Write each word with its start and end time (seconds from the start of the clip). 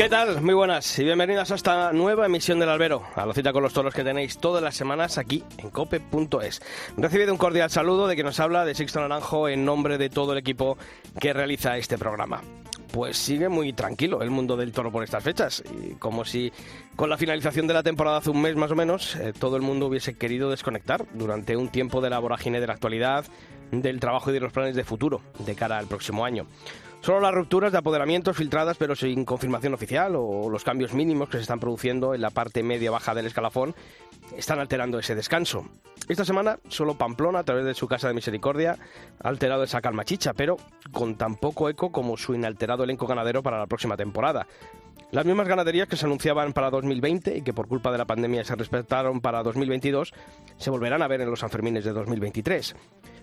¿Qué 0.00 0.08
tal? 0.08 0.40
Muy 0.40 0.54
buenas 0.54 0.98
y 0.98 1.04
bienvenidas 1.04 1.50
a 1.50 1.56
esta 1.56 1.92
nueva 1.92 2.24
emisión 2.24 2.58
del 2.58 2.70
Albero, 2.70 3.02
a 3.16 3.26
la 3.26 3.34
cita 3.34 3.52
con 3.52 3.62
los 3.62 3.74
toros 3.74 3.92
que 3.92 4.02
tenéis 4.02 4.38
todas 4.38 4.62
las 4.62 4.74
semanas 4.74 5.18
aquí 5.18 5.44
en 5.58 5.68
cope.es. 5.68 6.62
Recibido 6.96 7.32
un 7.32 7.36
cordial 7.36 7.68
saludo 7.68 8.08
de 8.08 8.14
quien 8.14 8.24
nos 8.24 8.40
habla 8.40 8.64
de 8.64 8.74
Sixto 8.74 8.98
Naranjo 9.00 9.46
en 9.50 9.66
nombre 9.66 9.98
de 9.98 10.08
todo 10.08 10.32
el 10.32 10.38
equipo 10.38 10.78
que 11.20 11.34
realiza 11.34 11.76
este 11.76 11.98
programa. 11.98 12.40
Pues 12.90 13.18
sigue 13.18 13.50
muy 13.50 13.74
tranquilo 13.74 14.22
el 14.22 14.30
mundo 14.30 14.56
del 14.56 14.72
toro 14.72 14.90
por 14.90 15.04
estas 15.04 15.22
fechas, 15.22 15.62
y 15.70 15.96
como 15.96 16.24
si 16.24 16.50
con 16.96 17.10
la 17.10 17.18
finalización 17.18 17.66
de 17.66 17.74
la 17.74 17.82
temporada 17.82 18.16
hace 18.16 18.30
un 18.30 18.40
mes 18.40 18.56
más 18.56 18.70
o 18.70 18.76
menos, 18.76 19.16
eh, 19.16 19.34
todo 19.38 19.56
el 19.56 19.62
mundo 19.62 19.84
hubiese 19.84 20.16
querido 20.16 20.48
desconectar 20.48 21.04
durante 21.12 21.58
un 21.58 21.68
tiempo 21.68 22.00
de 22.00 22.08
la 22.08 22.20
vorágine 22.20 22.58
de 22.58 22.66
la 22.66 22.72
actualidad, 22.72 23.26
del 23.70 24.00
trabajo 24.00 24.30
y 24.30 24.32
de 24.32 24.40
los 24.40 24.52
planes 24.52 24.74
de 24.74 24.82
futuro 24.82 25.20
de 25.40 25.54
cara 25.54 25.76
al 25.76 25.88
próximo 25.88 26.24
año. 26.24 26.46
Solo 27.00 27.20
las 27.20 27.32
rupturas 27.32 27.72
de 27.72 27.78
apoderamientos 27.78 28.36
filtradas 28.36 28.76
pero 28.76 28.94
sin 28.94 29.24
confirmación 29.24 29.72
oficial 29.72 30.16
o 30.16 30.50
los 30.50 30.64
cambios 30.64 30.92
mínimos 30.92 31.30
que 31.30 31.38
se 31.38 31.42
están 31.42 31.58
produciendo 31.58 32.14
en 32.14 32.20
la 32.20 32.28
parte 32.28 32.62
media-baja 32.62 33.14
del 33.14 33.26
escalafón 33.26 33.74
están 34.36 34.60
alterando 34.60 34.98
ese 34.98 35.14
descanso. 35.14 35.64
Esta 36.08 36.24
semana 36.24 36.58
solo 36.68 36.98
Pamplona, 36.98 37.38
a 37.38 37.44
través 37.44 37.64
de 37.64 37.74
su 37.74 37.88
Casa 37.88 38.08
de 38.08 38.14
Misericordia, 38.14 38.76
ha 39.22 39.28
alterado 39.28 39.62
esa 39.62 39.80
calma 39.80 40.04
chicha, 40.04 40.34
pero 40.34 40.56
con 40.92 41.16
tan 41.16 41.36
poco 41.36 41.68
eco 41.70 41.90
como 41.90 42.16
su 42.16 42.34
inalterado 42.34 42.84
elenco 42.84 43.06
ganadero 43.06 43.42
para 43.42 43.58
la 43.58 43.66
próxima 43.66 43.96
temporada. 43.96 44.46
Las 45.12 45.26
mismas 45.26 45.48
ganaderías 45.48 45.88
que 45.88 45.96
se 45.96 46.06
anunciaban 46.06 46.52
para 46.52 46.70
2020 46.70 47.38
y 47.38 47.42
que 47.42 47.52
por 47.52 47.66
culpa 47.66 47.90
de 47.90 47.98
la 47.98 48.04
pandemia 48.04 48.44
se 48.44 48.54
respetaron 48.54 49.20
para 49.20 49.42
2022 49.42 50.14
se 50.56 50.70
volverán 50.70 51.02
a 51.02 51.08
ver 51.08 51.20
en 51.20 51.28
los 51.28 51.40
Sanfermines 51.40 51.84
de 51.84 51.92
2023. 51.92 52.76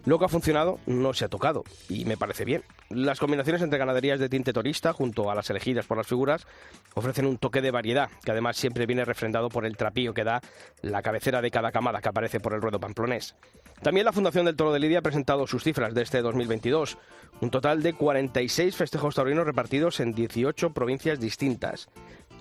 Lo 0.03 0.19
que 0.19 0.25
ha 0.25 0.27
funcionado 0.27 0.79
no 0.85 1.13
se 1.13 1.23
ha 1.23 1.29
tocado 1.29 1.63
y 1.87 2.03
me 2.03 2.17
parece 2.17 2.43
bien. 2.43 2.63
Las 2.89 3.21
combinaciones 3.21 3.61
entre 3.61 3.79
ganaderías 3.79 4.19
de 4.19 4.27
tinte 4.27 4.51
torista 4.51 4.91
junto 4.91 5.31
a 5.31 5.35
las 5.35 5.49
elegidas 5.49 5.85
por 5.85 5.95
las 5.95 6.07
figuras 6.07 6.45
ofrecen 6.93 7.25
un 7.25 7.37
toque 7.37 7.61
de 7.61 7.71
variedad 7.71 8.09
que 8.21 8.31
además 8.31 8.57
siempre 8.57 8.85
viene 8.85 9.05
refrendado 9.05 9.47
por 9.47 9.65
el 9.65 9.77
trapío 9.77 10.13
que 10.13 10.25
da 10.25 10.41
la 10.81 11.01
cabecera 11.01 11.41
de 11.41 11.51
cada 11.51 11.71
camada 11.71 12.01
que 12.01 12.09
aparece 12.09 12.41
por 12.41 12.53
el 12.53 12.61
ruedo 12.61 12.81
pamplonés. 12.81 13.33
También 13.81 14.05
la 14.05 14.11
Fundación 14.11 14.45
del 14.45 14.55
Toro 14.55 14.73
de 14.73 14.79
Lidia 14.79 14.99
ha 14.99 15.03
presentado 15.03 15.45
sus 15.45 15.63
cifras 15.63 15.93
de 15.93 16.01
este 16.01 16.21
2022, 16.21 16.97
un 17.41 17.51
total 17.51 17.83
de 17.83 17.93
46 17.93 18.75
festejos 18.75 19.15
taurinos 19.15 19.45
repartidos 19.45 19.99
en 19.99 20.13
18 20.13 20.73
provincias 20.73 21.19
distintas. 21.19 21.87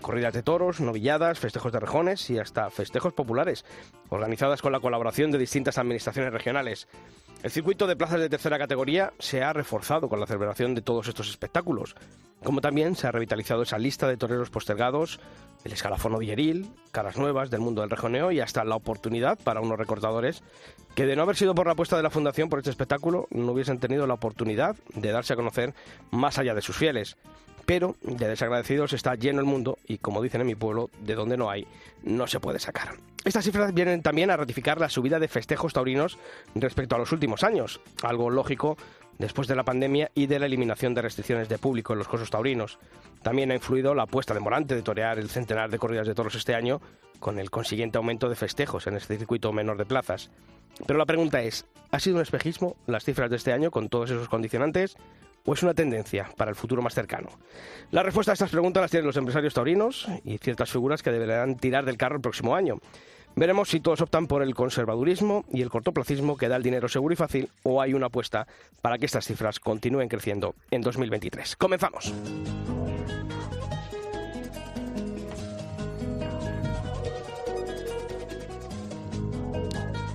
Corridas 0.07 0.35
de 0.35 0.45
toros, 0.45 0.81
novilladas, 0.81 1.41
festejos 1.41 1.73
de 1.73 1.81
rejones 1.81 2.31
y 2.31 2.39
hasta 2.39 2.71
festejos 2.71 3.13
populares, 3.13 3.65
organizadas 4.09 4.63
con 4.63 4.71
la 4.71 4.79
colaboración 4.79 5.33
de 5.33 5.39
distintas 5.39 5.79
administraciones 5.79 6.33
regionales. 6.33 6.87
El 7.43 7.51
circuito 7.51 7.89
de 7.89 7.97
plazas 7.97 8.21
de 8.21 8.29
tercera 8.29 8.57
categoría 8.57 9.13
se 9.19 9.43
ha 9.43 9.53
reforzado 9.53 10.09
con 10.09 10.21
la 10.21 10.29
celebración 10.29 10.77
de 10.77 10.81
todos 10.81 11.09
estos 11.09 11.29
espectáculos, 11.29 11.97
como 12.45 12.61
también 12.61 12.95
se 12.95 13.09
ha 13.09 13.11
revitalizado 13.11 13.63
esa 13.63 13.79
lista 13.79 14.07
de 14.07 14.17
toreros 14.17 14.49
postergados, 14.49 15.19
el 15.65 15.73
escalafón 15.73 16.13
novilleril, 16.13 16.71
caras 16.93 17.17
nuevas 17.17 17.51
del 17.51 17.63
mundo 17.63 17.81
del 17.81 17.91
rejoneo 17.91 18.31
y 18.31 18.39
hasta 18.39 18.65
la 18.65 18.77
oportunidad 18.77 19.41
para 19.41 19.61
unos 19.61 19.77
recortadores 19.77 20.45
que 20.95 21.05
de 21.05 21.17
no 21.17 21.23
haber 21.23 21.35
sido 21.35 21.57
por 21.57 21.67
la 21.67 21.73
apuesta 21.73 21.97
de 21.97 22.05
la 22.05 22.11
Fundación 22.11 22.49
por 22.49 22.61
este 22.61 22.71
espectáculo 22.71 23.27
no 23.33 23.51
hubiesen 23.51 23.81
tenido 23.81 24.07
la 24.07 24.15
oportunidad 24.15 24.77
de 24.95 25.11
darse 25.11 25.33
a 25.33 25.37
conocer 25.37 25.75
más 26.13 26.39
allá 26.39 26.55
de 26.55 26.63
sus 26.63 26.77
fieles 26.77 27.17
pero 27.67 27.97
de 28.01 28.29
desagradecidos 28.29 28.93
está 28.93 29.15
lleno 29.17 29.41
el 29.41 29.47
mundo 29.47 29.79
y, 29.87 29.99
como 29.99 30.23
dicen 30.23 30.41
en 30.41 30.47
mi 30.47 30.55
pueblo, 30.55 30.89
de 31.01 31.15
donde 31.15 31.37
no 31.37 31.51
hay, 31.51 31.67
no 32.05 32.27
se 32.27 32.41
puede 32.41 32.61
sacar. 32.61 32.95
Estas 33.25 33.45
cifras 33.45 33.75
vienen 33.75 34.03
también 34.03 34.31
a 34.31 34.37
ratificar 34.37 34.81
la 34.81 34.89
subida 34.89 35.19
de 35.19 35.27
festejos 35.27 35.73
taurinos 35.73 36.17
respecto 36.55 36.95
a 36.95 36.99
los 36.99 37.11
últimos 37.11 37.43
años, 37.43 37.81
algo 38.03 38.31
lógico 38.31 38.77
después 39.19 39.49
de 39.49 39.57
la 39.57 39.65
pandemia 39.65 40.11
y 40.15 40.27
de 40.27 40.39
la 40.39 40.47
eliminación 40.47 40.95
de 40.95 41.03
restricciones 41.03 41.49
de 41.49 41.59
público 41.59 41.93
en 41.93 41.99
los 41.99 42.09
cosos 42.09 42.31
taurinos. 42.31 42.79
También 43.23 43.51
ha 43.51 43.55
influido 43.55 43.95
la 43.95 44.05
apuesta 44.05 44.33
de 44.33 44.41
Morante 44.41 44.77
de 44.77 44.83
torear 44.83 45.19
el 45.19 45.31
centenar 45.31 45.71
de 45.71 45.79
corridas 45.79 46.07
de 46.07 46.15
toros 46.15 46.37
este 46.37 46.55
año, 46.55 46.81
con 47.19 47.39
el 47.39 47.51
consiguiente 47.51 47.99
aumento 47.99 48.29
de 48.29 48.37
festejos 48.37 48.87
en 48.87 48.97
este 48.97 49.19
circuito 49.19 49.53
menor 49.53 49.79
de 49.79 49.87
plazas. 49.87 50.31
Pero 50.87 50.99
la 50.99 51.07
pregunta 51.07 51.43
es, 51.43 51.67
¿ha 51.91 51.99
sido 51.99 52.17
un 52.17 52.23
espejismo 52.23 52.77
las 52.87 53.05
cifras 53.05 53.31
de 53.31 53.37
este 53.37 53.53
año 53.53 53.71
con 53.71 53.89
todos 53.89 54.11
esos 54.11 54.29
condicionantes? 54.29 54.97
O 55.47 55.55
es 55.55 55.63
una 55.63 55.73
tendencia 55.73 56.29
para 56.37 56.51
el 56.51 56.57
futuro 56.57 56.83
más 56.83 56.95
cercano? 56.95 57.31
La 57.91 58.03
respuesta 58.03 58.33
a 58.33 58.35
estas 58.35 58.51
preguntas 58.51 58.83
las 58.83 58.91
tienen 58.91 59.07
los 59.07 59.17
empresarios 59.17 59.55
taurinos 59.55 60.07
y 60.25 60.37
ciertas 60.39 60.71
figuras 60.71 61.03
que 61.03 61.11
deberán 61.11 61.57
tirar 61.57 61.85
del 61.85 61.97
carro 61.97 62.17
el 62.17 62.23
próximo 62.23 62.55
año. 62.55 62.79
Veremos 63.39 63.69
si 63.69 63.81
todos 63.81 64.01
optan 64.01 64.27
por 64.27 64.43
el 64.43 64.55
conservadurismo 64.55 65.45
y 65.53 65.61
el 65.61 65.69
cortoplacismo 65.69 66.39
que 66.39 66.49
da 66.49 66.57
el 66.57 66.63
dinero 66.63 66.89
seguro 66.89 67.13
y 67.13 67.17
fácil 67.17 67.51
o 67.65 67.83
hay 67.83 67.93
una 67.93 68.07
apuesta 68.07 68.47
para 68.81 68.97
que 68.97 69.07
estas 69.07 69.27
cifras 69.27 69.61
continúen 69.61 70.09
creciendo 70.09 70.55
en 70.71 70.81
2023. 70.81 71.57
Comenzamos. 71.57 72.15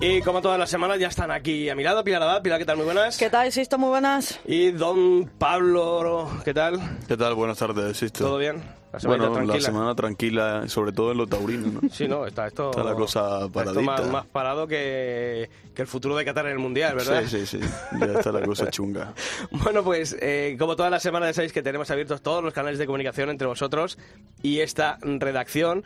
Y 0.04 0.22
como 0.24 0.42
todas 0.42 0.58
las 0.58 0.72
semanas 0.72 0.98
ya 0.98 1.10
están 1.10 1.30
aquí 1.30 1.70
a 1.70 1.76
mi 1.76 1.84
lado, 1.84 2.04
Pilar 2.04 2.24
Abad. 2.24 2.42
Pilar, 2.42 2.58
¿qué 2.58 2.66
tal? 2.66 2.76
Muy 2.76 2.86
buenas. 2.86 3.20
¿Qué 3.20 3.30
tal, 3.30 3.52
Sisto? 3.52 3.78
Muy 3.78 3.90
buenas. 3.90 4.40
Y 4.48 4.72
don 4.72 5.30
Pablo, 5.38 6.28
¿qué 6.44 6.56
tal? 6.56 6.80
¿Qué 7.08 7.16
tal? 7.16 7.36
Buenas 7.36 7.60
tardes, 7.60 7.98
Sisto. 7.98 8.24
¿Todo 8.26 8.40
bien? 8.40 8.64
La 8.92 9.00
semana 9.00 9.20
bueno, 9.28 9.34
tranquila. 9.36 9.56
la 9.60 9.62
semana 9.62 9.96
tranquila, 9.96 10.68
sobre 10.68 10.92
todo 10.92 11.12
en 11.12 11.20
lo 11.20 11.28
taurino, 11.28 11.68
¿no? 11.80 11.90
Sí, 11.92 12.08
no, 12.08 12.26
está 12.26 12.48
esto... 12.48 12.72
Está 12.72 12.84
la 12.84 12.96
cosa 12.96 13.20
está 13.22 13.36
esto 13.46 13.52
paradita. 13.52 13.82
más, 13.84 14.08
más 14.08 14.26
parado 14.26 14.68
que, 14.68 15.50
que 15.76 15.82
el 15.84 15.88
futuro 15.88 16.18
de 16.18 16.26
Qatar 16.26 16.48
en 16.48 16.54
el 16.54 16.60
Mundial, 16.60 16.96
¿verdad? 16.96 17.24
Sí, 17.28 17.46
sí, 17.46 17.60
sí. 17.60 17.70
Ya 18.00 18.06
está 18.08 18.32
la 18.32 18.42
cosa 18.42 18.70
chunga. 18.72 19.14
Bueno, 19.52 19.84
pues 19.84 20.18
eh, 20.20 20.58
como 20.60 20.76
todas 20.76 20.92
las 20.92 21.04
semanas 21.04 21.30
ya 21.30 21.34
sabéis 21.36 21.54
que 21.54 21.62
tenemos 21.62 21.90
abiertos 21.92 22.22
todos 22.22 22.44
los 22.44 22.54
canales 22.54 22.80
de 22.80 22.88
comunicación 22.88 23.30
entre 23.30 23.46
vosotros 23.48 23.98
y 24.42 24.60
esta 24.62 24.98
redacción. 25.04 25.86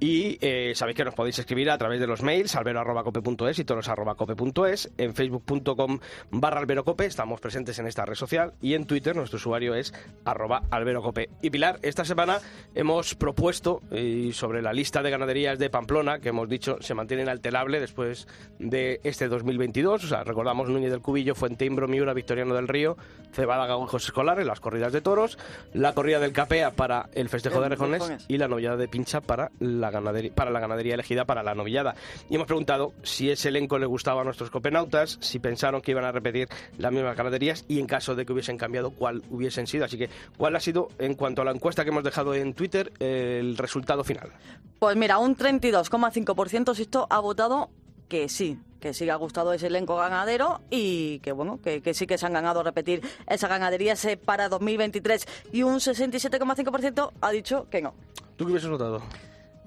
Y 0.00 0.38
eh, 0.40 0.72
sabéis 0.74 0.96
que 0.96 1.04
nos 1.04 1.12
podéis 1.12 1.38
escribir 1.38 1.70
a 1.70 1.76
través 1.76 2.00
de 2.00 2.06
los 2.06 2.22
mails 2.22 2.56
albero.cope.es 2.56 3.58
y 3.58 3.64
toros.cope.es, 3.64 4.90
en 4.96 5.14
facebook.com 5.14 5.98
barra 6.30 6.60
alberocope, 6.60 7.04
estamos 7.04 7.38
presentes 7.38 7.78
en 7.78 7.86
esta 7.86 8.06
red 8.06 8.14
social, 8.14 8.54
y 8.62 8.72
en 8.72 8.86
Twitter 8.86 9.14
nuestro 9.14 9.36
usuario 9.36 9.74
es 9.74 9.92
arroba 10.24 10.62
alberocope. 10.70 11.28
Y 11.42 11.50
Pilar, 11.50 11.78
esta 11.82 12.06
semana 12.06 12.38
hemos 12.74 13.14
propuesto 13.14 13.82
eh, 13.90 14.30
sobre 14.32 14.62
la 14.62 14.72
lista 14.72 15.02
de 15.02 15.10
ganaderías 15.10 15.58
de 15.58 15.68
Pamplona, 15.68 16.18
que 16.18 16.30
hemos 16.30 16.48
dicho 16.48 16.78
se 16.80 16.94
mantiene 16.94 17.24
inalterable 17.24 17.78
después 17.78 18.26
de 18.58 19.00
este 19.04 19.28
2022, 19.28 20.04
o 20.04 20.08
sea, 20.08 20.24
recordamos 20.24 20.70
Núñez 20.70 20.92
del 20.92 21.02
Cubillo, 21.02 21.34
Fuenteimbro, 21.34 21.88
Miura, 21.88 22.14
Victoriano 22.14 22.54
del 22.54 22.68
Río, 22.68 22.96
Cebada, 23.32 23.66
Gajos 23.66 24.06
Escolares, 24.06 24.46
las 24.46 24.60
corridas 24.60 24.94
de 24.94 25.02
toros, 25.02 25.36
la 25.74 25.92
corrida 25.92 26.20
del 26.20 26.32
Capea 26.32 26.70
para 26.70 27.10
el 27.12 27.28
festejo 27.28 27.60
de 27.60 27.68
Rejones 27.68 28.24
y 28.28 28.38
la 28.38 28.48
novillada 28.48 28.78
de 28.78 28.88
Pincha 28.88 29.20
para 29.20 29.50
la 29.58 29.89
ganadería, 29.90 30.32
para 30.34 30.50
la 30.50 30.60
ganadería 30.60 30.94
elegida 30.94 31.24
para 31.24 31.42
la 31.42 31.54
novillada. 31.54 31.94
Y 32.28 32.34
hemos 32.34 32.46
preguntado 32.46 32.92
si 33.02 33.30
ese 33.30 33.48
elenco 33.48 33.78
le 33.78 33.86
gustaba 33.86 34.22
a 34.22 34.24
nuestros 34.24 34.50
copenautas, 34.50 35.18
si 35.20 35.38
pensaron 35.38 35.80
que 35.80 35.90
iban 35.92 36.04
a 36.04 36.12
repetir 36.12 36.48
las 36.78 36.92
mismas 36.92 37.16
ganaderías 37.16 37.64
y 37.68 37.80
en 37.80 37.86
caso 37.86 38.14
de 38.14 38.24
que 38.24 38.32
hubiesen 38.32 38.58
cambiado, 38.58 38.90
cuál 38.90 39.22
hubiesen 39.30 39.66
sido. 39.66 39.84
Así 39.84 39.98
que, 39.98 40.08
¿cuál 40.36 40.56
ha 40.56 40.60
sido, 40.60 40.88
en 40.98 41.14
cuanto 41.14 41.42
a 41.42 41.44
la 41.44 41.52
encuesta 41.52 41.84
que 41.84 41.90
hemos 41.90 42.04
dejado 42.04 42.34
en 42.34 42.54
Twitter, 42.54 42.92
el 42.98 43.56
resultado 43.56 44.04
final? 44.04 44.30
Pues 44.78 44.96
mira, 44.96 45.18
un 45.18 45.36
32,5% 45.36 46.74
Sisto 46.74 47.06
ha 47.10 47.20
votado 47.20 47.70
que 48.08 48.28
sí, 48.28 48.58
que 48.80 48.92
sí 48.92 49.04
que 49.04 49.10
ha 49.12 49.16
gustado 49.16 49.52
ese 49.52 49.68
elenco 49.68 49.96
ganadero 49.96 50.60
y 50.68 51.20
que 51.20 51.32
bueno, 51.32 51.60
que, 51.62 51.80
que 51.80 51.94
sí 51.94 52.06
que 52.06 52.18
se 52.18 52.26
han 52.26 52.32
ganado 52.32 52.62
repetir 52.62 53.02
esa 53.26 53.48
ganadería 53.48 53.94
para 54.24 54.48
2023 54.48 55.26
y 55.52 55.62
un 55.62 55.76
67,5% 55.76 57.12
ha 57.20 57.30
dicho 57.30 57.68
que 57.70 57.80
no. 57.80 57.94
¿Tú 58.36 58.46
qué 58.46 58.52
hubieses 58.52 58.70
votado? 58.70 59.02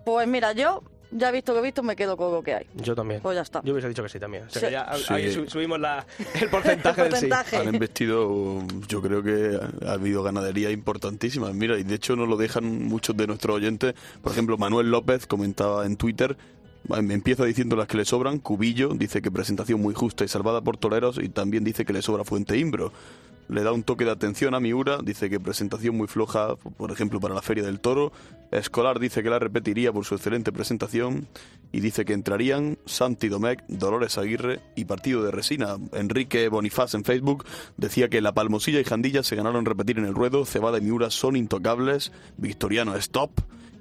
Pues 0.06 0.28
mira, 0.28 0.52
yo 0.54 0.84
ya 1.12 1.30
visto 1.32 1.54
que 1.54 1.60
he 1.60 1.62
visto 1.62 1.84
me 1.84 1.96
quedo 1.96 2.18
con 2.18 2.32
lo 2.32 2.42
que 2.42 2.56
hay. 2.56 2.66
Yo 2.76 2.96
también. 2.96 3.22
Pues 3.22 3.36
ya 3.36 3.42
está. 3.44 3.62
Yo 3.64 3.74
hubiese 3.74 3.88
dicho 3.88 4.02
que 4.04 4.10
sí 4.10 4.20
también. 4.20 4.46
O 4.46 4.50
sea, 4.50 4.60
Sí. 4.62 4.66
que 4.66 4.72
ya, 4.72 4.94
Sí. 4.98 5.14
ahí 5.14 5.32
su- 5.32 5.48
subimos 5.50 5.80
la- 5.80 6.06
el 6.42 6.50
porcentaje 6.50 7.02
El 7.04 7.12
del 7.12 7.20
sí. 7.46 7.56
Han 7.56 7.74
investido, 7.74 8.64
yo 8.88 9.02
creo 9.02 9.22
que 9.22 9.60
ha 9.88 9.92
habido 9.94 10.24
ganaderías 10.24 10.72
importantísimas. 10.72 11.54
Mira, 11.54 11.78
y 11.78 11.84
de 11.84 11.96
hecho 11.96 12.16
nos 12.16 12.28
lo 12.28 12.36
dejan 12.38 12.88
muchos 12.88 13.16
de 13.16 13.28
nuestros 13.28 13.56
oyentes. 13.56 13.94
Por 14.22 14.32
ejemplo, 14.32 14.58
Manuel 14.58 14.90
López 14.90 15.28
comentaba 15.28 15.86
en 15.86 15.98
Twitter. 15.98 16.36
Me 16.90 17.14
empieza 17.14 17.46
diciendo 17.46 17.76
las 17.78 17.88
que 17.88 17.96
le 17.96 18.04
sobran. 18.06 18.40
Cubillo 18.40 18.90
dice 18.90 19.22
que 19.22 19.32
presentación 19.32 19.80
muy 19.82 19.94
justa 19.94 20.26
y 20.26 20.28
salvada 20.28 20.60
por 20.62 20.76
toreros. 20.78 21.18
Y 21.22 21.30
también 21.30 21.64
dice 21.64 21.86
que 21.86 21.94
le 21.94 22.02
sobra 22.02 22.24
Fuente 22.26 22.58
Imbro. 22.58 22.92
Le 23.50 23.64
da 23.64 23.72
un 23.72 23.84
toque 23.84 24.06
de 24.06 24.12
atención 24.12 24.56
a 24.56 24.60
Miura. 24.60 25.00
Dice 25.04 25.30
que 25.30 25.40
presentación 25.40 25.98
muy 25.98 26.08
floja, 26.08 26.56
por 26.56 26.92
ejemplo, 26.92 27.20
para 27.20 27.36
la 27.36 27.42
Feria 27.42 27.64
del 27.64 27.80
Toro. 27.80 28.12
Escolar 28.52 29.00
dice 29.00 29.24
que 29.24 29.30
la 29.30 29.40
repetiría 29.40 29.92
por 29.92 30.06
su 30.06 30.16
excelente 30.16 30.52
presentación. 30.52 31.28
y 31.72 31.80
dice 31.80 32.06
que 32.06 32.14
entrarían 32.14 32.78
Santi 32.86 33.30
Domecq, 33.30 33.64
Dolores 33.68 34.20
Aguirre 34.20 34.60
y 34.76 34.86
Partido 34.86 35.24
de 35.24 35.32
Resina. 35.32 35.78
Enrique 35.94 36.48
Bonifaz 36.48 36.94
en 36.94 37.04
Facebook 37.04 37.46
decía 37.78 38.10
que 38.10 38.22
La 38.22 38.34
Palmosilla 38.34 38.80
y 38.80 38.84
Jandilla 38.84 39.24
se 39.24 39.36
ganaron 39.36 39.66
repetir 39.66 39.98
en 39.98 40.06
el 40.06 40.14
ruedo, 40.14 40.46
Cebada 40.46 40.78
y 40.78 40.82
Miura 40.82 41.10
son 41.10 41.36
intocables, 41.36 42.12
Victoriano 42.38 42.96
stop 42.96 43.32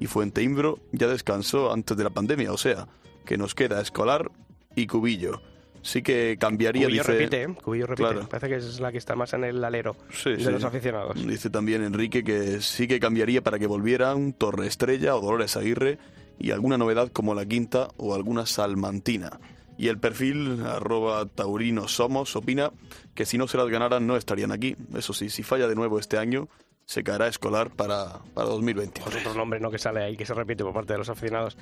y 0.01 0.07
Fuente 0.07 0.43
Imbro 0.43 0.79
ya 0.93 1.07
descansó 1.07 1.71
antes 1.71 1.97
de 1.97 2.05
la 2.05 2.11
pandemia, 2.11 2.51
o 2.53 2.57
sea, 2.57 2.89
que 3.27 3.37
nos 3.37 3.55
queda 3.55 3.83
Escolar 3.83 4.31
y 4.75 4.87
Cubillo 4.87 5.52
sí 5.83 6.03
que 6.03 6.37
cambiaría. 6.39 6.87
Cubillo 6.87 7.03
dice, 7.03 7.13
repite, 7.13 7.43
¿eh? 7.43 7.55
Cubillo 7.63 7.87
repite. 7.87 8.27
Parece 8.31 8.49
que 8.49 8.57
es 8.57 8.81
la 8.81 8.91
que 8.91 8.99
está 8.99 9.15
más 9.15 9.33
en 9.35 9.45
el 9.45 9.63
alero 9.63 9.97
de 10.25 10.51
los 10.51 10.65
aficionados. 10.65 11.27
Dice 11.27 11.51
también 11.51 11.83
Enrique 11.83 12.25
que 12.25 12.61
sí 12.61 12.89
que 12.89 12.99
cambiaría 12.99 13.43
para 13.43 13.59
que 13.59 13.67
volvieran 13.67 14.33
Torre 14.33 14.67
Estrella 14.67 15.15
o 15.17 15.21
Dolores 15.21 15.57
Aguirre 15.57 15.99
y 16.39 16.51
alguna 16.51 16.79
novedad 16.79 17.09
como 17.13 17.35
la 17.35 17.45
quinta 17.45 17.89
o 17.97 18.15
alguna 18.15 18.47
salmantina. 18.47 19.39
Y 19.79 19.89
el 19.89 19.99
perfil 19.99 20.63
arroba 20.65 21.27
taurino 21.27 21.89
somos 21.89 22.37
opina 22.37 22.71
que 23.15 23.27
si 23.27 23.39
no 23.39 23.49
se 23.49 23.57
las 23.57 23.69
ganaran 23.69 24.07
no 24.07 24.17
estarían 24.17 24.53
aquí. 24.53 24.77
Eso 24.95 25.13
sí, 25.13 25.29
si 25.31 25.43
falla 25.43 25.67
de 25.67 25.75
nuevo 25.75 25.99
este 25.99 26.19
año, 26.19 26.49
se 26.93 27.03
caerá 27.03 27.27
escolar 27.27 27.71
para, 27.71 28.19
para 28.35 28.49
2021. 28.49 29.09
Otro 29.09 29.35
nombre 29.35 29.59
no 29.59 29.71
que 29.71 29.79
sale 29.79 30.05
ahí, 30.05 30.15
que 30.15 30.27
se 30.27 30.35
repite 30.35 30.63
por 30.63 30.75
parte 30.75 30.93
de 30.93 30.99
los 30.99 31.09
aficionados. 31.09 31.57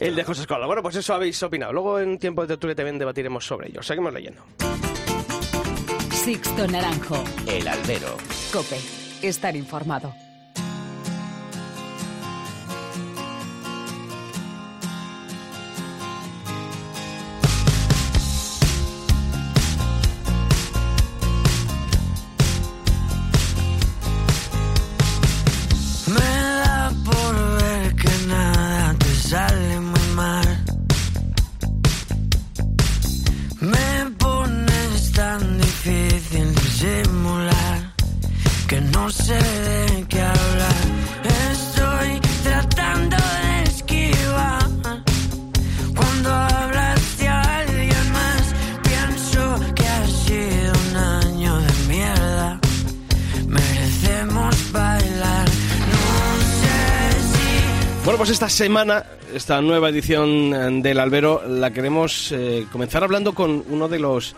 El 0.00 0.16
de 0.16 0.24
José 0.24 0.40
Escolar. 0.40 0.66
Bueno, 0.66 0.82
pues 0.82 0.96
eso 0.96 1.14
habéis 1.14 1.40
opinado. 1.44 1.72
Luego 1.72 2.00
en 2.00 2.18
tiempo 2.18 2.42
de 2.42 2.48
tertulia 2.48 2.74
también 2.74 2.98
debatiremos 2.98 3.46
sobre 3.46 3.68
ello. 3.68 3.80
Seguimos 3.80 4.12
leyendo. 4.12 4.42
Sixto 6.10 6.66
Naranjo. 6.66 7.22
El 7.46 7.68
albero. 7.68 8.16
Cope. 8.52 8.78
Estar 9.22 9.54
informado. 9.54 10.12
Semana, 58.52 59.04
esta 59.34 59.62
nueva 59.62 59.88
edición 59.88 60.52
eh, 60.54 60.82
del 60.82 61.00
Albero, 61.00 61.42
la 61.48 61.70
queremos 61.70 62.30
eh, 62.32 62.66
comenzar 62.70 63.02
hablando 63.02 63.32
con 63.32 63.64
uno 63.66 63.88
de 63.88 63.98
los 63.98 64.36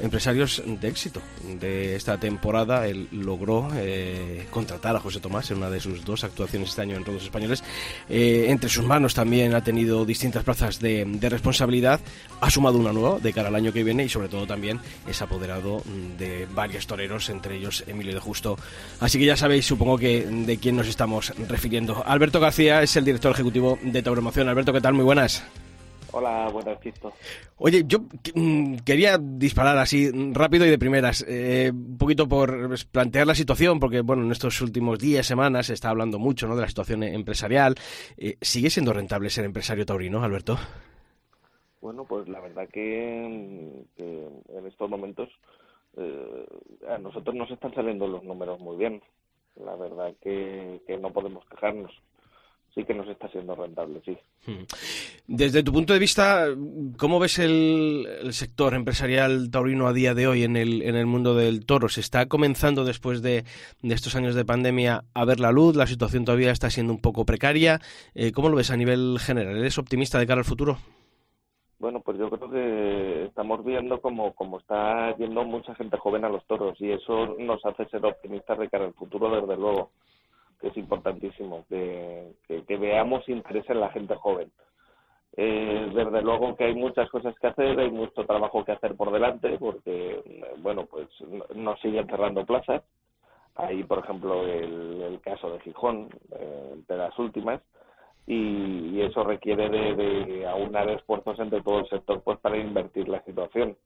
empresarios 0.00 0.62
de 0.64 0.88
éxito 0.88 1.20
de 1.60 1.96
esta 1.96 2.18
temporada. 2.18 2.86
Él 2.86 3.08
logró 3.12 3.68
eh, 3.74 4.46
contratar 4.50 4.96
a 4.96 5.00
José 5.00 5.20
Tomás 5.20 5.50
en 5.50 5.58
una 5.58 5.70
de 5.70 5.80
sus 5.80 6.04
dos 6.04 6.24
actuaciones 6.24 6.70
este 6.70 6.82
año 6.82 6.96
en 6.96 7.04
Rodos 7.04 7.24
Españoles. 7.24 7.62
Eh, 8.08 8.46
entre 8.48 8.68
sus 8.68 8.84
manos 8.84 9.14
también 9.14 9.54
ha 9.54 9.62
tenido 9.62 10.04
distintas 10.04 10.44
plazas 10.44 10.80
de, 10.80 11.06
responsabilidad. 11.26 12.00
Ha 12.40 12.50
sumado 12.50 12.78
una 12.78 12.92
nueva 12.92 13.18
de 13.18 13.32
cara 13.32 13.48
al 13.48 13.54
año 13.54 13.72
que 13.72 13.82
viene 13.82 14.04
y 14.04 14.08
sobre 14.08 14.28
todo 14.28 14.46
también 14.46 14.80
es 15.08 15.20
apoderado 15.22 15.82
de 16.18 16.46
varios 16.54 16.86
toreros, 16.86 17.28
entre 17.30 17.56
ellos 17.56 17.84
Emilio 17.86 18.14
de 18.14 18.20
Justo. 18.20 18.56
Así 19.00 19.18
que 19.18 19.26
ya 19.26 19.36
sabéis, 19.36 19.66
supongo 19.66 19.98
que 19.98 20.24
de 20.24 20.56
quién 20.58 20.76
nos 20.76 20.86
estamos 20.86 21.32
refiriendo. 21.48 22.04
Alberto 22.06 22.38
García 22.38 22.82
es 22.82 22.96
el 22.96 23.04
director 23.04 23.32
ejecutivo 23.32 23.78
de 23.82 24.02
Tauromoción. 24.02 24.48
Alberto, 24.48 24.72
¿qué 24.72 24.80
tal? 24.80 24.94
Muy 24.94 25.04
buenas. 25.04 25.42
Hola, 26.12 26.48
buenas, 26.52 26.78
Cristo. 26.78 27.12
Oye, 27.56 27.84
yo 27.86 27.98
mm, 28.34 28.76
quería 28.84 29.18
disparar 29.18 29.76
así 29.78 30.10
rápido 30.32 30.64
y 30.64 30.70
de 30.70 30.78
primeras, 30.78 31.24
eh, 31.28 31.70
un 31.72 31.98
poquito 31.98 32.28
por 32.28 32.74
plantear 32.90 33.26
la 33.26 33.34
situación, 33.34 33.80
porque 33.80 34.00
bueno, 34.00 34.22
en 34.22 34.32
estos 34.32 34.60
últimos 34.60 34.98
días, 34.98 35.26
semanas, 35.26 35.66
se 35.66 35.74
está 35.74 35.90
hablando 35.90 36.18
mucho 36.18 36.46
¿no? 36.46 36.54
de 36.54 36.62
la 36.62 36.68
situación 36.68 37.02
empresarial. 37.02 37.74
Eh, 38.16 38.36
¿Sigue 38.40 38.70
siendo 38.70 38.92
rentable 38.92 39.30
ser 39.30 39.44
empresario 39.44 39.84
taurino, 39.84 40.22
Alberto? 40.22 40.56
Bueno, 41.80 42.04
pues 42.04 42.28
la 42.28 42.40
verdad 42.40 42.68
que, 42.72 43.24
en 43.24 44.66
estos 44.66 44.90
momentos 44.90 45.28
eh, 45.96 46.46
a 46.88 46.98
nosotros 46.98 47.34
nos 47.34 47.50
están 47.50 47.74
saliendo 47.74 48.06
los 48.06 48.22
números 48.24 48.60
muy 48.60 48.76
bien. 48.76 49.02
La 49.56 49.74
verdad 49.76 50.14
que 50.20 50.98
no 51.00 51.10
podemos 51.12 51.44
quejarnos 51.46 51.92
sí 52.76 52.84
que 52.84 52.94
nos 52.94 53.08
está 53.08 53.26
siendo 53.28 53.54
rentable, 53.54 54.02
sí. 54.04 54.16
Hmm. 54.46 54.64
Desde 55.26 55.62
tu 55.62 55.72
punto 55.72 55.94
de 55.94 55.98
vista, 55.98 56.46
¿cómo 56.98 57.18
ves 57.18 57.38
el, 57.38 58.06
sector 58.32 58.74
empresarial 58.74 59.50
taurino 59.50 59.86
a 59.86 59.94
día 59.94 60.14
de 60.14 60.26
hoy 60.26 60.42
en 60.42 60.56
el, 60.56 60.82
en 60.82 60.94
el 60.94 61.06
mundo 61.06 61.34
del 61.34 61.64
toro? 61.64 61.88
¿Se 61.88 62.00
está 62.00 62.26
comenzando 62.26 62.84
después 62.84 63.22
de, 63.22 63.44
estos 63.82 64.14
años 64.14 64.34
de 64.34 64.44
pandemia 64.44 65.04
a 65.14 65.24
ver 65.24 65.40
la 65.40 65.52
luz? 65.52 65.74
¿La 65.74 65.86
situación 65.86 66.26
todavía 66.26 66.50
está 66.50 66.68
siendo 66.68 66.92
un 66.92 67.00
poco 67.00 67.24
precaria? 67.24 67.80
Eh, 68.14 68.30
¿Cómo 68.32 68.50
lo 68.50 68.56
ves 68.56 68.70
a 68.70 68.76
nivel 68.76 69.18
general? 69.20 69.56
¿Eres 69.56 69.78
optimista 69.78 70.18
de 70.18 70.26
cara 70.26 70.40
al 70.40 70.44
futuro? 70.44 70.76
Bueno, 71.78 72.00
pues 72.00 72.18
yo 72.18 72.28
creo 72.28 72.50
que 72.50 73.24
estamos 73.24 73.64
viendo 73.64 74.02
como, 74.02 74.34
como 74.34 74.58
está 74.58 75.16
yendo 75.16 75.44
mucha 75.44 75.74
gente 75.76 75.96
joven 75.96 76.26
a 76.26 76.28
los 76.28 76.44
toros 76.46 76.78
y 76.78 76.90
eso 76.90 77.36
nos 77.38 77.64
hace 77.64 77.86
ser 77.86 78.04
optimistas 78.04 78.58
de 78.58 78.68
cara 78.68 78.84
al 78.84 78.94
futuro, 78.94 79.40
desde 79.40 79.56
luego 79.56 79.92
que 80.60 80.68
es 80.68 80.76
importantísimo, 80.76 81.64
que, 81.68 82.34
veamos 82.78 83.28
interés 83.28 83.68
en 83.68 83.80
la 83.80 83.90
gente 83.90 84.14
joven. 84.16 84.50
Eh, 85.38 85.90
desde 85.94 86.22
luego 86.22 86.56
que 86.56 86.64
hay 86.64 86.74
muchas 86.74 87.10
cosas 87.10 87.34
que 87.38 87.48
hacer, 87.48 87.78
hay 87.78 87.90
mucho 87.90 88.24
trabajo 88.24 88.64
que 88.64 88.72
hacer 88.72 88.96
por 88.96 89.12
delante, 89.12 89.58
porque, 89.58 90.44
bueno, 90.58 90.86
pues 90.86 91.08
nos 91.54 91.78
siguen 91.80 92.06
cerrando 92.06 92.46
plazas. 92.46 92.82
Hay, 93.54 93.84
por 93.84 93.98
ejemplo, 93.98 94.46
el, 94.46 95.02
el 95.02 95.20
caso 95.20 95.50
de 95.50 95.60
Gijón, 95.60 96.08
eh, 96.30 96.74
de 96.86 96.96
las 96.96 97.18
últimas, 97.18 97.60
y, 98.26 99.00
eso 99.00 99.22
requiere 99.22 99.68
de, 99.68 99.94
de, 99.94 100.46
aunar 100.46 100.88
esfuerzos 100.90 101.38
entre 101.38 101.62
todo 101.62 101.80
el 101.80 101.88
sector 101.88 102.22
pues 102.22 102.38
para 102.40 102.56
invertir 102.56 103.08
la 103.08 103.22
situación. 103.24 103.76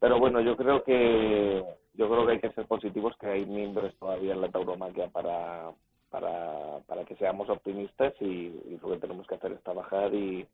Pero 0.00 0.18
bueno, 0.18 0.40
yo 0.40 0.56
creo 0.56 0.82
que 0.82 1.64
yo 1.94 2.08
creo 2.08 2.26
que 2.26 2.32
hay 2.32 2.40
que 2.40 2.52
ser 2.52 2.66
positivos, 2.66 3.16
que 3.18 3.26
hay 3.26 3.46
miembros 3.46 3.94
todavía 3.98 4.34
en 4.34 4.40
la 4.42 4.50
tauromaquia 4.50 5.08
para, 5.08 5.70
para, 6.18 6.78
para 6.86 7.04
que 7.04 7.14
seamos 7.16 7.48
optimistas 7.50 8.14
y, 8.20 8.48
lo 8.80 8.90
que 8.90 8.98
tenemos 8.98 9.26
que 9.26 9.34
hacer 9.34 9.52
es 9.52 9.62
trabajar 9.62 10.14
y, 10.14 10.46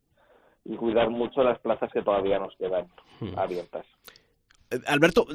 cuidar 0.77 1.09
mucho 1.09 1.43
las 1.43 1.59
plazas 1.59 1.89
que 1.91 2.01
todavía 2.01 2.39
nos 2.39 2.55
quedan 2.57 2.87
hmm. 3.21 3.37
abiertas. 3.37 3.85
Eh, 4.71 4.79
Alberto, 4.87 5.25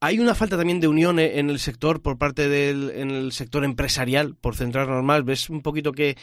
hay 0.00 0.18
una 0.18 0.34
falta 0.34 0.56
también 0.56 0.80
de 0.80 0.88
unión 0.88 1.20
en 1.20 1.50
el 1.50 1.58
sector 1.60 2.02
por 2.02 2.18
parte 2.18 2.48
del 2.48 2.90
en 2.90 3.10
el 3.10 3.32
sector 3.32 3.64
empresarial, 3.64 4.34
por 4.34 4.56
centrarnos 4.56 5.04
más. 5.04 5.24
¿Ves 5.24 5.48
un 5.48 5.62
poquito 5.62 5.92
que 5.92 6.16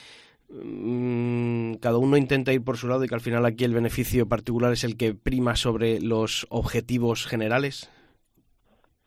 mm, 0.49 1.75
cada 1.75 1.97
uno 1.97 2.17
intenta 2.17 2.51
ir 2.51 2.63
por 2.63 2.77
su 2.77 2.87
lado 2.87 3.05
y 3.05 3.07
que 3.07 3.15
al 3.15 3.21
final 3.21 3.45
aquí 3.45 3.63
el 3.63 3.73
beneficio 3.73 4.27
particular 4.27 4.73
es 4.73 4.83
el 4.83 4.97
que 4.97 5.13
prima 5.13 5.55
sobre 5.55 6.01
los 6.01 6.45
objetivos 6.49 7.25
generales? 7.25 7.89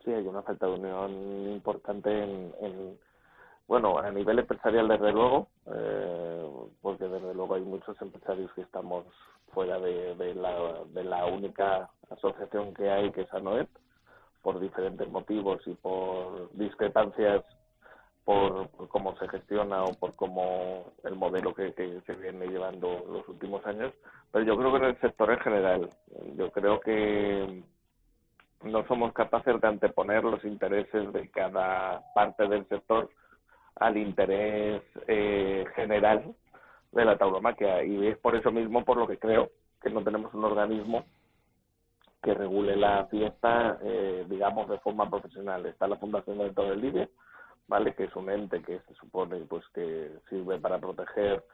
Sí, 0.04 0.10
hay 0.10 0.26
una 0.26 0.42
falta 0.42 0.66
de 0.66 0.72
unión 0.72 1.52
importante 1.52 2.10
en 2.10 2.96
bueno, 3.68 3.98
a 3.98 4.10
nivel 4.10 4.38
empresarial, 4.38 4.88
desde 4.88 5.12
luego, 5.12 5.48
eh, 5.66 6.50
porque 6.82 7.08
desde 7.08 7.34
luego 7.34 7.54
hay 7.54 7.62
muchos 7.62 8.00
empresarios 8.00 8.52
que 8.54 8.62
estamos 8.62 9.04
fuera 9.52 9.78
de, 9.78 10.14
de, 10.14 10.34
la, 10.34 10.84
de 10.92 11.04
la 11.04 11.26
única 11.26 11.88
asociación 12.10 12.74
que 12.74 12.90
hay, 12.90 13.10
que 13.10 13.22
es 13.22 13.34
ANOET, 13.34 13.68
por 14.42 14.60
diferentes 14.60 15.08
motivos 15.10 15.60
y 15.66 15.74
por 15.74 16.50
discrepancias 16.52 17.44
por, 18.26 18.68
cómo 18.88 19.16
se 19.18 19.28
gestiona 19.28 19.84
o 19.84 19.94
por 19.94 20.14
cómo 20.16 20.92
el 21.04 21.14
modelo 21.14 21.54
que 21.54 21.72
se 22.06 22.14
viene 22.14 22.48
llevando 22.48 23.04
los 23.08 23.26
últimos 23.28 23.64
años. 23.66 23.94
Pero 24.32 24.44
yo 24.44 24.56
creo 24.56 24.72
que 24.72 24.78
en 24.78 24.84
el 24.84 25.00
sector 25.00 25.30
en 25.30 25.38
general, 25.38 25.90
yo 26.36 26.50
creo 26.50 26.80
que 26.80 27.62
no 28.64 28.86
somos 28.88 29.12
capaces 29.12 29.60
de 29.60 29.68
anteponer 29.68 30.24
los 30.24 30.44
intereses 30.44 31.12
de 31.12 31.30
cada 31.30 32.02
parte 32.14 32.48
del 32.48 32.68
sector 32.68 33.08
al 33.76 33.96
interés 33.96 34.82
eh, 35.06 35.64
general 35.74 36.34
de 36.92 37.04
la 37.04 37.18
tauromaquia 37.18 37.84
y 37.84 38.06
es 38.06 38.18
por 38.18 38.34
eso 38.36 38.50
mismo 38.50 38.84
por 38.84 38.96
lo 38.96 39.06
que 39.06 39.18
creo 39.18 39.50
que 39.82 39.90
no 39.90 40.02
tenemos 40.02 40.32
un 40.34 40.44
organismo 40.44 41.04
que 42.22 42.34
regule 42.34 42.74
la 42.74 43.06
fiesta, 43.06 43.78
eh, 43.82 44.26
digamos, 44.28 44.68
de 44.68 44.78
forma 44.78 45.08
profesional. 45.08 45.64
Está 45.66 45.86
la 45.86 45.96
Fundación 45.96 46.38
de 46.38 46.50
Todo 46.50 46.72
el 46.72 46.80
Libre, 46.80 47.10
¿vale? 47.68 47.94
Que 47.94 48.04
es 48.04 48.16
un 48.16 48.28
ente 48.30 48.62
que 48.62 48.80
se 48.80 48.94
supone 48.94 49.36
pues 49.48 49.64
que 49.72 50.10
sirve 50.28 50.58
para 50.58 50.78
proteger 50.78 51.44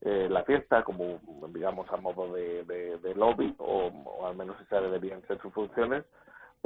eh, 0.00 0.28
la 0.30 0.42
fiesta, 0.44 0.84
como 0.84 1.20
digamos 1.48 1.90
a 1.90 1.96
modo 1.96 2.32
de, 2.32 3.12
lobby, 3.14 3.54
o, 3.58 3.88
o, 3.88 4.26
al 4.26 4.36
menos 4.36 4.58
esas 4.60 4.82
deberían 4.82 5.20
ser 5.26 5.40
sus 5.42 5.52
funciones, 5.52 6.04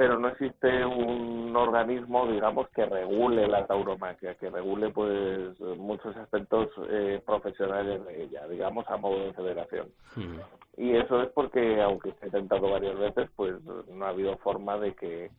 pero 0.01 0.17
no 0.17 0.29
existe 0.29 0.83
un 0.83 1.55
organismo, 1.55 2.25
digamos, 2.25 2.67
que 2.69 2.87
regule 2.87 3.47
la 3.47 3.67
tauromaquia, 3.67 4.33
que 4.33 4.49
regule 4.49 4.89
pues 4.89 5.59
muchos 5.77 6.17
aspectos 6.17 6.69
eh, 6.89 7.21
profesionales 7.23 8.03
de 8.07 8.23
ella, 8.23 8.47
digamos, 8.47 8.83
a 8.89 8.97
modo 8.97 9.25
de 9.25 9.33
federación. 9.33 9.91
Y 10.75 10.95
eso 10.95 11.21
es 11.21 11.29
porque, 11.29 11.79
aunque 11.83 12.13
se 12.13 12.23
ha 12.23 12.29
intentado 12.29 12.71
varias 12.71 12.97
veces, 12.97 13.29
pues 13.35 13.53
no 13.63 14.03
ha 14.03 14.09
habido 14.09 14.35
forma 14.39 14.79
de 14.79 14.95
que 14.95 15.29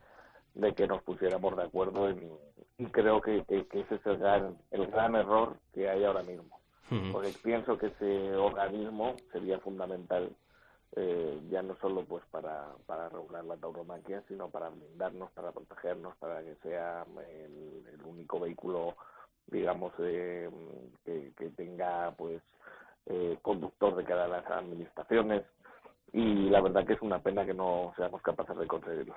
de 0.54 0.72
que 0.74 0.86
nos 0.86 1.02
pusiéramos 1.02 1.56
de 1.56 1.64
acuerdo 1.64 2.08
en, 2.08 2.30
y 2.78 2.86
creo 2.86 3.20
que, 3.20 3.42
que, 3.46 3.66
ese 3.72 3.96
es 3.96 4.06
el 4.06 4.18
gran, 4.18 4.56
el 4.70 4.86
gran 4.86 5.16
error 5.16 5.56
que 5.74 5.88
hay 5.88 6.04
ahora 6.04 6.22
mismo. 6.22 6.60
Porque 7.10 7.32
pienso 7.42 7.76
que 7.78 7.86
ese 7.86 8.36
organismo 8.36 9.16
sería 9.32 9.58
fundamental 9.58 10.30
eh, 10.94 11.40
ya 11.50 11.62
no 11.62 11.76
solo 11.80 12.04
pues 12.04 12.22
para, 12.30 12.68
para 12.86 13.08
regular 13.08 13.44
la 13.44 13.56
tauromaquia, 13.56 14.22
sino 14.28 14.50
para 14.50 14.68
blindarnos, 14.68 15.30
para 15.32 15.52
protegernos, 15.52 16.16
para 16.18 16.42
que 16.42 16.54
sea 16.56 17.06
el, 17.30 18.04
único 18.04 18.40
vehículo, 18.40 18.94
digamos, 19.46 19.92
eh, 20.00 20.50
que, 21.04 21.32
que, 21.36 21.48
tenga 21.50 22.12
pues 22.16 22.42
eh, 23.06 23.38
conductor 23.40 23.96
de 23.96 24.04
cada 24.04 24.28
las 24.28 24.44
administraciones 24.50 25.44
y 26.12 26.50
la 26.50 26.60
verdad 26.60 26.86
que 26.86 26.92
es 26.92 27.00
una 27.00 27.22
pena 27.22 27.46
que 27.46 27.54
no 27.54 27.92
seamos 27.96 28.20
capaces 28.20 28.56
de 28.58 28.66
conseguirlo. 28.66 29.14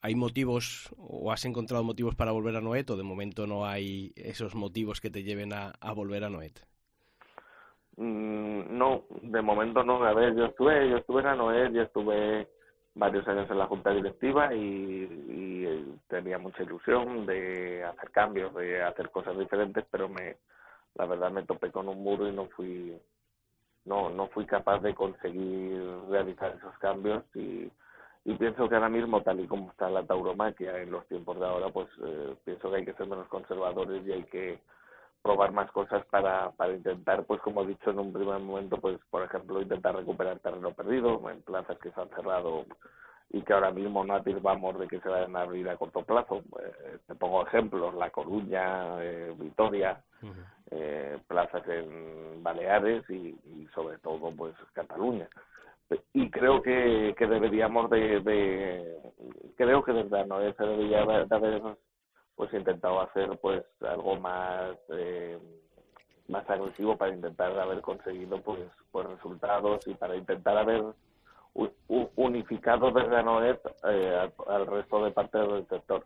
¿Hay 0.00 0.14
motivos 0.14 0.94
o 0.96 1.32
has 1.32 1.44
encontrado 1.44 1.82
motivos 1.82 2.14
para 2.14 2.30
volver 2.30 2.54
a 2.54 2.60
Noet 2.60 2.88
o 2.90 2.96
de 2.96 3.02
momento 3.02 3.48
no 3.48 3.66
hay 3.66 4.12
esos 4.14 4.54
motivos 4.54 5.00
que 5.00 5.10
te 5.10 5.24
lleven 5.24 5.52
a, 5.52 5.72
a 5.80 5.92
volver 5.92 6.22
a 6.22 6.30
Noet? 6.30 6.64
Mm, 7.98 8.78
no, 8.78 9.04
de 9.22 9.42
momento 9.42 9.82
no. 9.82 10.02
A 10.04 10.14
ver, 10.14 10.34
yo 10.36 10.46
estuve, 10.46 10.88
yo 10.88 10.98
estuve 10.98 11.20
en 11.20 11.26
Anoel, 11.26 11.72
yo 11.72 11.82
estuve 11.82 12.48
varios 12.94 13.26
años 13.28 13.50
en 13.50 13.58
la 13.58 13.66
junta 13.66 13.90
directiva 13.90 14.54
y, 14.54 15.64
eh, 15.66 15.84
tenía 16.08 16.38
mucha 16.38 16.62
ilusión 16.62 17.26
de 17.26 17.84
hacer 17.84 18.10
cambios, 18.10 18.54
de 18.54 18.82
hacer 18.82 19.10
cosas 19.10 19.36
diferentes, 19.38 19.84
pero 19.90 20.08
me, 20.08 20.36
la 20.94 21.06
verdad 21.06 21.30
me 21.32 21.44
topé 21.44 21.70
con 21.72 21.88
un 21.88 22.02
muro 22.02 22.28
y 22.28 22.32
no 22.32 22.46
fui, 22.50 22.96
no, 23.84 24.10
no 24.10 24.28
fui 24.28 24.46
capaz 24.46 24.80
de 24.80 24.94
conseguir 24.94 25.82
realizar 26.08 26.54
esos 26.56 26.76
cambios 26.78 27.24
y, 27.34 27.70
y 28.24 28.34
pienso 28.34 28.68
que 28.68 28.74
ahora 28.76 28.88
mismo 28.88 29.22
tal 29.22 29.40
y 29.40 29.46
como 29.48 29.70
está 29.70 29.90
la 29.90 30.06
tauromaquia 30.06 30.78
en 30.82 30.92
los 30.92 31.06
tiempos 31.08 31.38
de 31.40 31.46
ahora, 31.46 31.68
pues 31.70 31.88
eh, 32.04 32.36
pienso 32.44 32.70
que 32.70 32.76
hay 32.76 32.84
que 32.84 32.94
ser 32.94 33.08
menos 33.08 33.28
conservadores 33.28 34.06
y 34.06 34.12
hay 34.12 34.24
que 34.24 34.60
probar 35.22 35.52
más 35.52 35.70
cosas 35.72 36.04
para, 36.06 36.50
para 36.52 36.74
intentar, 36.74 37.24
pues 37.24 37.40
como 37.40 37.62
he 37.62 37.66
dicho 37.66 37.90
en 37.90 37.98
un 37.98 38.12
primer 38.12 38.38
momento, 38.40 38.76
pues 38.78 38.98
por 39.10 39.22
ejemplo 39.22 39.60
intentar 39.60 39.94
recuperar 39.94 40.38
terreno 40.38 40.72
perdido 40.72 41.28
en 41.30 41.42
plazas 41.42 41.78
que 41.78 41.90
se 41.90 42.00
han 42.00 42.08
cerrado 42.10 42.64
y 43.30 43.42
que 43.42 43.52
ahora 43.52 43.70
mismo 43.70 44.04
no 44.04 44.14
afirmamos 44.14 44.78
de 44.78 44.88
que 44.88 45.00
se 45.00 45.08
vayan 45.08 45.36
a 45.36 45.42
abrir 45.42 45.68
a 45.68 45.76
corto 45.76 46.02
plazo. 46.02 46.42
Eh, 46.62 46.98
te 47.06 47.14
pongo 47.14 47.46
ejemplos, 47.46 47.94
La 47.94 48.10
Coruña, 48.10 49.02
eh, 49.02 49.34
Vitoria, 49.38 50.02
eh, 50.70 51.18
plazas 51.26 51.62
en 51.68 52.42
Baleares 52.42 53.08
y, 53.10 53.36
sobre 53.74 53.98
todo 53.98 54.32
pues 54.34 54.54
Cataluña. 54.72 55.28
Y 56.12 56.30
creo 56.30 56.62
que, 56.62 57.14
que 57.18 57.26
deberíamos 57.26 57.90
de, 57.90 58.20
de 58.20 58.96
creo 59.56 59.82
que 59.82 59.92
desde 59.92 60.26
no 60.26 60.38
se 60.40 60.64
debería 60.64 61.04
de 61.04 61.34
haber 61.34 61.62
he 62.52 62.58
intentado 62.58 63.00
hacer 63.00 63.38
pues 63.40 63.64
algo 63.80 64.16
más 64.20 64.76
eh, 64.90 65.38
más 66.28 66.48
agresivo 66.48 66.96
para 66.96 67.14
intentar 67.14 67.58
haber 67.58 67.80
conseguido 67.80 68.40
pues 68.42 68.60
pues 68.92 69.06
resultados 69.08 69.86
y 69.86 69.94
para 69.94 70.16
intentar 70.16 70.56
haber 70.58 70.84
unificado 72.16 72.90
desde 72.90 73.22
Noet 73.22 73.60
eh, 73.88 74.30
al, 74.46 74.66
resto 74.66 75.04
de 75.04 75.10
partes 75.10 75.48
del 75.48 75.66
sector. 75.68 76.04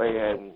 Eh, 0.00 0.54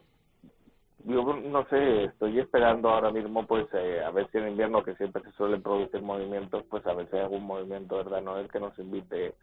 yo 1.05 1.25
no 1.35 1.67
sé 1.67 2.05
estoy 2.05 2.39
esperando 2.39 2.91
ahora 2.91 3.11
mismo 3.11 3.45
pues 3.47 3.67
eh, 3.73 4.03
a 4.05 4.11
ver 4.11 4.31
si 4.31 4.39
en 4.39 4.49
invierno 4.49 4.85
que 4.85 4.95
siempre 4.95 5.23
se 5.23 5.33
suelen 5.33 5.63
producir 5.63 6.01
movimientos 6.01 6.65
pues 6.71 6.87
a 6.87 6.95
ver 6.95 7.11
si 7.11 7.17
hay 7.17 7.23
algún 7.23 7.45
movimiento 7.45 8.05
de 8.05 8.21
Noet 8.21 8.51
que 8.51 8.61
nos 8.61 8.79
invite 8.79 9.35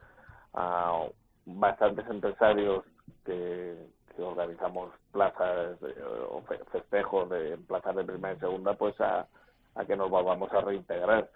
a 0.53 1.05
bastantes 1.45 2.07
empresarios 2.09 2.85
que, 3.25 3.75
organizamos 4.17 4.91
plazas 5.11 5.77
o 6.29 6.41
festejos 6.71 7.29
de 7.29 7.57
plazas 7.57 7.95
de 7.95 8.03
primera 8.03 8.33
y 8.33 8.39
segunda, 8.39 8.73
pues 8.73 8.99
a, 9.01 9.27
a 9.75 9.85
que 9.85 9.95
nos 9.95 10.09
vamos 10.09 10.51
a 10.51 10.61
reintegrar. 10.61 11.29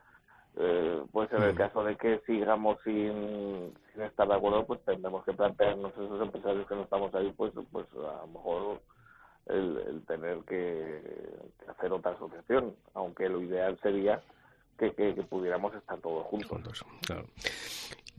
Eh, 0.55 1.03
pues 1.11 1.31
en 1.33 1.41
el 1.41 1.55
caso 1.55 1.83
de 1.83 1.95
que 1.95 2.19
sigamos 2.27 2.77
sin, 2.83 3.73
sin 3.91 4.03
estar 4.03 4.27
de 4.27 4.35
acuerdo, 4.35 4.65
pues 4.65 4.79
tendremos 4.85 5.25
que 5.25 5.33
plantearnos 5.33 5.91
esos 5.93 6.21
empresarios 6.21 6.67
que 6.67 6.75
no 6.75 6.83
estamos 6.83 7.13
ahí, 7.15 7.33
pues, 7.35 7.53
pues 7.71 7.87
a 7.93 8.21
lo 8.21 8.27
mejor 8.27 8.81
el, 9.47 9.77
el 9.87 10.05
tener 10.05 10.39
que, 10.45 11.01
hacer 11.67 11.91
otra 11.91 12.11
asociación, 12.11 12.75
aunque 12.93 13.29
lo 13.29 13.41
ideal 13.41 13.79
sería 13.81 14.21
que, 14.77 14.93
que, 14.93 15.13
pudiéramos 15.23 15.73
estar 15.73 15.99
todos 15.99 16.25
juntos. 16.27 16.85
claro. 17.07 17.25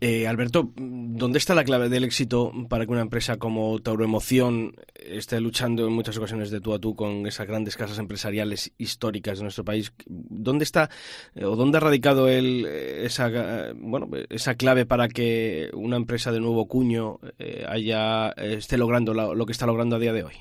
Eh, 0.06 0.28
Alberto, 0.28 0.70
¿dónde 0.76 1.38
está 1.38 1.54
la 1.54 1.64
clave 1.64 1.88
del 1.88 2.04
éxito 2.04 2.52
para 2.68 2.84
que 2.84 2.92
una 2.92 3.00
empresa 3.00 3.38
como 3.38 3.80
Tauroemoción 3.80 4.74
esté 4.96 5.40
luchando 5.40 5.86
en 5.86 5.94
muchas 5.94 6.18
ocasiones 6.18 6.50
de 6.50 6.60
tú 6.60 6.74
a 6.74 6.78
tú 6.78 6.94
con 6.94 7.26
esas 7.26 7.46
grandes 7.46 7.74
casas 7.74 7.98
empresariales 7.98 8.74
históricas 8.76 9.38
de 9.38 9.44
nuestro 9.44 9.64
país? 9.64 9.94
¿Dónde 10.04 10.64
está 10.64 10.90
eh, 11.34 11.46
o 11.46 11.56
dónde 11.56 11.78
ha 11.78 11.80
radicado 11.80 12.28
el, 12.28 12.66
eh, 12.66 13.06
esa, 13.06 13.72
bueno, 13.76 14.10
esa 14.28 14.56
clave 14.56 14.84
para 14.84 15.08
que 15.08 15.70
una 15.72 15.96
empresa 15.96 16.32
de 16.32 16.40
nuevo 16.40 16.68
cuño 16.68 17.18
haya, 17.66 18.28
esté 18.32 18.76
logrando 18.76 19.14
lo, 19.14 19.46
que 19.46 19.52
está 19.52 19.64
logrando 19.64 19.96
a 19.96 20.00
día 20.00 20.12
de 20.12 20.24
hoy? 20.24 20.34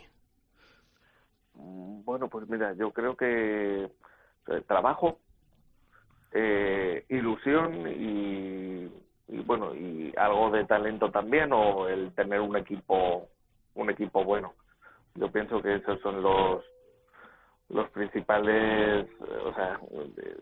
Bueno, 1.53 2.27
pues 2.27 2.49
mira, 2.49 2.73
yo 2.73 2.91
creo 2.91 3.15
que 3.15 3.87
trabajo, 4.67 5.19
ilusión 7.07 7.87
y 7.87 8.89
y 9.27 9.39
bueno 9.39 9.73
y 9.73 10.13
algo 10.17 10.51
de 10.51 10.65
talento 10.65 11.09
también 11.11 11.51
o 11.53 11.87
el 11.87 12.13
tener 12.13 12.41
un 12.41 12.57
equipo 12.57 13.27
un 13.75 13.89
equipo 13.89 14.23
bueno. 14.23 14.53
Yo 15.15 15.31
pienso 15.31 15.61
que 15.61 15.75
esos 15.75 15.99
son 16.01 16.21
los 16.21 16.63
los 17.69 17.89
principales 17.91 19.07
o 19.45 19.53
sea 19.53 19.79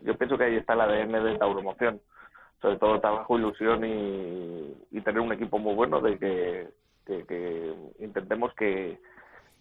yo 0.04 0.18
pienso 0.18 0.38
que 0.38 0.46
ahí 0.46 0.56
está 0.56 0.74
el 0.74 0.82
ADN 0.82 1.24
de 1.24 1.38
Tauromoción 1.38 2.02
sobre 2.62 2.78
todo 2.78 3.00
trabajo 3.00 3.38
ilusión 3.38 3.86
y, 3.86 4.76
y 4.92 5.02
tener 5.02 5.22
un 5.22 5.32
equipo 5.32 5.58
muy 5.58 5.74
bueno 5.74 6.00
de 6.02 6.18
que, 6.20 6.68
que, 7.06 7.74
intentemos 8.00 8.54
que 8.56 9.00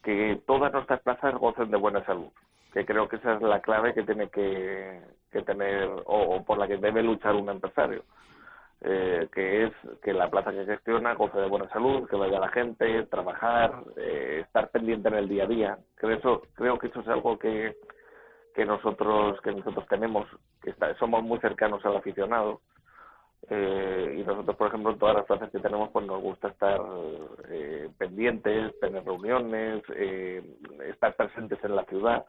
que 0.02 0.40
todas 0.46 0.72
nuestras 0.72 1.00
plazas 1.02 1.34
gocen 1.34 1.70
de 1.70 1.76
buena 1.76 2.04
salud 2.06 2.28
que 2.72 2.86
creo 2.86 3.08
que 3.08 3.16
esa 3.16 3.34
es 3.34 3.42
la 3.42 3.60
clave 3.60 3.92
que 3.92 4.04
tiene 4.04 4.28
que, 4.30 5.02
que 5.30 5.42
tener 5.42 5.88
o 6.06 6.42
por 6.44 6.58
la 6.58 6.66
que 6.66 6.78
debe 6.78 7.02
luchar 7.02 7.34
un 7.34 7.50
empresario 7.50 8.04
eh, 8.82 9.28
que 9.32 9.64
es 9.64 9.72
que 10.02 10.12
la 10.12 10.30
plaza 10.30 10.52
que 10.52 10.64
gestiona 10.64 11.14
goce 11.14 11.38
de 11.38 11.48
buena 11.48 11.68
salud, 11.68 12.08
que 12.08 12.16
vaya 12.16 12.40
la 12.40 12.48
gente, 12.48 13.04
trabajar, 13.04 13.82
eh, 13.96 14.42
estar 14.44 14.70
pendiente 14.70 15.08
en 15.08 15.14
el 15.14 15.28
día 15.28 15.44
a 15.44 15.48
día. 15.48 15.78
Creo, 15.96 16.16
eso, 16.16 16.42
creo 16.54 16.78
que 16.78 16.86
eso 16.86 17.00
es 17.00 17.08
algo 17.08 17.38
que, 17.38 17.76
que 18.54 18.64
nosotros 18.64 19.40
que 19.42 19.52
nosotros 19.52 19.86
tenemos, 19.88 20.26
que 20.62 20.74
somos 20.98 21.22
muy 21.22 21.38
cercanos 21.40 21.84
al 21.84 21.96
aficionado. 21.96 22.60
Eh, 23.48 24.16
y 24.18 24.22
nosotros, 24.22 24.56
por 24.56 24.68
ejemplo, 24.68 24.92
en 24.92 24.98
todas 24.98 25.16
las 25.16 25.26
plazas 25.26 25.50
que 25.50 25.60
tenemos, 25.60 25.90
pues 25.90 26.06
nos 26.06 26.20
gusta 26.20 26.48
estar 26.48 26.80
eh, 27.48 27.88
pendientes, 27.98 28.78
tener 28.80 29.04
reuniones, 29.04 29.82
eh, 29.96 30.42
estar 30.88 31.16
presentes 31.16 31.58
en 31.64 31.74
la 31.74 31.84
ciudad 31.84 32.24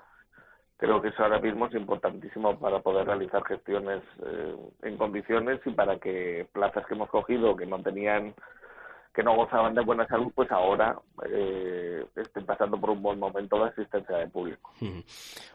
creo 0.82 1.00
que 1.00 1.10
eso 1.10 1.22
ahora 1.22 1.38
mismo 1.38 1.68
es 1.68 1.76
importantísimo 1.76 2.60
para 2.60 2.80
poder 2.80 3.06
realizar 3.06 3.44
gestiones 3.44 4.02
eh, 4.26 4.56
en 4.82 4.98
condiciones 4.98 5.60
y 5.64 5.70
para 5.70 6.00
que 6.00 6.48
plazas 6.54 6.88
que 6.88 6.96
hemos 6.96 7.08
cogido 7.12 7.56
que 7.56 7.68
no 7.68 7.80
tenían 7.84 8.34
que 9.14 9.24
no 9.24 9.36
gozaban 9.36 9.76
de 9.76 9.84
buena 9.84 10.08
salud, 10.08 10.32
pues 10.34 10.50
ahora 10.52 10.98
eh, 11.30 12.06
estén 12.16 12.46
pasando 12.46 12.80
por 12.80 12.92
un 12.92 13.02
buen 13.02 13.20
momento 13.20 13.58
de 13.58 13.70
asistencia 13.70 14.18
de 14.18 14.28
público. 14.28 14.72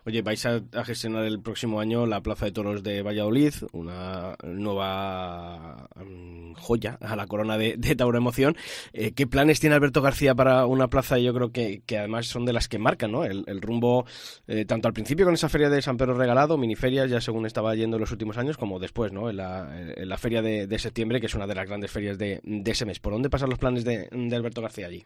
Oye, 0.04 0.20
vais 0.20 0.44
a, 0.44 0.60
gestionar 0.84 1.24
el 1.24 1.40
próximo 1.40 1.80
año 1.80 2.04
la 2.04 2.20
Plaza 2.20 2.44
de 2.44 2.52
Toros 2.52 2.82
de 2.82 3.02
Valladolid, 3.02 3.54
una 3.72 4.36
nueva 4.44 5.88
mm, 5.96 6.52
joya 6.54 6.98
a 7.00 7.16
la 7.16 7.26
corona 7.26 7.56
de, 7.56 7.76
Tauro 7.96 8.18
Emoción. 8.18 8.56
Eh, 8.92 9.12
¿Qué 9.12 9.26
planes 9.26 9.58
tiene 9.58 9.74
Alberto 9.74 10.02
García 10.02 10.34
para 10.34 10.66
una 10.66 10.88
plaza? 10.88 11.18
Yo 11.18 11.32
creo 11.32 11.50
que, 11.50 11.82
además 11.96 12.26
son 12.26 12.44
de 12.44 12.52
las 12.52 12.68
que 12.68 12.78
marcan 12.78 13.12
¿no? 13.12 13.24
el, 13.24 13.62
rumbo, 13.62 14.04
eh, 14.46 14.66
tanto 14.66 14.86
al 14.86 14.92
principio 14.92 15.24
con 15.24 15.32
esa 15.32 15.48
feria 15.48 15.70
de 15.70 15.80
San 15.80 15.96
Pedro 15.96 16.14
Regalado, 16.14 16.58
miniferias, 16.58 17.10
ya 17.10 17.22
según 17.22 17.46
estaba 17.46 17.74
yendo 17.74 17.96
en 17.96 18.02
los 18.02 18.12
últimos 18.12 18.36
años, 18.36 18.58
como 18.58 18.78
después 18.78 19.12
¿no? 19.12 19.30
en, 19.30 19.36
la, 19.38 20.18
feria 20.18 20.42
de, 20.42 20.78
septiembre, 20.78 21.20
que 21.20 21.26
es 21.26 21.34
una 21.34 21.46
de 21.46 21.54
las 21.54 21.66
grandes 21.66 21.90
ferias 21.90 22.18
de, 22.18 22.40
de 22.42 22.70
ese 22.70 22.84
mes. 22.84 23.00
¿Por 23.00 23.14
dónde 23.14 23.30
pasa 23.30 23.45
los 23.48 23.58
planes 23.58 23.84
de, 23.84 24.08
Alberto 24.34 24.62
García 24.62 24.86
allí? 24.86 25.04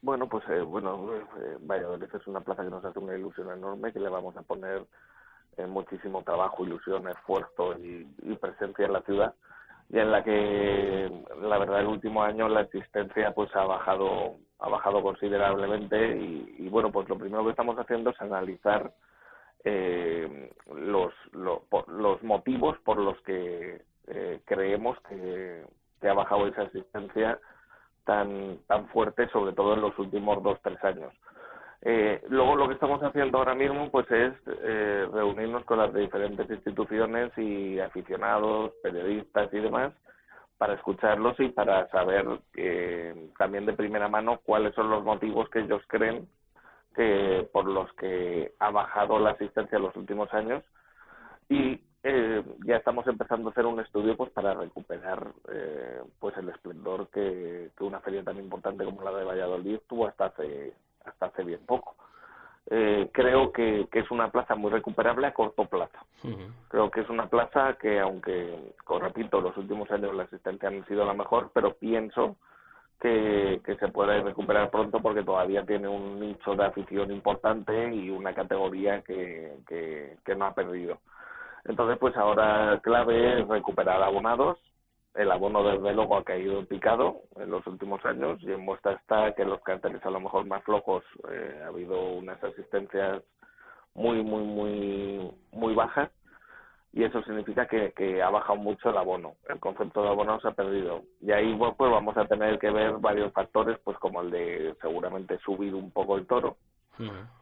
Bueno, 0.00 0.28
pues 0.28 0.44
eh, 0.48 0.60
bueno, 0.60 1.14
eh, 1.14 1.56
Valladolid 1.60 2.08
es 2.12 2.26
una 2.26 2.40
plaza 2.40 2.64
que 2.64 2.70
nos 2.70 2.84
hace 2.84 2.98
una 2.98 3.16
ilusión 3.16 3.50
enorme, 3.50 3.92
que 3.92 4.00
le 4.00 4.08
vamos 4.08 4.36
a 4.36 4.42
poner 4.42 4.84
muchísimo 5.68 6.22
trabajo, 6.22 6.64
ilusión, 6.64 7.06
esfuerzo 7.08 7.74
y, 7.78 8.06
presencia 8.40 8.86
en 8.86 8.92
la 8.94 9.02
ciudad 9.02 9.34
y 9.90 9.98
en 9.98 10.10
la 10.10 10.24
que 10.24 11.12
la 11.42 11.58
verdad 11.58 11.80
el 11.80 11.88
último 11.88 12.22
año 12.22 12.48
la 12.48 12.60
asistencia 12.60 13.32
pues 13.34 13.54
ha 13.54 13.64
bajado 13.64 14.36
ha 14.60 14.68
bajado 14.70 15.02
considerablemente 15.02 16.16
y, 16.16 16.68
bueno 16.70 16.90
pues 16.90 17.06
lo 17.10 17.18
primero 17.18 17.44
que 17.44 17.50
estamos 17.50 17.76
haciendo 17.78 18.10
es 18.10 18.20
analizar 18.22 18.94
eh, 19.64 20.50
los, 20.74 21.12
los 21.32 22.22
motivos 22.22 22.78
por 22.78 22.96
los 22.96 23.20
que 23.22 23.82
eh, 24.08 24.40
creemos 24.44 24.98
que, 25.08 25.64
que 26.02 26.10
ha 26.10 26.14
bajado 26.14 26.46
esa 26.48 26.62
asistencia 26.62 27.38
tan 28.04 28.58
tan 28.66 28.88
fuerte 28.88 29.28
sobre 29.28 29.52
todo 29.54 29.74
en 29.74 29.80
los 29.80 29.98
últimos 29.98 30.42
dos 30.42 30.58
tres 30.62 30.82
años. 30.84 31.14
Eh, 31.84 32.22
luego 32.28 32.54
lo 32.54 32.68
que 32.68 32.74
estamos 32.74 33.02
haciendo 33.02 33.38
ahora 33.38 33.54
mismo 33.54 33.90
pues 33.90 34.08
es 34.10 34.34
eh, 34.46 35.08
reunirnos 35.12 35.64
con 35.64 35.78
las 35.78 35.92
diferentes 35.94 36.48
instituciones 36.50 37.32
y 37.38 37.80
aficionados, 37.80 38.72
periodistas 38.82 39.52
y 39.54 39.58
demás 39.58 39.92
para 40.58 40.74
escucharlos 40.74 41.34
y 41.40 41.48
para 41.48 41.88
saber 41.88 42.24
eh, 42.56 43.30
también 43.36 43.66
de 43.66 43.72
primera 43.72 44.06
mano 44.06 44.38
cuáles 44.44 44.72
son 44.76 44.90
los 44.90 45.02
motivos 45.02 45.48
que 45.48 45.58
ellos 45.58 45.82
creen 45.88 46.28
que 46.94 47.48
por 47.52 47.66
los 47.66 47.92
que 47.94 48.52
ha 48.60 48.70
bajado 48.70 49.18
la 49.18 49.30
asistencia 49.30 49.76
en 49.76 49.82
los 49.82 49.96
últimos 49.96 50.32
años 50.32 50.62
y 51.48 51.80
eh, 52.04 52.42
ya 52.66 52.76
estamos 52.76 53.06
empezando 53.06 53.48
a 53.48 53.52
hacer 53.52 53.66
un 53.66 53.80
estudio 53.80 54.16
pues 54.16 54.30
para 54.30 54.54
recuperar 54.54 55.28
eh, 55.52 56.00
pues 56.18 56.36
el 56.36 56.48
esplendor 56.48 57.08
que, 57.08 57.70
que 57.76 57.84
una 57.84 58.00
feria 58.00 58.24
tan 58.24 58.38
importante 58.38 58.84
como 58.84 59.02
la 59.02 59.12
de 59.12 59.24
Valladolid 59.24 59.78
tuvo 59.88 60.08
hasta 60.08 60.26
hace 60.26 60.74
hasta 61.04 61.26
hace 61.26 61.44
bien 61.44 61.60
poco. 61.66 61.96
Eh, 62.70 63.10
creo 63.12 63.52
que, 63.52 63.88
que, 63.90 64.00
es 64.00 64.10
una 64.10 64.30
plaza 64.30 64.54
muy 64.54 64.70
recuperable 64.70 65.26
a 65.26 65.34
corto 65.34 65.64
plazo. 65.64 65.98
Creo 66.68 66.90
que 66.90 67.00
es 67.00 67.08
una 67.10 67.28
plaza 67.28 67.74
que, 67.74 67.98
aunque, 67.98 68.74
como 68.84 69.00
repito, 69.00 69.40
los 69.40 69.56
últimos 69.56 69.90
años 69.90 70.14
la 70.14 70.22
asistencia 70.22 70.68
han 70.68 70.86
sido 70.86 71.04
la 71.04 71.12
mejor, 71.12 71.50
pero 71.52 71.74
pienso 71.74 72.36
que, 73.00 73.60
que 73.64 73.74
se 73.76 73.88
puede 73.88 74.22
recuperar 74.22 74.70
pronto 74.70 75.00
porque 75.00 75.24
todavía 75.24 75.66
tiene 75.66 75.88
un 75.88 76.20
nicho 76.20 76.54
de 76.54 76.64
afición 76.64 77.10
importante 77.10 77.92
y 77.92 78.10
una 78.10 78.32
categoría 78.32 79.02
que, 79.02 79.56
que, 79.66 80.18
que 80.24 80.34
no 80.36 80.46
ha 80.46 80.54
perdido. 80.54 80.98
Entonces, 81.64 81.98
pues 81.98 82.16
ahora 82.16 82.80
clave 82.82 83.40
es 83.40 83.48
recuperar 83.48 84.02
abonados, 84.02 84.58
el 85.14 85.30
abono 85.30 85.62
desde 85.62 85.92
luego 85.92 86.16
ha 86.16 86.24
caído 86.24 86.64
picado 86.64 87.22
en 87.36 87.50
los 87.50 87.66
últimos 87.66 88.04
años 88.04 88.38
y 88.42 88.50
en 88.50 88.64
muestra 88.64 88.92
está 88.92 89.34
que 89.34 89.44
los 89.44 89.60
carteles 89.62 90.04
a 90.04 90.10
lo 90.10 90.20
mejor 90.20 90.46
más 90.46 90.62
flojos 90.64 91.04
eh, 91.30 91.60
ha 91.62 91.66
habido 91.66 92.00
unas 92.14 92.42
asistencias 92.42 93.22
muy 93.94 94.22
muy 94.22 94.42
muy 94.42 95.30
muy 95.52 95.74
bajas. 95.74 96.10
Y 96.94 97.04
eso 97.04 97.22
significa 97.22 97.66
que, 97.66 97.92
que 97.92 98.22
ha 98.22 98.28
bajado 98.28 98.56
mucho 98.56 98.90
el 98.90 98.98
abono. 98.98 99.36
El 99.48 99.58
concepto 99.60 100.02
de 100.02 100.10
abono 100.10 100.38
se 100.40 100.48
ha 100.48 100.52
perdido. 100.52 101.02
Y 101.22 101.32
ahí 101.32 101.54
pues 101.56 101.90
vamos 101.90 102.14
a 102.18 102.26
tener 102.26 102.58
que 102.58 102.70
ver 102.70 102.98
varios 102.98 103.32
factores 103.32 103.78
pues 103.82 103.96
como 103.98 104.20
el 104.20 104.30
de 104.30 104.76
seguramente 104.80 105.38
subir 105.38 105.74
un 105.74 105.90
poco 105.90 106.16
el 106.16 106.26
toro. 106.26 106.56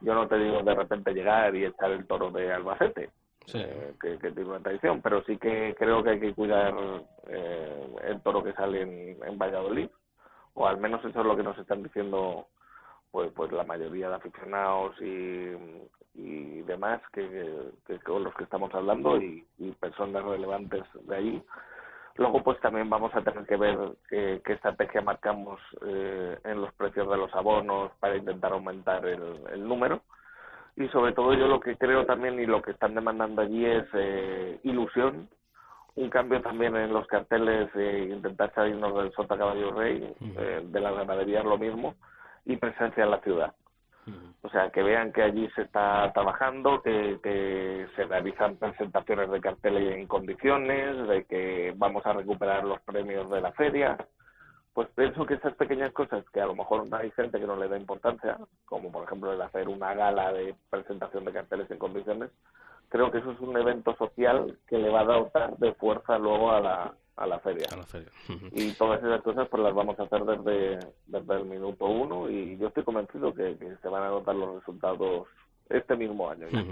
Yo 0.01 0.15
no 0.15 0.29
te 0.29 0.39
digo 0.39 0.63
de 0.63 0.75
repente 0.75 1.13
llegar 1.13 1.55
y 1.55 1.65
echar 1.65 1.91
el 1.91 2.07
toro 2.07 2.31
de 2.31 2.53
Albacete 2.53 3.11
eh, 3.55 3.95
que, 4.01 4.17
tiene 4.19 4.51
una 4.51 4.61
tradición, 4.61 5.01
pero 5.01 5.23
sí 5.25 5.37
que 5.37 5.75
creo 5.79 6.03
que 6.03 6.11
hay 6.11 6.21
que 6.21 6.35
cuidar 6.35 6.75
eh, 7.29 7.87
el 8.05 8.21
toro 8.23 8.43
que 8.43 8.53
sale 8.53 8.83
en, 8.83 9.39
Valladolid, 9.39 9.89
o 10.55 10.67
al 10.67 10.79
menos 10.79 11.05
eso 11.05 11.21
es 11.21 11.27
lo 11.27 11.37
que 11.37 11.43
nos 11.43 11.59
están 11.59 11.83
diciendo 11.83 12.47
pues 13.11 13.33
pues 13.35 13.51
la 13.51 13.65
mayoría 13.65 14.09
de 14.09 14.15
aficionados 14.15 14.95
y, 15.01 15.55
y 16.15 16.63
demás 16.63 17.01
que, 17.13 17.73
con 18.05 18.25
los 18.25 18.35
que 18.35 18.45
estamos 18.45 18.73
hablando 18.75 19.17
y, 19.21 19.45
personas 19.81 20.25
relevantes 20.25 20.85
de 21.03 21.17
ahí. 21.17 21.43
Luego, 22.17 22.43
pues 22.43 22.61
también 22.61 22.91
vamos 22.91 23.15
a 23.15 23.23
tener 23.23 23.47
que 23.47 23.57
ver 23.57 23.79
qué, 24.09 24.43
estrategia 24.47 25.01
marcamos 25.01 25.61
eh, 25.87 26.39
en 26.45 26.61
los 26.61 26.73
precios 26.75 27.09
de 27.09 27.17
los 27.17 27.35
abonos 27.35 27.93
para 27.99 28.17
intentar 28.17 28.53
aumentar 28.53 29.05
el 29.07 29.67
número 29.67 30.03
y 30.81 30.89
sobre 30.89 31.13
todo 31.13 31.35
yo 31.35 31.47
lo 31.47 31.61
que 31.61 31.77
creo 31.77 32.07
también 32.07 32.41
y 32.41 32.47
lo 32.47 32.63
que 32.63 32.71
están 32.71 32.95
demandando 32.95 33.43
allí 33.43 33.67
es 33.67 33.85
eh, 33.93 34.59
ilusión, 34.63 35.29
un 35.95 36.09
cambio 36.09 36.41
también 36.41 36.75
en 36.75 36.91
los 36.91 37.07
carteles, 37.07 37.69
eh, 37.75 38.09
intentar 38.11 38.51
salirnos 38.55 38.95
del 38.97 39.13
Sota 39.13 39.37
Caballo 39.37 39.73
Rey, 39.73 40.11
eh, 40.39 40.63
de 40.65 40.81
la 40.81 40.93
ganadería 40.93 41.43
lo 41.43 41.59
mismo, 41.59 41.97
y 42.47 42.57
presencia 42.57 43.05
en 43.05 43.11
la 43.11 43.21
ciudad. 43.21 43.55
O 44.43 44.49
sea, 44.49 44.71
que 44.71 44.83
vean 44.83 45.13
que 45.13 45.23
allí 45.23 45.49
se 45.55 45.63
está 45.63 46.11
trabajando, 46.13 46.83
que, 46.83 47.21
que 47.23 47.87
se 47.95 48.05
realizan 48.07 48.57
presentaciones 48.57 49.31
de 49.31 49.41
carteles 49.41 49.97
en 49.97 50.07
condiciones, 50.07 51.07
de 51.07 51.25
que 51.27 51.75
vamos 51.77 52.05
a 52.07 52.15
recuperar 52.15 52.65
los 52.65 52.81
premios 52.81 53.31
de 53.31 53.41
la 53.43 53.53
feria, 53.53 53.99
pues 54.81 54.89
pienso 54.95 55.27
que 55.27 55.35
esas 55.35 55.55
pequeñas 55.57 55.93
cosas 55.93 56.25
que 56.33 56.41
a 56.41 56.47
lo 56.47 56.55
mejor 56.55 56.87
hay 56.93 57.11
gente 57.11 57.39
que 57.39 57.47
no 57.47 57.55
le 57.55 57.69
da 57.69 57.77
importancia, 57.77 58.39
como 58.65 58.91
por 58.91 59.05
ejemplo 59.05 59.31
el 59.31 59.43
hacer 59.43 59.69
una 59.69 59.93
gala 59.93 60.33
de 60.33 60.55
presentación 60.71 61.27
de 61.27 61.35
carteles 61.35 61.71
en 61.71 61.77
condiciones, 61.77 62.31
creo 62.89 63.11
que 63.11 63.19
eso 63.19 63.31
es 63.31 63.41
un 63.41 63.55
evento 63.59 63.95
social 63.97 64.59
que 64.67 64.79
le 64.79 64.89
va 64.89 65.01
a 65.03 65.05
dar 65.05 65.59
de 65.59 65.75
fuerza 65.75 66.19
luego 66.19 66.51
a 66.51 66.61
la, 66.61 66.95
a 67.15 67.27
la 67.27 67.39
feria. 67.41 67.67
Y 68.53 68.73
todas 68.73 69.05
esas 69.05 69.21
cosas 69.21 69.49
pues 69.51 69.63
las 69.63 69.75
vamos 69.75 70.01
a 70.01 70.05
hacer 70.05 70.25
desde, 70.25 70.79
desde 71.09 71.35
el 71.35 71.45
minuto 71.45 71.85
uno 71.85 72.31
y 72.31 72.57
yo 72.57 72.69
estoy 72.69 72.85
convencido 72.85 73.35
que, 73.35 73.59
se 73.83 73.89
van 73.89 74.05
a 74.05 74.09
notar 74.09 74.35
los 74.35 74.61
resultados 74.61 75.29
este 75.71 75.97
mismo 75.97 76.29
año, 76.29 76.47
ya, 76.51 76.63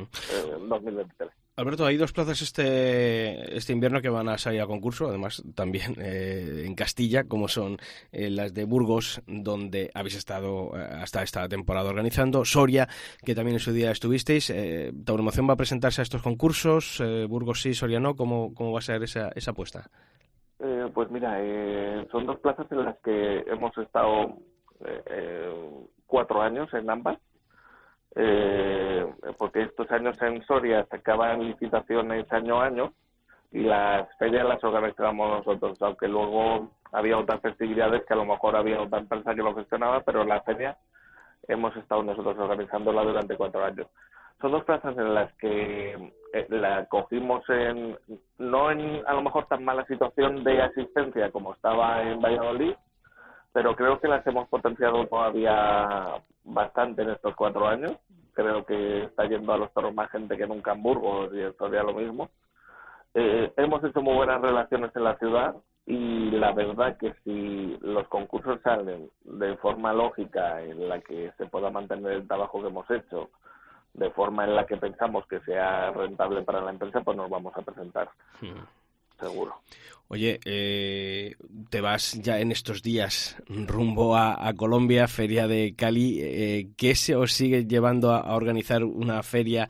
2023. 0.58 1.30
Alberto, 1.58 1.86
hay 1.86 1.96
dos 1.96 2.12
plazas 2.12 2.40
este, 2.40 3.56
este 3.56 3.72
invierno 3.72 4.00
que 4.00 4.08
van 4.08 4.28
a 4.28 4.38
salir 4.38 4.60
a 4.60 4.66
concurso, 4.68 5.08
además 5.08 5.42
también 5.56 5.94
eh, 5.98 6.62
en 6.64 6.76
Castilla, 6.76 7.24
como 7.24 7.48
son 7.48 7.78
eh, 8.12 8.30
las 8.30 8.54
de 8.54 8.64
Burgos, 8.64 9.20
donde 9.26 9.90
habéis 9.92 10.16
estado 10.16 10.70
eh, 10.76 10.80
hasta 10.80 11.24
esta 11.24 11.48
temporada 11.48 11.90
organizando, 11.90 12.44
Soria, 12.44 12.86
que 13.24 13.34
también 13.34 13.56
en 13.56 13.60
su 13.60 13.72
día 13.72 13.90
estuvisteis. 13.90 14.50
Eh, 14.50 14.92
¿Tauromoción 15.04 15.48
va 15.48 15.54
a 15.54 15.56
presentarse 15.56 16.00
a 16.00 16.04
estos 16.04 16.22
concursos? 16.22 17.02
Burgos 17.28 17.60
sí, 17.60 17.74
Soria 17.74 17.98
no. 17.98 18.14
¿Cómo, 18.14 18.54
cómo 18.54 18.72
va 18.72 18.78
a 18.78 18.82
ser 18.82 19.02
esa, 19.02 19.30
esa 19.34 19.50
apuesta? 19.50 19.90
pues 20.94 21.10
mira, 21.10 21.38
son 22.10 22.26
dos 22.26 22.38
plazas 22.40 22.66
en 22.72 22.84
las 22.84 22.96
que 22.98 23.44
hemos 23.46 23.76
estado 23.78 24.38
cuatro 26.06 26.40
años 26.40 26.72
en 26.74 26.90
ambas 26.90 27.18
eh, 28.14 29.06
porque 29.36 29.62
estos 29.62 29.90
años 29.90 30.20
en 30.22 30.42
Soria 30.44 30.84
se 30.90 30.96
acaban 30.96 31.44
licitaciones 31.44 32.30
año 32.32 32.60
a 32.60 32.66
año 32.66 32.92
y 33.52 33.60
las 33.60 34.08
ferias 34.18 34.46
las 34.46 34.62
organizábamos 34.62 35.38
nosotros, 35.38 35.80
aunque 35.80 36.08
luego 36.08 36.70
había 36.92 37.18
otras 37.18 37.40
festividades 37.40 38.04
que 38.06 38.14
a 38.14 38.16
lo 38.16 38.24
mejor 38.24 38.56
había 38.56 38.80
otra 38.80 38.98
empresa 38.98 39.34
que 39.34 39.42
lo 39.42 39.54
gestionaba, 39.54 40.00
pero 40.00 40.24
la 40.24 40.42
feria 40.42 40.76
hemos 41.46 41.74
estado 41.76 42.02
nosotros 42.02 42.36
organizándola 42.38 43.02
durante 43.02 43.36
cuatro 43.36 43.64
años. 43.64 43.86
Son 44.40 44.52
dos 44.52 44.64
plazas 44.64 44.96
en 44.96 45.14
las 45.14 45.32
que 45.34 46.12
eh, 46.32 46.46
la 46.50 46.86
cogimos 46.86 47.42
en, 47.48 47.98
no 48.38 48.70
en 48.70 49.02
a 49.06 49.14
lo 49.14 49.22
mejor 49.22 49.46
tan 49.46 49.64
mala 49.64 49.84
situación 49.86 50.44
de 50.44 50.62
asistencia 50.62 51.30
como 51.32 51.54
estaba 51.54 52.02
en 52.02 52.20
Valladolid, 52.20 52.74
pero 53.52 53.74
creo 53.74 54.00
que 54.00 54.08
las 54.08 54.26
hemos 54.26 54.48
potenciado 54.48 55.06
todavía 55.06 56.22
bastante 56.44 57.02
en 57.02 57.10
estos 57.10 57.34
cuatro 57.34 57.66
años. 57.66 57.92
Creo 58.32 58.64
que 58.64 59.04
está 59.04 59.24
yendo 59.26 59.52
a 59.52 59.58
los 59.58 59.72
toros 59.72 59.94
más 59.94 60.10
gente 60.10 60.36
que 60.36 60.46
nunca 60.46 60.72
en 60.72 60.82
Burgos 60.82 61.30
y 61.32 61.56
todavía 61.56 61.82
lo 61.82 61.94
mismo. 61.94 62.30
Eh, 63.14 63.52
hemos 63.56 63.82
hecho 63.82 64.00
muy 64.00 64.14
buenas 64.14 64.40
relaciones 64.40 64.94
en 64.94 65.04
la 65.04 65.16
ciudad 65.16 65.56
y 65.86 66.30
la 66.32 66.52
verdad 66.52 66.96
que 66.98 67.14
si 67.24 67.78
los 67.80 68.06
concursos 68.08 68.60
salen 68.62 69.10
de 69.24 69.56
forma 69.56 69.92
lógica 69.92 70.62
en 70.62 70.88
la 70.88 71.00
que 71.00 71.32
se 71.38 71.46
pueda 71.46 71.70
mantener 71.70 72.12
el 72.12 72.28
trabajo 72.28 72.60
que 72.60 72.68
hemos 72.68 72.88
hecho, 72.90 73.30
de 73.94 74.10
forma 74.10 74.44
en 74.44 74.54
la 74.54 74.66
que 74.66 74.76
pensamos 74.76 75.26
que 75.26 75.40
sea 75.40 75.90
rentable 75.90 76.42
para 76.42 76.60
la 76.60 76.70
empresa, 76.70 77.00
pues 77.00 77.16
nos 77.16 77.30
vamos 77.30 77.56
a 77.56 77.62
presentar 77.62 78.10
seguro. 79.18 79.54
Oye, 80.10 80.40
eh, 80.46 81.34
te 81.68 81.82
vas 81.82 82.18
ya 82.22 82.40
en 82.40 82.50
estos 82.50 82.82
días 82.82 83.36
rumbo 83.46 84.16
a, 84.16 84.52
Colombia, 84.56 85.06
Feria 85.06 85.46
de 85.46 85.74
Cali. 85.76 86.18
Eh, 86.22 86.68
¿Qué 86.78 86.94
se 86.94 87.14
os 87.14 87.32
sigue 87.32 87.66
llevando 87.66 88.12
a, 88.12 88.34
organizar 88.34 88.84
una 88.84 89.22
feria 89.22 89.68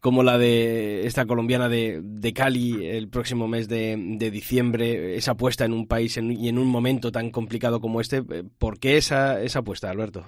como 0.00 0.22
la 0.22 0.38
de 0.38 1.04
esta 1.04 1.26
colombiana 1.26 1.68
de, 1.68 2.00
de 2.00 2.32
Cali 2.32 2.86
el 2.86 3.08
próximo 3.08 3.48
mes 3.48 3.68
de, 3.68 3.96
diciembre? 4.30 5.16
Esa 5.16 5.32
apuesta 5.32 5.64
en 5.64 5.72
un 5.72 5.88
país 5.88 6.16
y 6.16 6.48
en 6.48 6.58
un 6.58 6.68
momento 6.68 7.10
tan 7.10 7.32
complicado 7.32 7.80
como 7.80 8.00
este. 8.00 8.18
Eh, 8.18 8.44
¿Por 8.56 8.78
qué 8.78 8.98
esa, 8.98 9.40
esa 9.42 9.60
apuesta, 9.60 9.90
Alberto? 9.90 10.24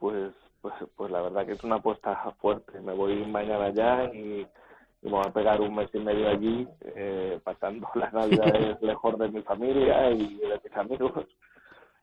Pues, 0.00 0.32
pues, 0.60 0.74
pues 0.96 1.12
la 1.12 1.22
verdad 1.22 1.46
que 1.46 1.52
es 1.52 1.62
una 1.62 1.76
apuesta 1.76 2.34
fuerte. 2.40 2.80
Me 2.80 2.92
voy 2.92 3.24
mañana 3.24 3.72
ya 3.72 4.10
y 4.12 4.44
y 5.02 5.06
me 5.06 5.12
voy 5.12 5.26
a 5.26 5.32
pegar 5.32 5.60
un 5.60 5.74
mes 5.74 5.88
y 5.92 5.98
medio 5.98 6.28
allí, 6.28 6.66
eh, 6.96 7.38
pasando 7.44 7.88
las 7.94 8.12
navidades 8.12 8.76
lejos 8.82 9.18
de 9.18 9.28
mi 9.28 9.42
familia 9.42 10.10
y 10.10 10.36
de 10.36 10.60
mis 10.62 10.76
amigos. 10.76 11.26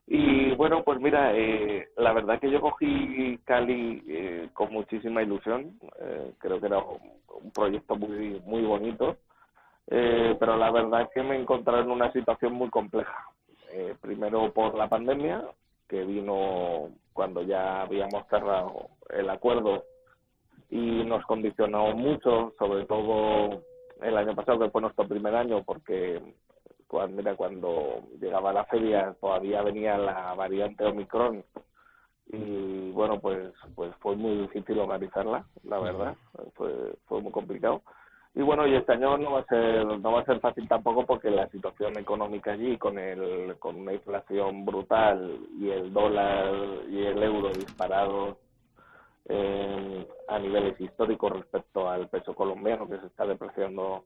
Y 0.08 0.54
bueno, 0.54 0.84
pues 0.84 1.00
mira, 1.00 1.32
eh, 1.34 1.88
la 1.96 2.12
verdad 2.12 2.38
que 2.38 2.50
yo 2.50 2.60
cogí 2.60 3.38
Cali 3.44 4.04
eh, 4.08 4.48
con 4.52 4.72
muchísima 4.72 5.22
ilusión. 5.22 5.78
Eh, 6.00 6.32
creo 6.38 6.60
que 6.60 6.66
era 6.66 6.78
un 6.78 7.50
proyecto 7.50 7.96
muy 7.96 8.40
muy 8.46 8.62
bonito, 8.62 9.16
eh, 9.88 10.36
pero 10.38 10.56
la 10.56 10.70
verdad 10.70 11.02
es 11.02 11.08
que 11.12 11.22
me 11.22 11.36
encontré 11.36 11.80
en 11.80 11.90
una 11.90 12.12
situación 12.12 12.52
muy 12.52 12.70
compleja. 12.70 13.26
Eh, 13.72 13.96
primero 14.00 14.52
por 14.52 14.76
la 14.76 14.88
pandemia, 14.88 15.42
que 15.88 16.04
vino 16.04 16.88
cuando 17.12 17.42
ya 17.42 17.82
habíamos 17.82 18.26
cerrado 18.28 18.90
el 19.10 19.28
acuerdo 19.28 19.84
y 20.70 21.04
nos 21.04 21.24
condicionó 21.26 21.94
mucho, 21.94 22.52
sobre 22.58 22.84
todo 22.86 23.62
el 24.02 24.16
año 24.16 24.34
pasado, 24.34 24.58
que 24.58 24.70
fue 24.70 24.80
nuestro 24.82 25.06
primer 25.06 25.34
año, 25.34 25.62
porque 25.64 26.20
cuando, 26.86 27.16
mira, 27.16 27.34
cuando 27.34 28.02
llegaba 28.20 28.52
la 28.52 28.64
feria 28.64 29.14
todavía 29.20 29.62
venía 29.62 29.98
la 29.98 30.34
variante 30.34 30.84
Omicron 30.84 31.44
y 32.28 32.90
bueno, 32.90 33.20
pues 33.20 33.52
pues 33.74 33.94
fue 34.00 34.16
muy 34.16 34.36
difícil 34.38 34.78
organizarla, 34.78 35.44
la 35.62 35.78
verdad, 35.78 36.16
fue, 36.54 36.94
fue 37.06 37.20
muy 37.20 37.30
complicado. 37.30 37.82
Y 38.34 38.42
bueno, 38.42 38.66
y 38.66 38.74
este 38.74 38.92
año 38.92 39.16
no 39.16 39.32
va 39.32 39.40
a 39.40 39.44
ser 39.44 39.86
no 39.86 40.12
va 40.12 40.20
a 40.20 40.24
ser 40.24 40.40
fácil 40.40 40.68
tampoco 40.68 41.06
porque 41.06 41.30
la 41.30 41.48
situación 41.48 41.96
económica 41.98 42.52
allí 42.52 42.76
con 42.76 42.98
el 42.98 43.56
con 43.58 43.76
una 43.76 43.94
inflación 43.94 44.64
brutal 44.66 45.38
y 45.58 45.70
el 45.70 45.92
dólar 45.92 46.52
y 46.90 47.04
el 47.04 47.22
euro 47.22 47.50
disparados 47.50 48.36
eh, 49.28 50.06
a 50.28 50.38
niveles 50.38 50.80
históricos 50.80 51.32
respecto 51.32 51.88
al 51.88 52.08
peso 52.08 52.34
colombiano 52.34 52.88
que 52.88 52.98
se 52.98 53.06
está 53.06 53.26
depreciando 53.26 54.04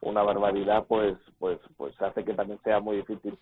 una 0.00 0.22
barbaridad, 0.22 0.84
pues 0.86 1.16
pues 1.38 1.58
pues 1.76 2.00
hace 2.02 2.24
que 2.24 2.34
también 2.34 2.60
sea 2.62 2.80
muy 2.80 2.96
difícil. 2.96 3.38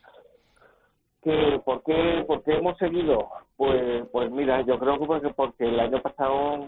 ¿Que, 1.23 1.61
¿Por 1.65 1.83
qué 1.83 2.25
por 2.27 2.43
qué 2.43 2.55
hemos 2.55 2.77
seguido? 2.79 3.29
Pues 3.57 4.07
pues 4.13 4.31
mira, 4.31 4.63
yo 4.63 4.79
creo 4.79 4.99
que 4.99 5.07
porque, 5.07 5.31
porque 5.31 5.65
el 5.69 5.81
año 5.81 6.01
pasado 6.01 6.67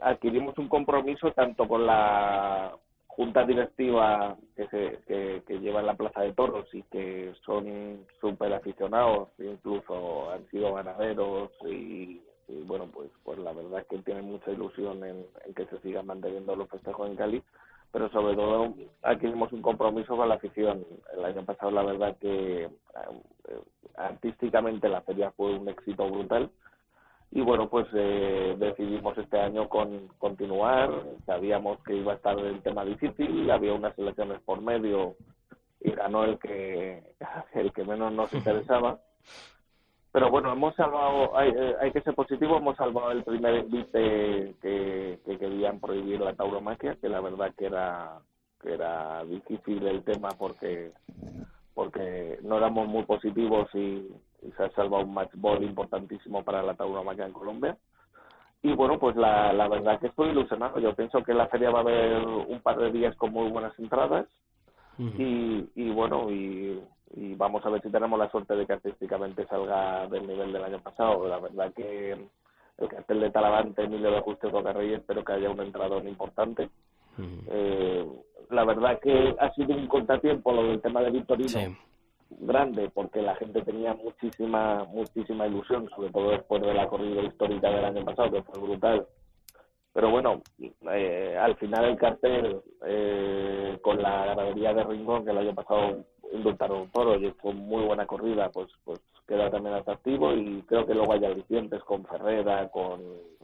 adquirimos 0.00 0.56
un 0.58 0.68
compromiso 0.68 1.32
tanto 1.32 1.68
con 1.68 1.86
la 1.86 2.72
junta 3.06 3.44
directiva 3.44 4.36
que, 4.56 4.66
se, 4.68 4.98
que, 5.06 5.42
que 5.46 5.58
lleva 5.58 5.80
en 5.80 5.86
la 5.86 5.94
Plaza 5.94 6.22
de 6.22 6.32
Toros 6.32 6.72
y 6.72 6.82
que 6.84 7.34
son 7.44 8.06
súper 8.20 8.54
aficionados, 8.54 9.28
incluso 9.38 10.30
han 10.30 10.46
sido 10.48 10.72
ganaderos 10.72 11.50
y, 11.66 12.22
y, 12.50 12.62
bueno, 12.62 12.88
pues 12.92 13.10
pues 13.24 13.38
la 13.38 13.52
verdad 13.52 13.80
es 13.80 13.86
que 13.86 13.98
tienen 13.98 14.24
mucha 14.24 14.50
ilusión 14.50 15.04
en, 15.04 15.24
en 15.44 15.54
que 15.54 15.66
se 15.66 15.78
sigan 15.80 16.06
manteniendo 16.06 16.56
los 16.56 16.68
festejos 16.68 17.08
en 17.08 17.16
Cali 17.16 17.42
pero 17.92 18.08
sobre 18.10 18.34
todo 18.34 18.74
aquí 19.02 19.22
tenemos 19.22 19.52
un 19.52 19.62
compromiso 19.62 20.16
con 20.16 20.28
la 20.28 20.36
afición. 20.36 20.84
El 21.16 21.24
año 21.24 21.44
pasado 21.44 21.70
la 21.70 21.82
verdad 21.82 22.16
que 22.18 22.64
eh, 22.64 22.70
artísticamente 23.96 24.88
la 24.88 25.02
feria 25.02 25.32
fue 25.32 25.58
un 25.58 25.68
éxito 25.68 26.08
brutal 26.08 26.50
y 27.32 27.40
bueno 27.40 27.68
pues 27.68 27.86
eh, 27.94 28.56
decidimos 28.58 29.16
este 29.18 29.38
año 29.38 29.68
con 29.68 30.08
continuar 30.18 30.90
sabíamos 31.26 31.78
que 31.84 31.94
iba 31.96 32.12
a 32.12 32.16
estar 32.16 32.38
el 32.38 32.60
tema 32.62 32.84
difícil 32.84 33.48
había 33.50 33.72
unas 33.72 33.96
elecciones 33.98 34.40
por 34.40 34.60
medio 34.60 35.14
y 35.80 35.92
ganó 35.92 36.24
el 36.24 36.38
que 36.38 37.02
el 37.54 37.72
que 37.72 37.84
menos 37.84 38.12
nos 38.12 38.32
interesaba 38.34 39.00
pero 40.12 40.30
bueno, 40.30 40.52
hemos 40.52 40.74
salvado, 40.74 41.36
hay, 41.36 41.50
eh, 41.50 41.76
hay 41.80 41.92
que 41.92 42.00
ser 42.02 42.14
positivo, 42.14 42.56
hemos 42.56 42.76
salvado 42.76 43.12
el 43.12 43.22
primer 43.22 43.54
envite 43.54 44.54
que, 44.60 45.20
que 45.24 45.38
querían 45.38 45.78
prohibir 45.80 46.20
la 46.20 46.34
tauromaquia, 46.34 46.96
que 46.96 47.08
la 47.08 47.20
verdad 47.20 47.52
que 47.56 47.66
era 47.66 48.18
que 48.60 48.74
era 48.74 49.24
difícil 49.24 49.86
el 49.86 50.02
tema 50.04 50.28
porque 50.38 50.92
porque 51.74 52.38
no 52.42 52.58
éramos 52.58 52.88
muy 52.88 53.04
positivos 53.04 53.68
y, 53.74 53.78
y 54.42 54.52
se 54.56 54.64
ha 54.64 54.70
salvado 54.72 55.04
un 55.04 55.14
match 55.14 55.30
ball 55.34 55.62
importantísimo 55.62 56.42
para 56.44 56.62
la 56.62 56.74
tauromaquia 56.74 57.26
en 57.26 57.32
Colombia. 57.32 57.76
Y 58.62 58.74
bueno, 58.74 58.98
pues 58.98 59.16
la, 59.16 59.52
la 59.54 59.68
verdad 59.68 59.98
que 59.98 60.08
estoy 60.08 60.30
ilusionado. 60.30 60.78
Yo 60.80 60.94
pienso 60.94 61.22
que 61.22 61.32
en 61.32 61.38
la 61.38 61.48
feria 61.48 61.70
va 61.70 61.78
a 61.78 61.82
haber 61.82 62.22
un 62.26 62.60
par 62.60 62.76
de 62.76 62.90
días 62.90 63.16
con 63.16 63.32
muy 63.32 63.50
buenas 63.50 63.78
entradas. 63.78 64.26
y, 64.98 65.70
y 65.74 65.90
bueno, 65.90 66.30
y 66.30 66.78
y 67.14 67.34
vamos 67.34 67.64
a 67.64 67.70
ver 67.70 67.82
si 67.82 67.90
tenemos 67.90 68.18
la 68.18 68.30
suerte 68.30 68.54
de 68.54 68.66
que 68.66 68.72
artísticamente 68.74 69.46
salga 69.46 70.06
del 70.06 70.26
nivel 70.26 70.52
del 70.52 70.64
año 70.64 70.80
pasado. 70.80 71.26
La 71.26 71.38
verdad 71.38 71.72
que 71.74 72.12
el 72.12 72.88
cartel 72.88 73.20
de 73.20 73.30
Talavante, 73.30 73.82
Emilio 73.82 74.10
de 74.10 74.20
Justo 74.20 74.50
Reyes, 74.50 75.00
espero 75.00 75.24
que 75.24 75.32
haya 75.32 75.50
un 75.50 75.60
entrador 75.60 76.04
importante. 76.06 76.70
eh, 77.48 78.06
la 78.50 78.64
verdad 78.64 78.98
que 79.00 79.34
ha 79.38 79.52
sido 79.52 79.74
un 79.76 79.86
contratiempo 79.86 80.52
lo 80.52 80.64
del 80.64 80.80
tema 80.80 81.02
de 81.02 81.10
Victorino 81.10 81.76
grande 82.30 82.90
porque 82.94 83.20
la 83.20 83.34
gente 83.36 83.62
tenía 83.62 83.94
muchísima 83.94 84.84
muchísima 84.84 85.46
ilusión 85.46 85.88
sobre 85.90 86.10
todo 86.10 86.30
después 86.30 86.62
de 86.62 86.74
la 86.74 86.88
corrida 86.88 87.22
histórica 87.22 87.68
del 87.68 87.84
año 87.84 88.04
pasado 88.04 88.30
que 88.30 88.42
fue 88.42 88.60
brutal 88.60 89.06
pero 89.92 90.10
bueno 90.10 90.40
eh, 90.92 91.36
al 91.38 91.56
final 91.56 91.84
el 91.86 91.96
cartel 91.96 92.60
eh, 92.86 93.78
con 93.82 94.00
la 94.00 94.26
ganadería 94.26 94.72
de 94.72 94.84
Rincón 94.84 95.24
que 95.24 95.32
el 95.32 95.38
año 95.38 95.54
pasado 95.54 96.04
indultaron 96.32 96.82
un 96.82 96.90
toro 96.90 97.16
y 97.16 97.30
fue 97.32 97.52
muy 97.52 97.84
buena 97.84 98.06
corrida, 98.06 98.50
pues 98.50 98.68
pues 98.84 99.00
queda 99.26 99.50
también 99.50 99.76
atractivo 99.76 100.32
y 100.34 100.62
creo 100.62 100.86
que 100.86 100.94
luego 100.94 101.12
hay 101.12 101.24
alicientes 101.24 101.82
con 101.84 102.04
Ferrera, 102.04 102.68
con, 102.68 103.00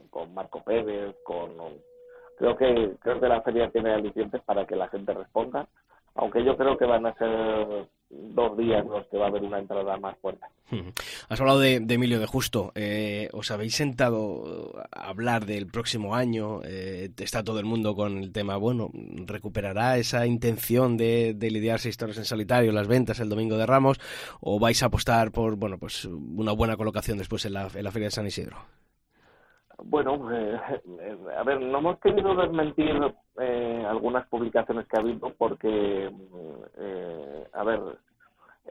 con 0.09 0.33
Marco 0.33 0.61
Pérez, 0.63 1.15
con 1.23 1.49
creo 2.37 2.55
que 2.57 2.95
creo 2.99 3.19
que 3.19 3.27
la 3.27 3.41
feria 3.41 3.69
tiene 3.69 3.93
alicientes 3.93 4.41
para 4.43 4.65
que 4.65 4.75
la 4.75 4.87
gente 4.89 5.13
responda, 5.13 5.67
aunque 6.17 6.43
yo 6.43 6.57
creo 6.57 6.77
que 6.77 6.85
van 6.85 7.05
a 7.05 7.13
ser 7.15 7.87
dos 8.09 8.57
días 8.57 8.85
los 8.85 9.05
que 9.07 9.17
va 9.17 9.25
a 9.25 9.27
haber 9.27 9.43
una 9.43 9.59
entrada 9.59 9.97
más 9.97 10.17
fuerte. 10.19 10.45
Has 11.29 11.39
hablado 11.39 11.59
de, 11.59 11.75
Emilio 11.75 12.19
de 12.19 12.25
Justo. 12.25 12.71
Eh, 12.75 13.29
¿Os 13.33 13.51
habéis 13.51 13.75
sentado 13.75 14.73
a 14.91 15.09
hablar 15.09 15.45
del 15.45 15.67
próximo 15.67 16.15
año? 16.15 16.61
Eh, 16.63 17.09
está 17.17 17.43
todo 17.43 17.59
el 17.59 17.65
mundo 17.65 17.95
con 17.95 18.17
el 18.17 18.31
tema, 18.31 18.57
bueno, 18.57 18.89
¿recuperará 19.25 19.97
esa 19.97 20.25
intención 20.25 20.97
de, 20.97 21.33
de 21.35 21.51
lidiar 21.51 21.79
seis 21.79 21.97
en 22.01 22.25
solitario, 22.25 22.71
las 22.71 22.87
ventas 22.87 23.19
el 23.19 23.29
domingo 23.29 23.57
de 23.57 23.65
Ramos? 23.65 23.99
¿O 24.39 24.59
vais 24.59 24.81
a 24.83 24.87
apostar 24.87 25.31
por, 25.31 25.55
bueno, 25.55 25.77
pues 25.77 26.05
una 26.05 26.51
buena 26.51 26.77
colocación 26.77 27.17
después 27.17 27.45
en 27.45 27.53
la, 27.53 27.67
en 27.73 27.83
la 27.83 27.91
Feria 27.91 28.07
de 28.07 28.11
San 28.11 28.27
Isidro? 28.27 28.57
Bueno, 29.83 30.29
eh, 30.33 30.59
a 31.37 31.43
ver, 31.43 31.61
no 31.61 31.77
hemos 31.77 31.99
querido 31.99 32.35
desmentir 32.35 32.99
eh, 33.39 33.85
algunas 33.87 34.27
publicaciones 34.27 34.87
que 34.87 34.97
ha 34.97 35.01
habido 35.01 35.33
porque, 35.37 36.11
eh, 36.77 37.47
a 37.53 37.63
ver, 37.63 37.79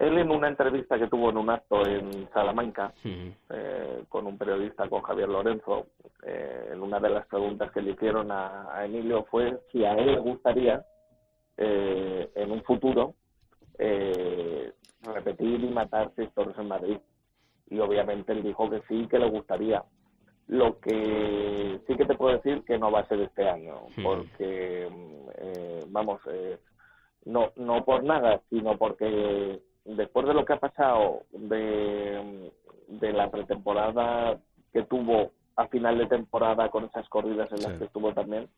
él 0.01 0.19
en 0.19 0.31
una 0.31 0.49
entrevista 0.49 0.99
que 0.99 1.07
tuvo 1.07 1.31
en 1.31 1.39
un 1.39 1.49
acto 1.49 1.87
en 1.87 2.29
Salamanca 2.33 2.93
eh, 3.05 4.05
con 4.09 4.27
un 4.27 4.37
periodista, 4.37 4.89
con 4.89 5.03
Javier 5.03 5.29
Lorenzo, 5.29 5.87
eh, 6.23 6.71
en 6.73 6.83
una 6.83 7.01
de 7.01 7.11
las 7.11 7.27
preguntas 7.27 7.71
que 7.73 7.81
le 7.81 7.93
hicieron 7.93 8.31
a, 8.31 8.77
a 8.77 8.85
Emilio 8.85 9.25
fue 9.31 9.61
si 9.73 9.85
a 9.85 9.95
él 9.95 10.13
le 10.13 10.19
gustaría 10.19 10.85
eh, 11.57 12.31
en 12.35 12.51
un 12.51 12.63
futuro 12.65 13.15
eh, 13.79 14.73
repetir 15.03 15.63
y 15.63 15.71
matar 15.71 16.11
seis 16.17 16.31
toros 16.35 16.59
en 16.59 16.69
Madrid. 16.69 16.99
Y 17.69 17.79
obviamente 17.79 18.33
él 18.33 18.43
dijo 18.43 18.69
que 18.69 18.83
sí, 18.89 19.07
que 19.09 19.19
le 19.19 19.31
gustaría 19.31 19.83
lo 20.49 20.79
que 20.81 21.81
sí 21.87 21.97
que 21.97 22.05
te 22.05 22.15
puedo 22.15 22.37
decir 22.37 22.63
que 22.65 22.79
no 22.79 22.91
va 22.93 23.01
a 23.01 23.09
ser 23.09 23.21
este 23.21 23.49
año, 23.49 23.81
porque, 24.03 24.89
eh, 25.39 25.85
vamos, 25.89 26.21
eh, 26.31 26.59
no, 27.25 27.51
no 27.57 27.85
por 27.85 28.05
nada, 28.05 28.41
sino 28.49 28.77
porque 28.77 29.61
después 29.85 30.27
de 30.27 30.35
lo 30.35 30.45
que 30.45 30.53
ha 30.53 30.61
pasado 30.61 31.23
de, 31.33 32.53
de 32.89 33.13
la 33.13 33.31
pretemporada 33.31 34.39
que 34.73 34.83
tuvo 34.85 35.33
a 35.57 35.67
final 35.69 35.99
de 35.99 36.07
temporada 36.07 36.69
con 36.71 36.85
esas 36.85 37.09
corridas 37.09 37.51
en 37.53 37.63
las 37.63 37.73
Sí. 37.73 37.79
que 37.79 37.85
estuvo 37.87 38.13
también, 38.13 38.49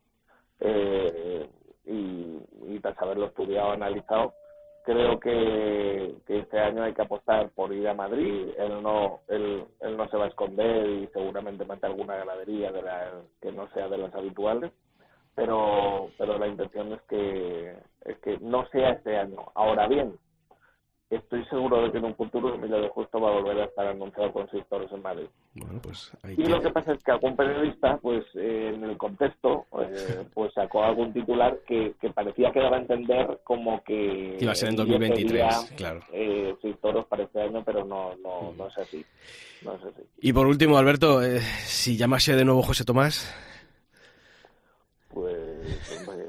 eh, 0.61 1.48
y, 1.87 2.37
y 2.66 2.81
tras 2.83 3.01
haberlo 3.01 3.27
estudiado, 3.27 3.70
analizado, 3.72 4.35
creo 4.88 5.20
que, 5.20 6.16
este 6.29 6.59
año 6.59 6.83
hay 6.83 6.94
que 6.94 7.03
apostar 7.03 7.51
por 7.51 7.74
ir 7.74 7.87
a 7.88 7.94
Madrid. 7.94 8.48
Él 8.57 8.83
no, 8.83 9.20
él, 9.29 9.64
él 9.81 9.96
no 9.98 10.09
se 10.09 10.16
va 10.16 10.24
a 10.24 10.29
esconder 10.29 10.88
y 10.88 11.07
seguramente 11.09 11.66
mete 11.66 11.87
alguna 11.87 12.16
ganadería 12.16 12.72
de 12.72 12.81
la, 12.81 13.12
que 13.42 13.53
no 13.53 13.68
sea 13.74 13.88
de 13.88 13.98
las 13.98 14.14
habituales. 14.14 14.72
Pero, 15.35 16.09
pero 16.16 16.38
la 16.38 16.48
intención 16.48 16.92
es 16.94 17.03
que, 17.03 17.77
es 18.07 18.18
que 18.20 18.38
no 18.38 18.66
sea 18.68 18.92
este 18.92 19.18
año. 19.18 19.53
Ahora 19.55 19.87
bien, 19.88 20.18
estoy 21.11 21.44
seguro 21.47 21.83
de 21.83 21.92
que 21.92 21.99
en 21.99 22.05
un 22.05 22.14
futuro 22.14 22.55
Emilio 22.55 22.81
de 22.81 22.88
Justo 22.88 23.21
va 23.21 23.31
a 23.31 23.40
volver 23.40 23.61
a 23.61 23.64
estar 23.64 23.87
anunciado 23.87 24.33
con 24.33 24.49
seis 24.51 24.64
toros 24.68 24.90
en 24.92 25.03
Madrid. 25.03 25.27
Bueno, 25.55 25.81
pues 25.83 26.12
hay 26.23 26.35
Y 26.37 26.44
lo 26.44 26.61
que 26.61 26.71
pasa 26.71 26.92
es 26.92 27.03
que 27.03 27.11
algún 27.12 27.35
periodista, 27.35 27.97
pues 27.99 28.25
eh, 28.35 28.73
en 28.75 28.85
el 28.85 28.97
contexto, 28.99 29.66
eh, 29.81 30.25
pues 30.35 30.53
sacó 30.53 30.85
algún 30.85 31.12
titular 31.12 31.59
que, 31.66 31.94
que 32.01 32.11
parecía 32.11 32.53
que 32.53 32.61
daba 32.61 32.77
a 32.77 32.81
entender 32.81 33.40
como 33.44 33.83
que 33.83 34.37
iba 34.38 34.53
a 34.53 34.55
ser 34.55 34.68
en 34.68 34.81
Emilio 34.81 34.99
2023, 34.99 35.27
quería, 35.27 35.77
claro. 35.77 36.01
eh, 36.12 36.55
toros 36.81 37.07
para 37.07 37.25
este 37.25 37.40
año, 37.40 37.62
pero 37.64 37.85
no, 37.85 38.14
no, 38.16 38.53
no 38.57 38.66
es 38.68 38.79
así. 38.79 39.05
No 39.62 39.75
es 39.75 39.85
así. 39.85 40.03
Y 40.21 40.33
por 40.33 40.47
último, 40.47 40.79
Alberto, 40.79 41.23
eh, 41.23 41.40
si 41.40 41.97
llamase 41.97 42.37
de 42.37 42.44
nuevo 42.44 42.62
José 42.62 42.85
Tomás, 42.85 43.35
Pues, 45.09 46.07
hombre, 46.07 46.25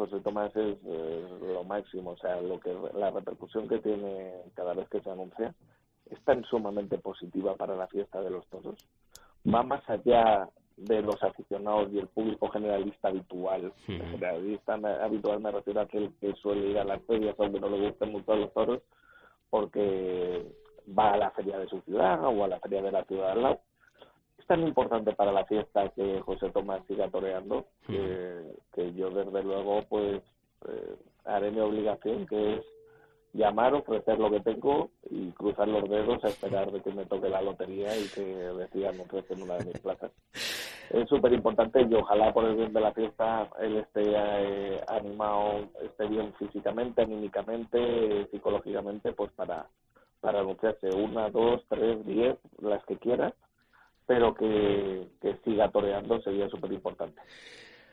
José 0.00 0.20
Tomás 0.20 0.54
es 0.56 0.78
eh, 0.86 1.28
lo 1.42 1.62
máximo, 1.64 2.12
o 2.12 2.16
sea, 2.16 2.40
lo 2.40 2.58
que 2.58 2.74
la 2.94 3.10
repercusión 3.10 3.68
que 3.68 3.80
tiene 3.80 4.32
cada 4.54 4.72
vez 4.72 4.88
que 4.88 5.02
se 5.02 5.10
anuncia 5.10 5.54
es 6.10 6.18
tan 6.24 6.42
sumamente 6.44 6.96
positiva 6.96 7.54
para 7.56 7.76
la 7.76 7.86
fiesta 7.86 8.22
de 8.22 8.30
los 8.30 8.46
toros. 8.46 8.76
Va 9.46 9.62
más 9.62 9.88
allá 9.90 10.48
de 10.78 11.02
los 11.02 11.22
aficionados 11.22 11.92
y 11.92 11.98
el 11.98 12.08
público 12.08 12.48
generalista 12.48 13.08
habitual. 13.08 13.74
El 13.88 14.02
generalista 14.10 14.74
habitual 15.04 15.40
me 15.40 15.50
refiero 15.50 15.80
a 15.80 15.84
aquel 15.84 16.10
que 16.18 16.32
suele 16.36 16.70
ir 16.70 16.78
a 16.78 16.84
las 16.84 17.02
ferias 17.02 17.36
aunque 17.38 17.60
no 17.60 17.68
le 17.68 17.88
gusten 17.88 18.12
mucho 18.12 18.34
los 18.34 18.52
toros 18.54 18.80
porque 19.50 20.46
va 20.98 21.12
a 21.12 21.18
la 21.18 21.30
feria 21.32 21.58
de 21.58 21.68
su 21.68 21.78
ciudad 21.82 22.24
o 22.24 22.42
a 22.42 22.48
la 22.48 22.60
feria 22.60 22.80
de 22.80 22.92
la 22.92 23.04
ciudad 23.04 23.26
de 23.26 23.32
al 23.32 23.42
lado. 23.42 23.60
Tan 24.50 24.66
importante 24.66 25.12
para 25.12 25.30
la 25.30 25.44
fiesta 25.44 25.90
que 25.90 26.20
José 26.22 26.50
Tomás 26.50 26.84
siga 26.88 27.08
toreando 27.08 27.66
que, 27.86 28.52
que 28.72 28.92
yo 28.94 29.08
desde 29.10 29.44
luego 29.44 29.84
pues 29.88 30.20
eh, 30.66 30.96
haré 31.24 31.52
mi 31.52 31.60
obligación 31.60 32.26
que 32.26 32.54
es 32.54 32.64
llamar, 33.32 33.74
ofrecer 33.74 34.18
lo 34.18 34.28
que 34.28 34.40
tengo 34.40 34.90
y 35.08 35.30
cruzar 35.34 35.68
los 35.68 35.88
dedos 35.88 36.24
a 36.24 36.26
esperar 36.26 36.72
de 36.72 36.80
que 36.80 36.90
me 36.90 37.06
toque 37.06 37.28
la 37.28 37.42
lotería 37.42 37.96
y 37.96 38.08
que 38.08 38.24
decidan 38.24 38.96
me 38.96 39.04
ofrecen 39.04 39.40
una 39.40 39.54
de 39.54 39.66
mis 39.66 39.78
plazas. 39.82 40.10
Es 40.34 41.08
súper 41.08 41.32
importante 41.32 41.82
y 41.88 41.94
ojalá 41.94 42.32
por 42.32 42.44
el 42.46 42.56
bien 42.56 42.72
de 42.72 42.80
la 42.80 42.92
fiesta 42.92 43.48
él 43.60 43.76
esté 43.76 44.02
eh, 44.04 44.80
animado, 44.88 45.68
esté 45.80 46.08
bien 46.08 46.34
físicamente, 46.40 47.02
anímicamente, 47.02 48.26
psicológicamente, 48.32 49.12
pues 49.12 49.30
para, 49.30 49.68
para 50.20 50.40
anunciarse 50.40 50.88
una, 50.88 51.30
dos, 51.30 51.62
tres, 51.68 52.04
diez, 52.04 52.36
las 52.58 52.84
que 52.86 52.96
quiera, 52.96 53.32
pero 54.10 54.34
que, 54.34 55.06
que 55.22 55.36
siga 55.44 55.70
toreando 55.70 56.20
sería 56.22 56.48
súper 56.48 56.72
importante. 56.72 57.22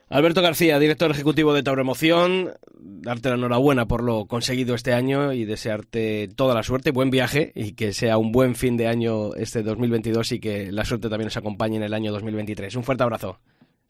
Alberto 0.10 0.42
García, 0.42 0.80
director 0.80 1.12
ejecutivo 1.12 1.54
de 1.54 1.62
Tauro 1.62 1.82
Emoción, 1.82 2.54
darte 2.74 3.30
la 3.30 3.36
enhorabuena 3.36 3.86
por 3.86 4.02
lo 4.02 4.26
conseguido 4.26 4.74
este 4.74 4.96
año 4.96 5.32
y 5.32 5.46
desearte 5.46 6.28
toda 6.36 6.56
la 6.56 6.64
suerte, 6.64 6.90
buen 6.90 7.12
viaje 7.12 7.52
y 7.54 7.76
que 7.76 7.94
sea 7.94 8.18
un 8.18 8.32
buen 8.32 8.56
fin 8.56 8.78
de 8.78 8.88
año 8.88 9.36
este 9.36 9.62
2022 9.62 10.32
y 10.32 10.40
que 10.40 10.72
la 10.72 10.86
suerte 10.86 11.08
también 11.08 11.28
nos 11.28 11.38
acompañe 11.38 11.78
en 11.78 11.84
el 11.84 11.94
año 11.94 12.12
2023. 12.12 12.76
Un 12.78 12.84
fuerte 12.84 13.04
abrazo. 13.04 13.38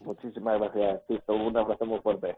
Muchísimas 0.01 0.59
gracias, 0.59 1.01
Sisto. 1.07 1.33
Un 1.33 1.55
abrazo 1.55 1.85
muy 1.85 1.99
fuerte. 1.99 2.35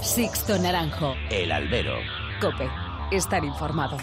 Sixto 0.00 0.58
Naranjo. 0.58 1.14
El 1.30 1.52
albero. 1.52 1.94
Cope. 2.40 2.68
Estar 3.12 3.44
informado. 3.44 3.98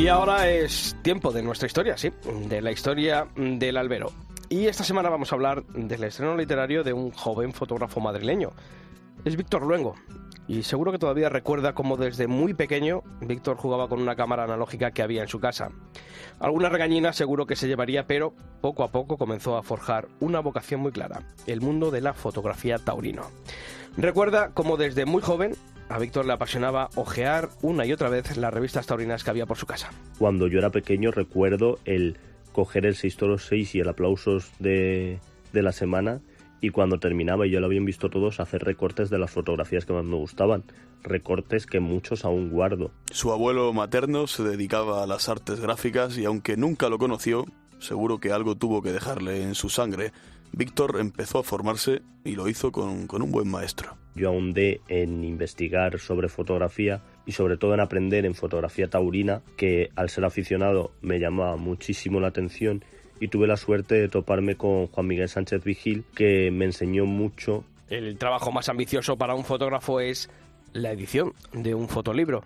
Y 0.00 0.08
ahora 0.08 0.48
es 0.48 0.96
tiempo 1.02 1.30
de 1.30 1.42
nuestra 1.42 1.66
historia, 1.66 1.98
sí, 1.98 2.10
de 2.48 2.62
la 2.62 2.72
historia 2.72 3.28
del 3.36 3.76
albero. 3.76 4.10
Y 4.48 4.66
esta 4.66 4.82
semana 4.82 5.10
vamos 5.10 5.30
a 5.30 5.34
hablar 5.34 5.62
del 5.66 6.04
estreno 6.04 6.38
literario 6.38 6.82
de 6.82 6.94
un 6.94 7.10
joven 7.10 7.52
fotógrafo 7.52 8.00
madrileño. 8.00 8.48
Es 9.26 9.36
Víctor 9.36 9.60
Luengo. 9.62 9.96
Y 10.48 10.62
seguro 10.62 10.90
que 10.90 10.98
todavía 10.98 11.28
recuerda 11.28 11.74
cómo 11.74 11.98
desde 11.98 12.28
muy 12.28 12.54
pequeño 12.54 13.02
Víctor 13.20 13.58
jugaba 13.58 13.88
con 13.88 14.00
una 14.00 14.16
cámara 14.16 14.44
analógica 14.44 14.90
que 14.90 15.02
había 15.02 15.20
en 15.20 15.28
su 15.28 15.38
casa. 15.38 15.70
Alguna 16.38 16.70
regañina 16.70 17.12
seguro 17.12 17.44
que 17.44 17.54
se 17.54 17.68
llevaría, 17.68 18.06
pero 18.06 18.32
poco 18.62 18.84
a 18.84 18.88
poco 18.88 19.18
comenzó 19.18 19.58
a 19.58 19.62
forjar 19.62 20.08
una 20.18 20.40
vocación 20.40 20.80
muy 20.80 20.92
clara, 20.92 21.24
el 21.46 21.60
mundo 21.60 21.90
de 21.90 22.00
la 22.00 22.14
fotografía 22.14 22.78
taurino. 22.78 23.24
Recuerda 23.98 24.52
cómo 24.54 24.78
desde 24.78 25.04
muy 25.04 25.20
joven 25.20 25.56
a 25.90 25.98
Víctor 25.98 26.24
le 26.24 26.32
apasionaba 26.32 26.88
ojear 26.94 27.50
una 27.62 27.84
y 27.84 27.92
otra 27.92 28.08
vez 28.08 28.36
las 28.36 28.54
revistas 28.54 28.86
taurinas 28.86 29.24
que 29.24 29.30
había 29.30 29.46
por 29.46 29.58
su 29.58 29.66
casa. 29.66 29.90
Cuando 30.18 30.46
yo 30.46 30.58
era 30.58 30.70
pequeño 30.70 31.10
recuerdo 31.10 31.78
el 31.84 32.16
coger 32.52 32.86
el 32.86 32.94
6 32.94 33.16
toros 33.16 33.44
6 33.48 33.74
y 33.74 33.80
el 33.80 33.88
aplausos 33.88 34.52
de, 34.60 35.18
de 35.52 35.62
la 35.62 35.72
semana 35.72 36.20
y 36.60 36.70
cuando 36.70 37.00
terminaba 37.00 37.46
y 37.46 37.50
ya 37.50 37.60
lo 37.60 37.66
habían 37.66 37.84
visto 37.84 38.08
todos 38.08 38.38
hacer 38.38 38.62
recortes 38.62 39.10
de 39.10 39.18
las 39.18 39.32
fotografías 39.32 39.84
que 39.84 39.92
más 39.92 40.04
me 40.04 40.16
gustaban. 40.16 40.62
Recortes 41.02 41.66
que 41.66 41.80
muchos 41.80 42.24
aún 42.24 42.50
guardo. 42.50 42.92
Su 43.10 43.32
abuelo 43.32 43.72
materno 43.72 44.26
se 44.26 44.44
dedicaba 44.44 45.02
a 45.02 45.06
las 45.06 45.28
artes 45.28 45.58
gráficas 45.58 46.16
y 46.18 46.24
aunque 46.24 46.56
nunca 46.56 46.88
lo 46.88 46.98
conoció, 46.98 47.46
seguro 47.78 48.18
que 48.18 48.30
algo 48.30 48.56
tuvo 48.56 48.82
que 48.82 48.92
dejarle 48.92 49.42
en 49.42 49.54
su 49.56 49.70
sangre. 49.70 50.12
Víctor 50.52 50.96
empezó 51.00 51.38
a 51.38 51.42
formarse 51.42 52.02
y 52.24 52.34
lo 52.34 52.48
hizo 52.48 52.72
con, 52.72 53.06
con 53.06 53.22
un 53.22 53.30
buen 53.30 53.50
maestro. 53.50 53.96
Yo 54.14 54.28
ahondé 54.28 54.80
en 54.88 55.24
investigar 55.24 55.98
sobre 55.98 56.28
fotografía 56.28 57.02
y 57.26 57.32
sobre 57.32 57.56
todo 57.56 57.74
en 57.74 57.80
aprender 57.80 58.26
en 58.26 58.34
fotografía 58.34 58.90
taurina, 58.90 59.42
que 59.56 59.90
al 59.96 60.10
ser 60.10 60.24
aficionado 60.24 60.92
me 61.00 61.20
llamaba 61.20 61.56
muchísimo 61.56 62.20
la 62.20 62.28
atención 62.28 62.84
y 63.20 63.28
tuve 63.28 63.46
la 63.46 63.56
suerte 63.56 63.94
de 63.94 64.08
toparme 64.08 64.56
con 64.56 64.88
Juan 64.88 65.06
Miguel 65.06 65.28
Sánchez 65.28 65.62
Vigil, 65.62 66.04
que 66.14 66.50
me 66.50 66.64
enseñó 66.64 67.06
mucho. 67.06 67.64
El 67.88 68.16
trabajo 68.18 68.50
más 68.50 68.68
ambicioso 68.68 69.16
para 69.16 69.34
un 69.34 69.44
fotógrafo 69.44 70.00
es 70.00 70.30
la 70.72 70.92
edición 70.92 71.34
de 71.52 71.74
un 71.74 71.88
fotolibro. 71.88 72.42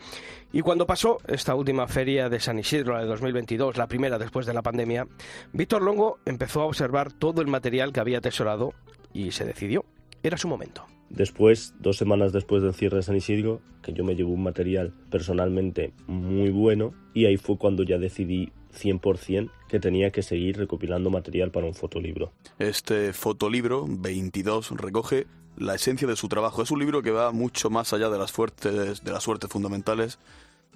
Y 0.54 0.60
cuando 0.60 0.86
pasó 0.86 1.18
esta 1.26 1.56
última 1.56 1.88
feria 1.88 2.28
de 2.28 2.38
San 2.38 2.60
Isidro, 2.60 2.92
la 2.92 3.00
de 3.00 3.06
2022, 3.06 3.76
la 3.76 3.88
primera 3.88 4.20
después 4.20 4.46
de 4.46 4.54
la 4.54 4.62
pandemia, 4.62 5.08
Víctor 5.52 5.82
Longo 5.82 6.20
empezó 6.26 6.60
a 6.60 6.66
observar 6.66 7.12
todo 7.12 7.42
el 7.42 7.48
material 7.48 7.92
que 7.92 7.98
había 7.98 8.18
atesorado 8.18 8.72
y 9.12 9.32
se 9.32 9.44
decidió. 9.44 9.84
Era 10.22 10.38
su 10.38 10.46
momento. 10.46 10.86
Después, 11.10 11.74
dos 11.80 11.96
semanas 11.96 12.32
después 12.32 12.62
del 12.62 12.72
cierre 12.72 12.98
de 12.98 13.02
San 13.02 13.16
Isidro, 13.16 13.62
que 13.82 13.92
yo 13.92 14.04
me 14.04 14.14
llevo 14.14 14.30
un 14.30 14.44
material 14.44 14.94
personalmente 15.10 15.92
muy 16.06 16.50
bueno 16.50 16.94
y 17.14 17.26
ahí 17.26 17.36
fue 17.36 17.58
cuando 17.58 17.82
ya 17.82 17.98
decidí 17.98 18.52
100% 18.80 19.50
que 19.68 19.80
tenía 19.80 20.12
que 20.12 20.22
seguir 20.22 20.56
recopilando 20.56 21.10
material 21.10 21.50
para 21.50 21.66
un 21.66 21.74
fotolibro. 21.74 22.30
Este 22.60 23.12
fotolibro 23.12 23.86
22 23.88 24.70
recoge 24.76 25.26
la 25.56 25.74
esencia 25.74 26.06
de 26.06 26.16
su 26.16 26.28
trabajo. 26.28 26.62
Es 26.62 26.70
un 26.70 26.80
libro 26.80 27.02
que 27.02 27.10
va 27.10 27.32
mucho 27.32 27.70
más 27.70 27.92
allá 27.92 28.08
de 28.08 28.18
las 28.18 28.32
fuertes, 28.32 29.02
de 29.02 29.12
las 29.12 29.22
suertes 29.22 29.50
fundamentales, 29.50 30.18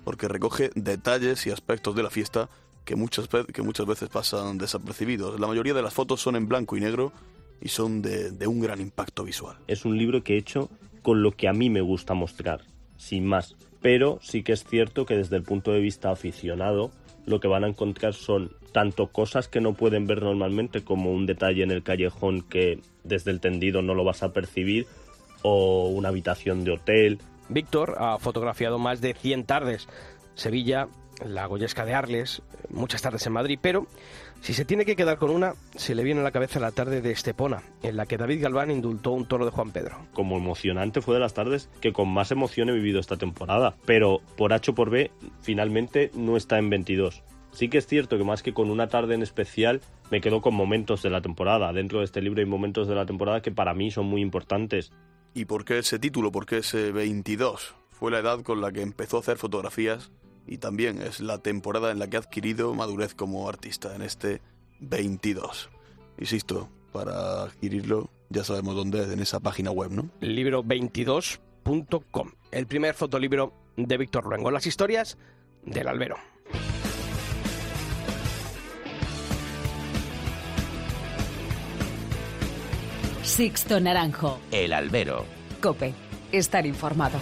porque 0.04 0.28
recoge 0.28 0.70
detalles 0.74 1.46
y 1.46 1.50
aspectos 1.50 1.94
de 1.94 2.02
la 2.02 2.10
fiesta 2.10 2.48
que 2.84 2.96
muchas, 2.96 3.28
que 3.28 3.62
muchas 3.62 3.86
veces 3.86 4.08
pasan 4.08 4.58
desapercibidos. 4.58 5.38
La 5.38 5.46
mayoría 5.46 5.74
de 5.74 5.82
las 5.82 5.92
fotos 5.92 6.20
son 6.20 6.36
en 6.36 6.48
blanco 6.48 6.76
y 6.76 6.80
negro 6.80 7.12
y 7.60 7.68
son 7.68 8.00
de, 8.00 8.30
de 8.30 8.46
un 8.46 8.60
gran 8.60 8.80
impacto 8.80 9.24
visual. 9.24 9.58
Es 9.66 9.84
un 9.84 9.98
libro 9.98 10.22
que 10.22 10.34
he 10.34 10.38
hecho 10.38 10.70
con 11.02 11.22
lo 11.22 11.32
que 11.32 11.48
a 11.48 11.52
mí 11.52 11.70
me 11.70 11.80
gusta 11.80 12.14
mostrar, 12.14 12.62
sin 12.96 13.26
más. 13.26 13.56
Pero 13.80 14.18
sí 14.22 14.42
que 14.42 14.52
es 14.52 14.64
cierto 14.64 15.06
que 15.06 15.16
desde 15.16 15.36
el 15.36 15.42
punto 15.42 15.72
de 15.72 15.80
vista 15.80 16.10
aficionado, 16.10 16.90
lo 17.26 17.40
que 17.40 17.48
van 17.48 17.64
a 17.64 17.68
encontrar 17.68 18.14
son 18.14 18.52
tanto 18.72 19.08
cosas 19.08 19.48
que 19.48 19.60
no 19.60 19.74
pueden 19.74 20.06
ver 20.06 20.22
normalmente 20.22 20.82
como 20.82 21.12
un 21.12 21.26
detalle 21.26 21.62
en 21.62 21.70
el 21.70 21.82
callejón 21.82 22.42
que 22.42 22.80
desde 23.04 23.30
el 23.30 23.40
tendido 23.40 23.82
no 23.82 23.94
lo 23.94 24.04
vas 24.04 24.22
a 24.22 24.32
percibir 24.32 24.86
o 25.42 25.88
una 25.88 26.08
habitación 26.08 26.64
de 26.64 26.72
hotel. 26.72 27.18
Víctor 27.48 27.96
ha 27.98 28.18
fotografiado 28.18 28.78
más 28.78 29.00
de 29.00 29.14
100 29.14 29.44
tardes. 29.44 29.88
Sevilla, 30.34 30.88
la 31.24 31.46
Goyesca 31.46 31.84
de 31.84 31.94
Arles, 31.94 32.42
muchas 32.70 33.02
tardes 33.02 33.26
en 33.26 33.32
Madrid, 33.32 33.58
pero 33.60 33.86
si 34.40 34.54
se 34.54 34.64
tiene 34.64 34.84
que 34.84 34.96
quedar 34.96 35.18
con 35.18 35.30
una, 35.30 35.54
se 35.74 35.94
le 35.94 36.04
viene 36.04 36.20
a 36.20 36.24
la 36.24 36.30
cabeza 36.30 36.60
la 36.60 36.70
tarde 36.70 37.00
de 37.00 37.10
Estepona, 37.10 37.62
en 37.82 37.96
la 37.96 38.06
que 38.06 38.16
David 38.16 38.42
Galván 38.42 38.70
indultó 38.70 39.12
un 39.12 39.26
toro 39.26 39.44
de 39.44 39.50
Juan 39.50 39.72
Pedro. 39.72 39.96
Como 40.12 40.36
emocionante 40.36 41.00
fue 41.00 41.14
de 41.14 41.20
las 41.20 41.34
tardes 41.34 41.68
que 41.80 41.92
con 41.92 42.08
más 42.08 42.30
emoción 42.30 42.68
he 42.68 42.72
vivido 42.72 43.00
esta 43.00 43.16
temporada. 43.16 43.74
Pero 43.84 44.20
por 44.36 44.52
H 44.52 44.70
o 44.70 44.74
por 44.74 44.90
B, 44.90 45.10
finalmente 45.40 46.10
no 46.14 46.36
está 46.36 46.58
en 46.58 46.70
22. 46.70 47.22
Sí 47.50 47.68
que 47.68 47.78
es 47.78 47.86
cierto 47.86 48.18
que 48.18 48.24
más 48.24 48.42
que 48.42 48.52
con 48.52 48.70
una 48.70 48.88
tarde 48.88 49.14
en 49.14 49.22
especial, 49.22 49.80
me 50.10 50.20
quedo 50.20 50.40
con 50.40 50.54
momentos 50.54 51.02
de 51.02 51.10
la 51.10 51.20
temporada. 51.20 51.72
Dentro 51.72 51.98
de 51.98 52.04
este 52.04 52.22
libro 52.22 52.40
hay 52.40 52.46
momentos 52.46 52.86
de 52.86 52.94
la 52.94 53.06
temporada 53.06 53.42
que 53.42 53.50
para 53.50 53.74
mí 53.74 53.90
son 53.90 54.06
muy 54.06 54.20
importantes. 54.20 54.92
¿Y 55.34 55.44
por 55.44 55.64
qué 55.64 55.78
ese 55.78 55.98
título? 55.98 56.32
¿Por 56.32 56.46
qué 56.46 56.58
ese 56.58 56.92
22? 56.92 57.74
Fue 57.90 58.10
la 58.10 58.18
edad 58.18 58.42
con 58.42 58.60
la 58.60 58.72
que 58.72 58.82
empezó 58.82 59.16
a 59.16 59.20
hacer 59.20 59.38
fotografías 59.38 60.10
y 60.46 60.58
también 60.58 61.02
es 61.02 61.20
la 61.20 61.38
temporada 61.38 61.90
en 61.90 61.98
la 61.98 62.08
que 62.08 62.16
ha 62.16 62.20
adquirido 62.20 62.74
madurez 62.74 63.14
como 63.14 63.48
artista, 63.48 63.94
en 63.94 64.02
este 64.02 64.40
22. 64.80 65.70
Insisto, 66.18 66.68
para 66.92 67.42
adquirirlo 67.42 68.10
ya 68.30 68.44
sabemos 68.44 68.76
dónde 68.76 69.02
es, 69.02 69.10
en 69.10 69.20
esa 69.20 69.40
página 69.40 69.70
web, 69.70 69.90
¿no? 69.90 70.10
libro22.com, 70.20 72.30
el 72.50 72.66
primer 72.66 72.94
fotolibro 72.94 73.54
de 73.76 73.96
Víctor 73.96 74.26
Luengo, 74.26 74.50
las 74.50 74.66
historias 74.66 75.16
del 75.64 75.88
albero. 75.88 76.16
Sixto 83.28 83.78
Naranjo. 83.78 84.40
El 84.50 84.72
albero. 84.72 85.26
Cope. 85.60 85.92
Estar 86.32 86.64
informado. 86.66 87.18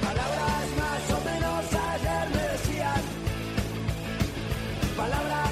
Palabras 0.00 0.66
más 0.78 1.10
o 1.10 1.24
menos 1.24 1.74
ayer 1.74 2.28
me 2.34 2.42
decían 2.52 3.02
Palabras 4.96 5.45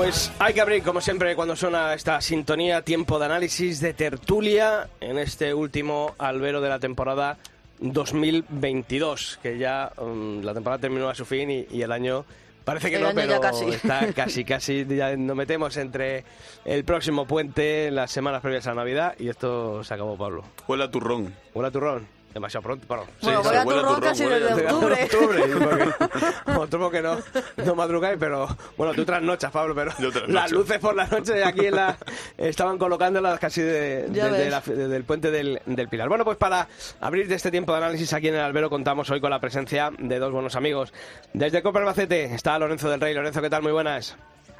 Pues 0.00 0.32
hay 0.38 0.54
que 0.54 0.62
abrir, 0.62 0.82
como 0.82 1.02
siempre, 1.02 1.36
cuando 1.36 1.54
suena 1.54 1.92
esta 1.92 2.22
sintonía, 2.22 2.80
tiempo 2.80 3.18
de 3.18 3.26
análisis 3.26 3.80
de 3.80 3.92
tertulia 3.92 4.88
en 4.98 5.18
este 5.18 5.52
último 5.52 6.14
albero 6.16 6.62
de 6.62 6.70
la 6.70 6.78
temporada 6.78 7.36
2022, 7.80 9.40
que 9.42 9.58
ya 9.58 9.92
mm, 9.98 10.40
la 10.40 10.54
temporada 10.54 10.80
terminó 10.80 11.10
a 11.10 11.14
su 11.14 11.26
fin 11.26 11.50
y, 11.50 11.66
y 11.70 11.82
el 11.82 11.92
año 11.92 12.24
parece 12.64 12.88
que 12.88 12.96
El 12.96 13.02
no, 13.02 13.10
pero 13.14 13.42
casi. 13.42 13.64
está 13.68 14.10
casi, 14.14 14.42
casi, 14.42 14.86
ya 14.86 15.14
nos 15.18 15.36
metemos 15.36 15.76
entre 15.76 16.24
el 16.64 16.82
próximo 16.84 17.26
puente, 17.26 17.90
las 17.90 18.10
semanas 18.10 18.40
previas 18.40 18.66
a 18.68 18.74
Navidad 18.74 19.14
y 19.18 19.28
esto 19.28 19.84
se 19.84 19.92
acabó, 19.92 20.16
Pablo. 20.16 20.44
Huele 20.66 20.84
a 20.84 20.90
turrón. 20.90 21.34
Huele 21.52 21.68
a 21.68 21.70
turrón, 21.70 22.08
demasiado 22.32 22.62
pronto, 22.62 22.86
bueno, 22.86 23.04
Bueno, 23.22 23.42
sí, 23.42 23.48
voy 23.48 23.56
a 23.56 23.64
huele 23.64 23.80
a 23.80 23.82
turrón 23.82 24.00
casi 24.00 24.24
desde 24.24 24.66
octubre. 24.72 25.04
octubre, 25.04 25.42
porque 25.58 26.52
vosotros 26.54 26.90
que 26.92 27.02
no, 27.02 27.18
no 27.64 27.74
madrugáis, 27.74 28.16
pero 28.20 28.48
bueno, 28.76 28.94
tú 28.94 29.04
trasnochas, 29.04 29.50
Pablo, 29.50 29.74
pero 29.74 29.92
las 30.28 30.52
luces 30.52 30.78
por 30.78 30.94
la 30.94 31.06
noche 31.06 31.42
aquí 31.44 31.66
en 31.66 31.76
la, 31.76 31.96
estaban 32.38 32.78
colocándolas 32.78 33.38
casi 33.40 33.62
de- 33.62 34.08
desde, 34.08 34.48
la- 34.50 34.60
desde 34.60 34.96
el 34.96 35.04
puente 35.04 35.30
del, 35.30 35.60
del 35.66 35.88
Pilar. 35.88 36.08
Bueno, 36.08 36.24
pues 36.24 36.36
para 36.36 36.68
abrir 37.00 37.26
de 37.28 37.34
este 37.34 37.50
tiempo 37.50 37.72
de 37.72 37.78
análisis 37.78 38.12
aquí 38.12 38.28
en 38.28 38.34
el 38.36 38.40
Albero 38.42 38.70
contamos 38.70 39.10
hoy 39.10 39.20
con 39.20 39.30
la 39.30 39.40
presencia 39.40 39.90
de 39.98 40.18
dos 40.18 40.32
buenos 40.32 40.54
amigos. 40.56 40.92
Desde 41.32 41.62
Copa 41.62 41.80
Albacete 41.80 42.32
está 42.34 42.58
Lorenzo 42.58 42.88
del 42.90 43.00
Rey. 43.00 43.14
Lorenzo, 43.14 43.40
¿qué 43.42 43.50
tal? 43.50 43.62
Muy 43.62 43.72
buenas. 43.72 44.16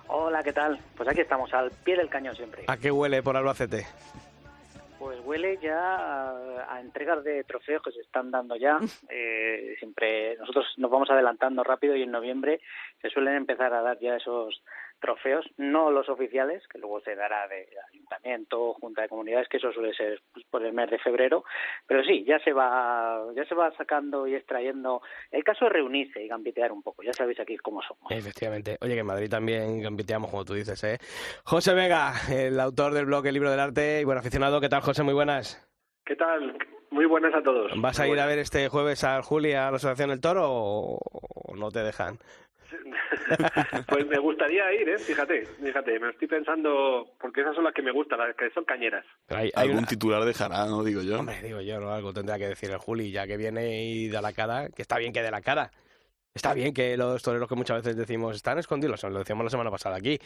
Hola, 0.08 0.42
¿qué 0.42 0.52
tal? 0.52 0.80
Pues 0.96 1.08
aquí 1.08 1.20
estamos, 1.20 1.52
al 1.54 1.70
pie 1.84 1.96
del 1.96 2.08
cañón 2.08 2.34
siempre. 2.34 2.64
¿A 2.66 2.76
qué 2.76 2.90
huele 2.90 3.22
por 3.22 3.36
Albacete? 3.36 3.86
Huele 5.30 5.58
ya 5.62 5.78
a, 5.78 6.74
a 6.74 6.80
entregas 6.80 7.22
de 7.22 7.44
trofeos 7.44 7.80
que 7.84 7.92
se 7.92 8.00
están 8.00 8.32
dando 8.32 8.56
ya. 8.56 8.78
Eh, 9.12 9.76
siempre 9.78 10.36
nosotros 10.38 10.66
nos 10.76 10.90
vamos 10.90 11.10
adelantando 11.10 11.62
rápido 11.62 11.94
y 11.94 12.02
en 12.02 12.10
noviembre 12.10 12.60
se 13.00 13.10
suelen 13.10 13.34
empezar 13.36 13.72
a 13.72 13.82
dar 13.82 13.98
ya 13.98 14.16
esos 14.16 14.62
trofeos, 15.00 15.44
no 15.56 15.90
los 15.90 16.08
oficiales, 16.08 16.66
que 16.68 16.78
luego 16.78 17.00
se 17.00 17.16
dará 17.16 17.48
de 17.48 17.68
ayuntamiento, 17.92 18.74
junta 18.74 19.02
de 19.02 19.08
comunidades, 19.08 19.48
que 19.48 19.56
eso 19.56 19.72
suele 19.72 19.94
ser 19.94 20.20
pues, 20.32 20.44
por 20.46 20.64
el 20.64 20.72
mes 20.72 20.90
de 20.90 20.98
febrero, 20.98 21.44
pero 21.86 22.04
sí, 22.04 22.24
ya 22.24 22.38
se 22.40 22.52
va 22.52 23.24
ya 23.34 23.44
se 23.46 23.54
va 23.54 23.72
sacando 23.76 24.26
y 24.26 24.34
extrayendo. 24.34 25.02
El 25.30 25.42
caso 25.44 25.66
es 25.66 25.72
reunirse 25.72 26.22
y 26.22 26.28
gambitear 26.28 26.72
un 26.72 26.82
poco, 26.82 27.02
ya 27.02 27.12
sabéis 27.12 27.40
aquí 27.40 27.56
cómo 27.56 27.82
somos. 27.82 28.10
Efectivamente. 28.10 28.76
Oye, 28.80 28.94
que 28.94 29.00
en 29.00 29.06
Madrid 29.06 29.30
también 29.30 29.80
gambiteamos, 29.80 30.30
como 30.30 30.44
tú 30.44 30.54
dices, 30.54 30.82
¿eh? 30.84 30.98
José 31.44 31.74
Vega, 31.74 32.12
el 32.30 32.60
autor 32.60 32.92
del 32.92 33.06
blog 33.06 33.26
El 33.26 33.34
Libro 33.34 33.50
del 33.50 33.60
Arte 33.60 34.00
y 34.00 34.04
buen 34.04 34.18
aficionado. 34.18 34.60
¿Qué 34.60 34.68
tal, 34.68 34.82
José? 34.82 35.02
Muy 35.02 35.14
buenas. 35.14 35.66
¿Qué 36.04 36.16
tal? 36.16 36.56
Muy 36.90 37.06
buenas 37.06 37.32
a 37.34 37.42
todos. 37.42 37.70
¿Vas 37.76 38.00
a 38.00 38.08
ir 38.08 38.18
a 38.18 38.26
ver 38.26 38.40
este 38.40 38.68
jueves 38.68 39.04
al 39.04 39.22
Juli 39.22 39.52
a 39.52 39.70
la 39.70 39.76
Asociación 39.76 40.10
del 40.10 40.20
Toro 40.20 40.50
o, 40.50 40.98
o 40.98 41.56
no 41.56 41.70
te 41.70 41.80
dejan? 41.80 42.18
pues 43.88 44.06
me 44.06 44.18
gustaría 44.18 44.72
ir, 44.72 44.88
¿eh? 44.88 44.98
Fíjate, 44.98 45.46
fíjate, 45.46 45.98
me 45.98 46.10
estoy 46.10 46.28
pensando, 46.28 47.12
porque 47.20 47.40
esas 47.42 47.54
son 47.54 47.64
las 47.64 47.74
que 47.74 47.82
me 47.82 47.92
gustan, 47.92 48.18
las 48.18 48.34
que 48.36 48.50
son 48.50 48.64
cañeras. 48.64 49.04
Pero 49.26 49.40
hay, 49.40 49.50
hay 49.54 49.62
Algún 49.64 49.78
una- 49.78 49.86
titular 49.88 50.24
dejará, 50.24 50.66
¿no? 50.66 50.82
Digo 50.84 51.02
yo. 51.02 51.18
Hombre, 51.20 51.40
digo 51.42 51.60
yo, 51.60 51.80
¿no? 51.80 51.92
Algo 51.92 52.12
tendrá 52.12 52.38
que 52.38 52.48
decir 52.48 52.70
el 52.70 52.78
Juli, 52.78 53.10
ya 53.10 53.26
que 53.26 53.36
viene 53.36 53.84
y 53.84 54.08
da 54.08 54.20
la 54.22 54.32
cara, 54.32 54.68
que 54.68 54.82
está 54.82 54.98
bien 54.98 55.12
que 55.12 55.22
dé 55.22 55.30
la 55.30 55.40
cara. 55.42 55.70
Está 56.32 56.54
bien 56.54 56.72
que 56.72 56.96
los 56.96 57.22
toreros 57.24 57.48
que 57.48 57.56
muchas 57.56 57.82
veces 57.82 57.96
decimos 57.96 58.36
están 58.36 58.56
escondidos, 58.58 59.02
lo 59.02 59.18
decíamos 59.18 59.42
la 59.44 59.50
semana 59.50 59.70
pasada 59.70 59.96
aquí. 59.96 60.16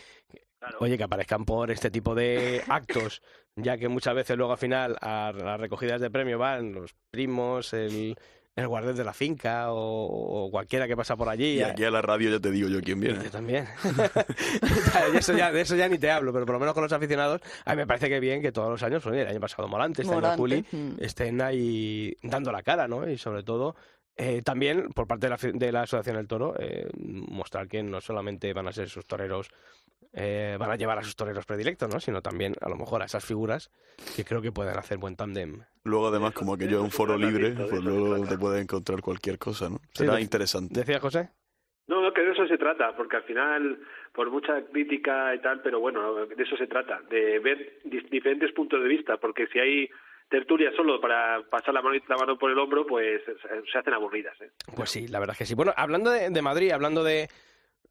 Claro. 0.59 0.77
Oye, 0.81 0.99
que 0.99 1.05
aparezcan 1.05 1.47
por 1.47 1.71
este 1.71 1.91
tipo 1.91 2.15
de 2.15 2.63
actos, 2.69 3.23
ya 3.57 3.79
que 3.79 3.89
muchas 3.89 4.15
veces 4.15 4.37
luego 4.37 4.53
al 4.53 4.59
final 4.59 4.97
a 5.01 5.33
las 5.35 5.59
recogidas 5.59 6.03
de 6.03 6.11
premio 6.11 6.39
van 6.39 6.75
los 6.75 6.95
primos, 7.11 7.73
el, 7.73 8.17
el 8.57 8.69
guardián 8.69 8.95
de 8.95 9.05
la 9.05 9.13
finca 9.13 9.73
o, 9.73 10.47
o 10.47 10.51
cualquiera 10.51 10.87
que 10.87 10.97
pasa 10.97 11.17
por 11.17 11.29
allí. 11.29 11.55
Y 11.55 11.63
aquí 11.63 11.85
a 11.85 11.91
la 11.91 12.03
radio 12.03 12.31
ya 12.31 12.41
te 12.41 12.51
digo 12.51 12.69
yo 12.69 12.81
quién 12.81 13.01
viene. 13.01 13.25
Yo 13.25 13.31
también. 13.31 13.67
de, 15.13 15.19
eso 15.19 15.37
ya, 15.37 15.51
de 15.51 15.61
eso 15.61 15.75
ya 15.75 15.89
ni 15.89 15.99
te 15.99 16.11
hablo, 16.11 16.33
pero 16.33 16.47
por 16.47 16.55
lo 16.55 16.61
menos 16.61 16.75
con 16.75 16.83
los 16.83 16.93
aficionados, 16.93 17.41
a 17.65 17.73
mí 17.73 17.79
me 17.79 17.87
parece 17.87 18.09
que 18.09 18.21
bien 18.21 18.41
que 18.41 18.53
todos 18.53 18.71
los 18.71 18.83
años, 18.83 19.05
oye, 19.07 19.23
el 19.23 19.29
año 19.29 19.41
pasado 19.41 19.67
Morante, 19.67 20.03
este 20.03 20.13
año 20.13 20.21
Morante, 20.21 20.39
Juli, 20.39 20.65
mm. 20.71 21.03
estén 21.03 21.41
ahí 21.41 22.17
dando 22.23 22.53
la 22.53 22.63
cara, 22.63 22.87
¿no? 22.87 23.09
Y 23.09 23.19
sobre 23.19 23.43
todo, 23.43 23.75
eh, 24.17 24.43
también 24.43 24.91
por 24.91 25.09
parte 25.09 25.29
de 25.29 25.31
la, 25.31 25.59
de 25.59 25.73
la 25.73 25.83
Asociación 25.83 26.17
del 26.17 26.29
Toro, 26.29 26.55
eh, 26.59 26.89
mostrar 26.97 27.67
que 27.67 27.83
no 27.83 28.01
solamente 28.01 28.53
van 28.53 28.69
a 28.69 28.73
ser 28.73 28.89
sus 28.89 29.05
toreros, 29.05 29.49
eh, 30.13 30.57
van 30.59 30.71
a 30.71 30.77
llevar 30.77 30.99
a 30.99 31.03
sus 31.03 31.17
toreros 31.17 31.47
predilectos, 31.47 31.89
¿no? 31.93 32.01
Sino 32.01 32.23
también, 32.23 32.55
a 32.61 32.69
lo 32.69 32.77
mejor, 32.77 33.03
a 33.03 33.07
esas 33.07 33.25
figuras 33.25 33.71
que 34.17 34.25
creo 34.25 34.43
que 34.43 34.53
pueden 34.53 34.77
hacer 34.77 34.99
buen 34.99 35.17
tándem. 35.17 35.63
Luego, 35.85 36.09
además, 36.09 36.33
como 36.33 36.55
aquello 36.55 36.79
es 36.79 36.85
un 36.85 36.91
foro 36.91 37.17
libre, 37.17 37.53
pues 37.53 37.83
luego 37.83 38.27
te 38.27 38.39
puedes 38.39 38.63
encontrar 38.63 39.01
cualquier 39.01 39.39
cosa, 39.39 39.69
¿no? 39.69 39.81
Será 39.93 40.21
interesante. 40.21 40.79
¿Decía 40.79 41.01
José? 41.01 41.31
No, 41.87 42.01
no, 42.01 42.13
que 42.15 42.23
de 42.23 42.33
eso 42.33 42.47
se 42.47 42.57
trata, 42.57 42.97
porque 42.97 43.17
al 43.17 43.25
final, 43.25 43.79
por 44.13 44.31
mucha 44.31 44.65
crítica 44.73 45.35
y 45.35 45.41
tal, 45.41 45.61
pero 45.61 45.81
bueno, 45.81 46.27
de 46.27 46.43
eso 46.43 46.57
se 46.57 46.67
trata, 46.67 47.03
de 47.11 47.39
ver 47.41 47.81
diferentes 47.85 48.53
puntos 48.53 48.83
de 48.83 48.89
vista, 48.89 49.19
porque 49.19 49.47
si 49.49 49.59
hay 49.59 49.91
tertulia 50.31 50.73
solo 50.75 50.99
para 50.99 51.43
pasar 51.51 51.75
la 51.75 51.83
mano, 51.83 52.01
la 52.09 52.17
mano 52.17 52.39
por 52.39 52.51
el 52.51 52.59
hombro, 52.59 52.87
pues 52.87 53.21
se, 53.25 53.71
se 53.71 53.79
hacen 53.79 53.93
aburridas, 53.93 54.41
¿eh? 54.41 54.51
Pues 54.75 54.91
sí, 54.91 55.09
la 55.09 55.19
verdad 55.19 55.35
es 55.35 55.39
que 55.39 55.47
sí. 55.47 55.55
Bueno, 55.55 55.75
hablando 55.77 56.11
de, 56.11 56.31
de 56.31 56.43
Madrid, 56.43 56.71
hablando 56.71 57.05
de, 57.05 57.29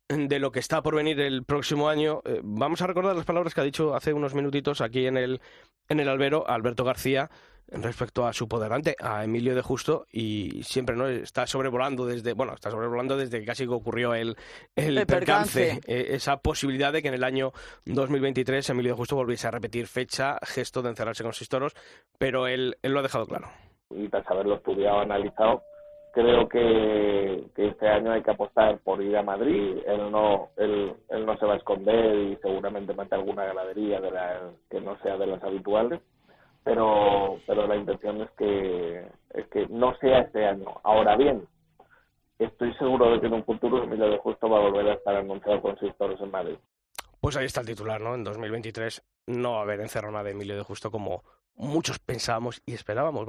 de 0.10 0.40
lo 0.40 0.52
que 0.52 0.60
está 0.60 0.82
por 0.82 0.96
venir 0.96 1.20
el 1.20 1.44
próximo 1.44 1.90
año, 1.90 2.22
eh, 2.26 2.40
vamos 2.44 2.82
a 2.82 2.88
recordar 2.88 3.16
las 3.16 3.26
palabras 3.26 3.54
que 3.54 3.62
ha 3.62 3.66
dicho 3.66 3.96
hace 3.96 4.14
unos 4.14 4.34
minutitos 4.36 4.82
aquí 4.82 5.08
en 5.08 5.18
el, 5.18 5.42
en 5.90 6.00
el 6.00 6.10
albero 6.10 6.48
Alberto 6.48 6.84
García 6.84 7.30
respecto 7.70 8.28
a 8.28 8.34
su 8.34 8.48
poderante, 8.48 8.96
a 9.00 9.24
Emilio 9.24 9.56
de 9.56 9.62
Justo, 9.62 10.06
y 10.12 10.62
siempre 10.64 10.96
no 10.96 11.08
está 11.08 11.48
sobrevolando 11.48 12.06
desde, 12.06 12.34
bueno, 12.34 12.54
está 12.54 12.70
sobrevolando 12.70 13.18
desde 13.18 13.40
que 13.40 13.46
casi 13.46 13.64
que 13.66 13.72
ocurrió 13.74 14.14
el, 14.14 14.36
el, 14.76 14.98
El 14.98 15.06
percance, 15.08 15.68
percance. 15.82 15.92
eh, 15.92 16.08
esa 16.16 16.38
posibilidad 16.38 16.92
de 16.92 17.02
que 17.02 17.08
en 17.08 17.14
el 17.14 17.24
año 17.24 17.54
2023 17.86 18.70
Emilio 18.70 18.92
de 18.92 18.98
Justo 18.98 19.16
volviese 19.16 19.48
a 19.48 19.52
repetir 19.52 19.88
fecha, 19.88 20.38
gesto 20.44 20.82
de 20.82 20.90
encerrarse 20.90 21.24
con 21.24 21.34
seis 21.34 21.50
toros, 21.50 21.74
pero 22.20 22.48
él, 22.48 22.78
él 22.84 22.92
lo 22.92 23.00
ha 23.00 23.04
dejado 23.04 23.26
claro. 23.26 23.48
y 23.90 24.10
tras 24.10 24.30
haberlo 24.30 24.56
estudiado, 24.56 25.00
analizado, 25.00 25.64
creo 26.14 26.48
que, 26.48 27.44
este 27.58 27.88
año 27.90 28.12
hay 28.12 28.22
que 28.22 28.32
apostar 28.32 28.78
por 28.80 29.02
ir 29.02 29.18
a 29.18 29.24
Madrid. 29.24 29.80
Él 29.86 30.12
no, 30.12 30.50
él, 30.58 30.94
él 31.10 31.26
no 31.26 31.38
se 31.38 31.46
va 31.46 31.56
a 31.56 31.58
esconder 31.58 32.16
y 32.16 32.36
seguramente 32.38 32.94
mete 32.94 33.16
alguna 33.16 33.46
ganadería 33.46 34.00
de 34.00 34.12
la, 34.12 34.52
que 34.70 34.80
no 34.80 34.98
sea 35.02 35.18
de 35.18 35.28
las 35.28 35.44
habituales. 35.44 36.00
Pero, 36.64 37.40
pero 37.46 37.68
la 37.68 37.76
intención 37.76 38.22
es 38.22 38.32
que, 38.32 39.06
es 39.34 39.48
que 39.48 39.68
no 39.68 39.98
sea 39.98 40.20
este 40.20 40.46
año. 40.46 40.68
Ahora 40.84 41.18
bien, 41.18 41.46
estoy 42.40 42.74
seguro 42.76 43.12
de 43.12 43.20
que 43.20 43.28
en 43.28 43.34
un 43.34 43.44
futuro 43.44 43.84
Emilio 43.84 44.10
de 44.10 44.18
Justo 44.20 44.48
va 44.48 44.60
a 44.60 44.70
volver 44.70 44.88
a 44.88 44.94
estar 44.94 45.16
anunciado 45.16 45.62
con 45.62 45.78
seis 45.80 45.94
toros 45.98 46.22
en 46.22 46.32
Madrid. 46.32 46.58
Pues 47.20 47.36
ahí 47.36 47.46
está 47.46 47.62
el 47.62 47.68
titular, 47.68 48.00
¿no? 48.00 48.16
En 48.16 48.24
2023 48.24 49.04
no 49.28 49.54
va 49.54 49.60
a 49.60 49.64
haber 49.64 49.82
encerrona 49.82 50.24
de 50.24 50.32
Emilio 50.32 50.56
de 50.56 50.64
Justo 50.64 50.92
como 50.92 51.24
muchos 51.56 52.00
pensábamos 52.00 52.62
y 52.66 52.74
esperábamos. 52.74 53.28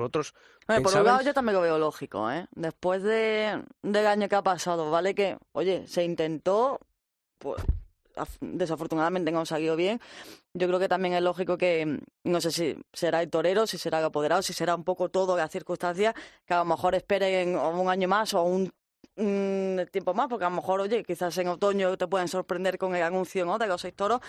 Oye, 0.68 0.80
por 0.82 0.92
un 1.00 1.06
lado 1.06 1.22
yo 1.22 1.34
también 1.34 1.54
lo 1.56 1.60
veo 1.62 1.78
lógico, 1.78 2.30
¿eh? 2.30 2.46
Después 2.52 3.02
de, 3.02 3.62
del 3.82 4.06
año 4.06 4.28
que 4.28 4.36
ha 4.36 4.42
pasado, 4.42 4.90
¿vale? 4.90 5.14
Que, 5.14 5.36
oye, 5.52 5.86
se 5.86 6.04
intentó, 6.04 6.80
pues 7.38 7.62
af- 8.16 8.38
desafortunadamente 8.40 9.30
no 9.30 9.44
salió 9.44 9.76
bien. 9.76 10.00
Yo 10.54 10.66
creo 10.68 10.78
que 10.78 10.88
también 10.88 11.14
es 11.14 11.22
lógico 11.22 11.58
que, 11.58 12.00
no 12.24 12.40
sé 12.40 12.50
si 12.50 12.76
será 12.92 13.20
el 13.22 13.28
torero, 13.30 13.66
si 13.66 13.76
será 13.76 13.98
el 13.98 14.04
apoderado, 14.04 14.40
si 14.42 14.52
será 14.52 14.74
un 14.74 14.84
poco 14.84 15.08
todo 15.10 15.36
las 15.36 15.50
circunstancias, 15.50 16.14
que 16.46 16.54
a 16.54 16.58
lo 16.58 16.64
mejor 16.64 16.94
esperen 16.94 17.56
un 17.58 17.88
año 17.88 18.08
más 18.08 18.32
o 18.34 18.42
un 18.42 18.72
tiempo 19.92 20.12
más, 20.14 20.28
porque 20.28 20.44
a 20.44 20.50
lo 20.50 20.56
mejor, 20.56 20.80
oye, 20.80 21.04
quizás 21.04 21.36
en 21.38 21.48
otoño 21.48 21.96
te 21.96 22.06
pueden 22.08 22.26
sorprender 22.26 22.78
con 22.78 22.96
el 22.96 23.02
anuncio 23.02 23.44
¿no? 23.44 23.58
de 23.58 23.66
los 23.66 23.80
seis 23.80 23.94
toros, 23.94 24.20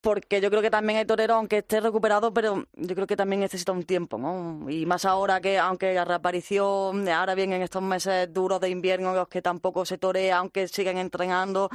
porque 0.00 0.40
yo 0.40 0.48
creo 0.50 0.62
que 0.62 0.70
también 0.70 0.98
el 0.98 1.06
torero, 1.06 1.34
aunque 1.34 1.58
esté 1.58 1.80
recuperado, 1.80 2.32
pero 2.32 2.64
yo 2.74 2.94
creo 2.94 3.06
que 3.06 3.16
también 3.16 3.40
necesita 3.40 3.72
un 3.72 3.84
tiempo, 3.84 4.16
¿no? 4.18 4.68
Y 4.70 4.86
más 4.86 5.04
ahora 5.04 5.40
que, 5.40 5.58
aunque 5.58 5.92
la 5.92 6.04
reaparición, 6.04 7.08
ahora 7.08 7.34
vienen 7.34 7.62
estos 7.62 7.82
meses 7.82 8.32
duros 8.32 8.60
de 8.60 8.70
invierno, 8.70 9.10
en 9.10 9.16
los 9.16 9.28
que 9.28 9.42
tampoco 9.42 9.84
se 9.84 9.98
torea, 9.98 10.38
aunque 10.38 10.68
siguen 10.68 10.96
entrenando, 10.98 11.68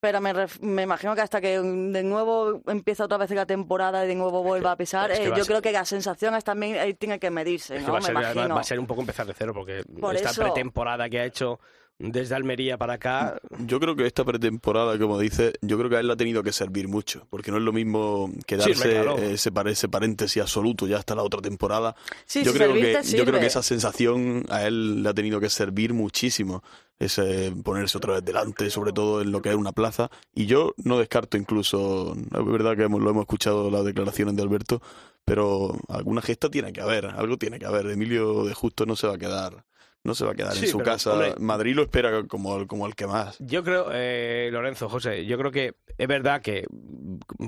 pero 0.00 0.22
me, 0.22 0.32
ref- 0.32 0.58
me 0.60 0.82
imagino 0.84 1.14
que 1.14 1.20
hasta 1.20 1.42
que 1.42 1.60
de 1.60 2.02
nuevo 2.02 2.62
empieza 2.66 3.04
otra 3.04 3.18
vez 3.18 3.30
la 3.32 3.44
temporada 3.44 4.02
y 4.04 4.08
de 4.08 4.14
nuevo 4.14 4.42
vuelva 4.42 4.72
a 4.72 4.76
pisar, 4.76 5.10
es 5.10 5.18
que 5.20 5.28
eh, 5.28 5.32
a 5.32 5.36
yo 5.36 5.44
creo 5.44 5.60
que 5.60 5.72
la 5.72 5.84
sensación 5.84 6.34
es 6.36 6.44
también, 6.44 6.96
tiene 6.96 7.18
que 7.18 7.30
medirse, 7.30 7.76
es 7.76 7.82
que 7.82 7.86
¿no? 7.86 7.92
va, 7.92 7.98
a 7.98 8.00
me 8.00 8.06
ser, 8.06 8.14
imagino. 8.16 8.54
va 8.54 8.60
a 8.62 8.64
ser 8.64 8.80
un 8.80 8.86
poco 8.86 9.02
empezar 9.02 9.26
de 9.26 9.34
cero 9.34 9.52
porque 9.52 9.82
Por 10.00 10.16
esta 10.16 10.30
eso- 10.30 10.42
pretemporada 10.42 11.10
que 11.10 11.20
ha 11.20 11.24
hecho 11.26 11.60
desde 12.02 12.34
Almería 12.34 12.78
para 12.78 12.94
acá, 12.94 13.38
Yo 13.66 13.78
creo 13.78 13.94
que 13.94 14.06
esta 14.06 14.24
pretemporada, 14.24 14.98
como 14.98 15.18
dice, 15.18 15.52
yo 15.60 15.76
creo 15.76 15.90
que 15.90 15.96
a 15.96 16.00
él 16.00 16.06
le 16.06 16.14
ha 16.14 16.16
tenido 16.16 16.42
que 16.42 16.50
servir 16.52 16.88
mucho, 16.88 17.26
porque 17.30 17.50
no 17.50 17.58
es 17.58 17.62
lo 17.62 17.72
mismo 17.72 18.32
quedarse 18.46 18.74
Sí, 18.74 18.80
claro. 18.80 19.18
eh, 19.18 19.34
ese, 19.34 19.88
paréntesis 19.88 20.40
absoluto 20.42 20.86
ya 20.86 20.96
hasta 20.98 21.14
la 21.14 21.22
otra 21.22 21.40
temporada. 21.42 21.94
Sí, 22.24 22.42
yo 22.42 22.52
si 22.52 22.58
creo 22.58 22.72
que 22.72 22.80
servirte, 22.80 23.02
yo 23.08 23.24
creo 23.24 23.24
sirve. 23.26 23.40
que 23.40 23.46
esa 23.46 23.62
sensación 23.62 24.44
a 24.48 24.66
él 24.66 25.02
le 25.02 25.08
ha 25.10 25.14
tenido 25.14 25.40
que 25.40 25.50
servir 25.50 25.92
muchísimo, 25.92 26.62
ese 26.98 27.52
ponerse 27.62 27.98
otra 27.98 28.14
vez 28.14 28.24
delante, 28.24 28.70
sobre 28.70 28.92
todo 28.92 29.20
en 29.22 29.30
lo 29.30 29.42
que 29.42 29.50
es 29.50 29.54
una 29.54 29.72
plaza. 29.72 30.10
Y 30.34 30.46
yo 30.46 30.74
no 30.82 30.98
descarto 30.98 31.36
incluso, 31.36 32.14
es 32.16 32.44
verdad 32.46 32.76
que 32.76 32.84
hemos- 32.84 33.00
lo 33.02 33.10
hemos 33.10 33.22
escuchado 33.22 33.70
las 33.70 33.84
declaraciones 33.84 34.36
de 34.36 34.42
Alberto, 34.42 34.80
pero 35.24 35.76
alguna 35.88 36.22
gesta 36.22 36.50
tiene 36.50 36.72
que 36.72 36.80
haber, 36.80 37.06
algo 37.06 37.36
tiene 37.36 37.58
que 37.58 37.66
haber. 37.66 37.86
Emilio 37.86 38.44
de 38.44 38.54
Justo 38.54 38.86
no 38.86 38.96
se 38.96 39.06
va 39.06 39.14
a 39.14 39.18
quedar 39.18 39.64
no 40.04 40.14
se 40.14 40.24
va 40.24 40.32
a 40.32 40.34
quedar 40.34 40.52
Sí, 40.52 40.64
en 40.64 40.70
su 40.70 40.78
pero, 40.78 40.90
casa. 40.92 41.12
hombre- 41.12 41.34
Madrid 41.38 41.74
lo 41.74 41.82
espera 41.82 42.22
como, 42.26 42.56
el- 42.58 42.66
como 42.66 42.86
el 42.86 42.94
que 42.94 43.06
más. 43.06 43.38
Yo 43.38 43.62
creo, 43.62 43.88
eh, 43.92 44.48
Lorenzo, 44.52 44.88
José, 44.88 45.26
yo 45.26 45.36
creo 45.38 45.50
que 45.50 45.74
es 45.98 46.08
verdad 46.08 46.40
que, 46.40 46.64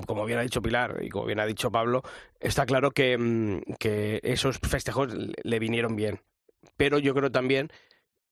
como 0.07 0.24
bien 0.26 0.38
ha 0.38 0.42
dicho 0.42 0.61
Pilar 0.62 0.98
y 1.03 1.09
como 1.09 1.24
bien 1.26 1.40
ha 1.40 1.46
dicho 1.46 1.70
Pablo, 1.70 2.03
está 2.40 2.66
claro 2.66 2.90
que, 2.90 3.16
mm, 3.18 3.74
que 3.78 4.20
esos 4.22 4.59
festejos 4.59 5.14
le- 5.14 5.59
vinieron 5.59 5.96
bien. 5.96 6.20
Pero 6.76 6.98
yo 6.98 7.14
creo 7.14 7.30
también, 7.32 7.70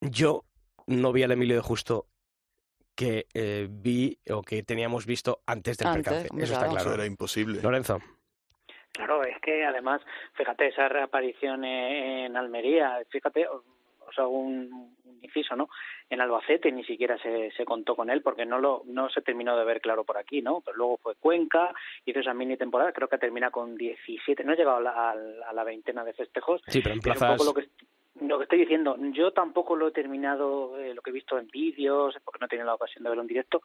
yo 0.00 0.44
no 0.86 1.12
vi 1.12 1.22
al 1.22 1.32
Emilio 1.32 1.56
de 1.56 1.62
Justo 1.62 2.06
que 2.94 3.26
eh, 3.32 3.66
vi 3.70 4.18
o 4.30 4.42
que 4.42 4.62
teníamos 4.62 5.06
visto 5.06 5.40
antes 5.46 5.78
del 5.78 5.88
Antes, 5.88 6.04
percance. 6.04 6.26
Eso 6.42 6.52
está 6.52 6.66
claro. 6.66 6.76
Eso 6.76 6.84
claro. 6.84 6.94
era 6.94 7.06
imposible. 7.06 7.62
Lorenzo. 7.62 7.98
Claro, 8.92 9.22
es 9.24 9.36
que 9.40 9.64
además, 9.64 10.02
fíjate, 10.34 10.68
esa 10.68 10.88
reaparición 10.88 11.64
en 11.64 12.36
Almería, 12.36 12.98
fíjate, 13.08 13.46
os 14.10 14.18
hago 14.18 14.38
un, 14.38 14.70
un 15.04 15.18
inciso, 15.22 15.56
¿no? 15.56 15.68
En 16.08 16.20
Albacete 16.20 16.70
ni 16.72 16.84
siquiera 16.84 17.16
se, 17.18 17.50
se 17.52 17.64
contó 17.64 17.96
con 17.96 18.10
él 18.10 18.22
porque 18.22 18.44
no 18.44 18.58
lo 18.58 18.82
no 18.86 19.08
se 19.10 19.22
terminó 19.22 19.56
de 19.56 19.64
ver 19.64 19.80
claro 19.80 20.04
por 20.04 20.18
aquí, 20.18 20.42
¿no? 20.42 20.60
Pero 20.60 20.76
luego 20.76 20.98
fue 20.98 21.14
Cuenca, 21.16 21.74
hizo 22.04 22.20
esa 22.20 22.34
mini 22.34 22.56
temporada, 22.56 22.92
creo 22.92 23.08
que 23.08 23.18
termina 23.18 23.50
con 23.50 23.76
17, 23.76 24.44
no 24.44 24.52
ha 24.52 24.56
llegado 24.56 24.76
a 24.76 24.80
la, 24.80 25.10
a 25.48 25.52
la- 25.52 25.64
veintena 25.64 26.04
de 26.04 26.12
festejos, 26.14 26.60
Sí, 26.66 26.80
pero 26.82 26.94
en 26.94 27.00
pero 27.00 27.14
un 27.14 27.18
plazas... 27.18 27.38
poco 27.38 27.44
lo 27.50 27.54
que 27.54 27.68
lo 28.20 28.38
que 28.38 28.44
estoy 28.44 28.58
diciendo, 28.60 28.96
yo 29.12 29.32
tampoco 29.32 29.76
lo 29.76 29.88
he 29.88 29.92
terminado, 29.92 30.78
eh, 30.78 30.94
lo 30.94 31.02
que 31.02 31.10
he 31.10 31.12
visto 31.12 31.38
en 31.38 31.48
vídeos, 31.48 32.14
porque 32.24 32.38
no 32.40 32.46
he 32.46 32.48
tenido 32.48 32.66
la 32.66 32.74
ocasión 32.74 33.02
de 33.02 33.10
verlo 33.10 33.22
en 33.22 33.28
directo, 33.28 33.62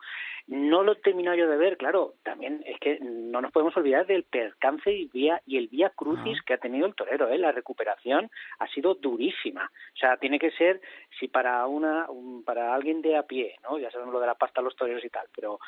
no 0.48 0.84
lo 0.84 0.94
he 0.94 0.96
terminado 0.98 1.36
yo 1.38 1.50
de 1.50 1.58
ver, 1.58 1.78
claro, 1.78 2.14
también 2.24 2.64
es 2.66 2.80
que 2.80 3.00
no 3.02 3.42
nos 3.42 3.52
podemos 3.52 3.76
olvidar 3.78 4.06
del 4.06 4.24
percance 4.24 4.92
y, 4.92 5.06
vía, 5.06 5.42
y 5.46 5.58
el 5.58 5.68
vía 5.68 5.90
crucis 5.96 6.42
que 6.44 6.54
ha 6.54 6.58
tenido 6.58 6.86
el 6.88 6.96
torero, 6.96 7.30
¿eh? 7.30 7.38
la 7.38 7.52
recuperación 7.52 8.30
ha 8.60 8.68
sido 8.68 8.96
durísima, 8.96 9.70
o 9.94 9.98
sea, 9.98 10.18
tiene 10.18 10.40
que 10.40 10.52
ser, 10.52 10.82
si 11.20 11.28
para 11.28 11.66
una 11.68 12.10
un- 12.10 12.44
para 12.44 12.74
alguien 12.74 13.02
de 13.02 13.18
a 13.18 13.24
pie, 13.24 13.56
¿no? 13.64 13.78
ya 13.80 13.92
sabemos 13.92 14.14
lo 14.14 14.20
de 14.20 14.28
la 14.28 14.36
pasta 14.36 14.62
a 14.62 14.64
los 14.64 14.76
toreros 14.76 15.04
y 15.04 15.10
tal, 15.10 15.28
pero 15.36 15.60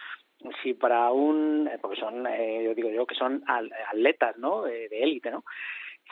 si 0.64 0.74
para 0.74 1.12
un, 1.12 1.68
eh, 1.68 1.78
porque 1.82 2.00
son, 2.00 2.26
eh, 2.28 2.62
yo 2.64 2.76
digo 2.76 2.90
yo, 2.90 3.06
que 3.06 3.16
son 3.16 3.44
atletas, 3.48 4.38
¿no? 4.38 4.68
Eh, 4.68 4.88
de 4.88 5.02
élite, 5.04 5.32
¿no? 5.32 5.44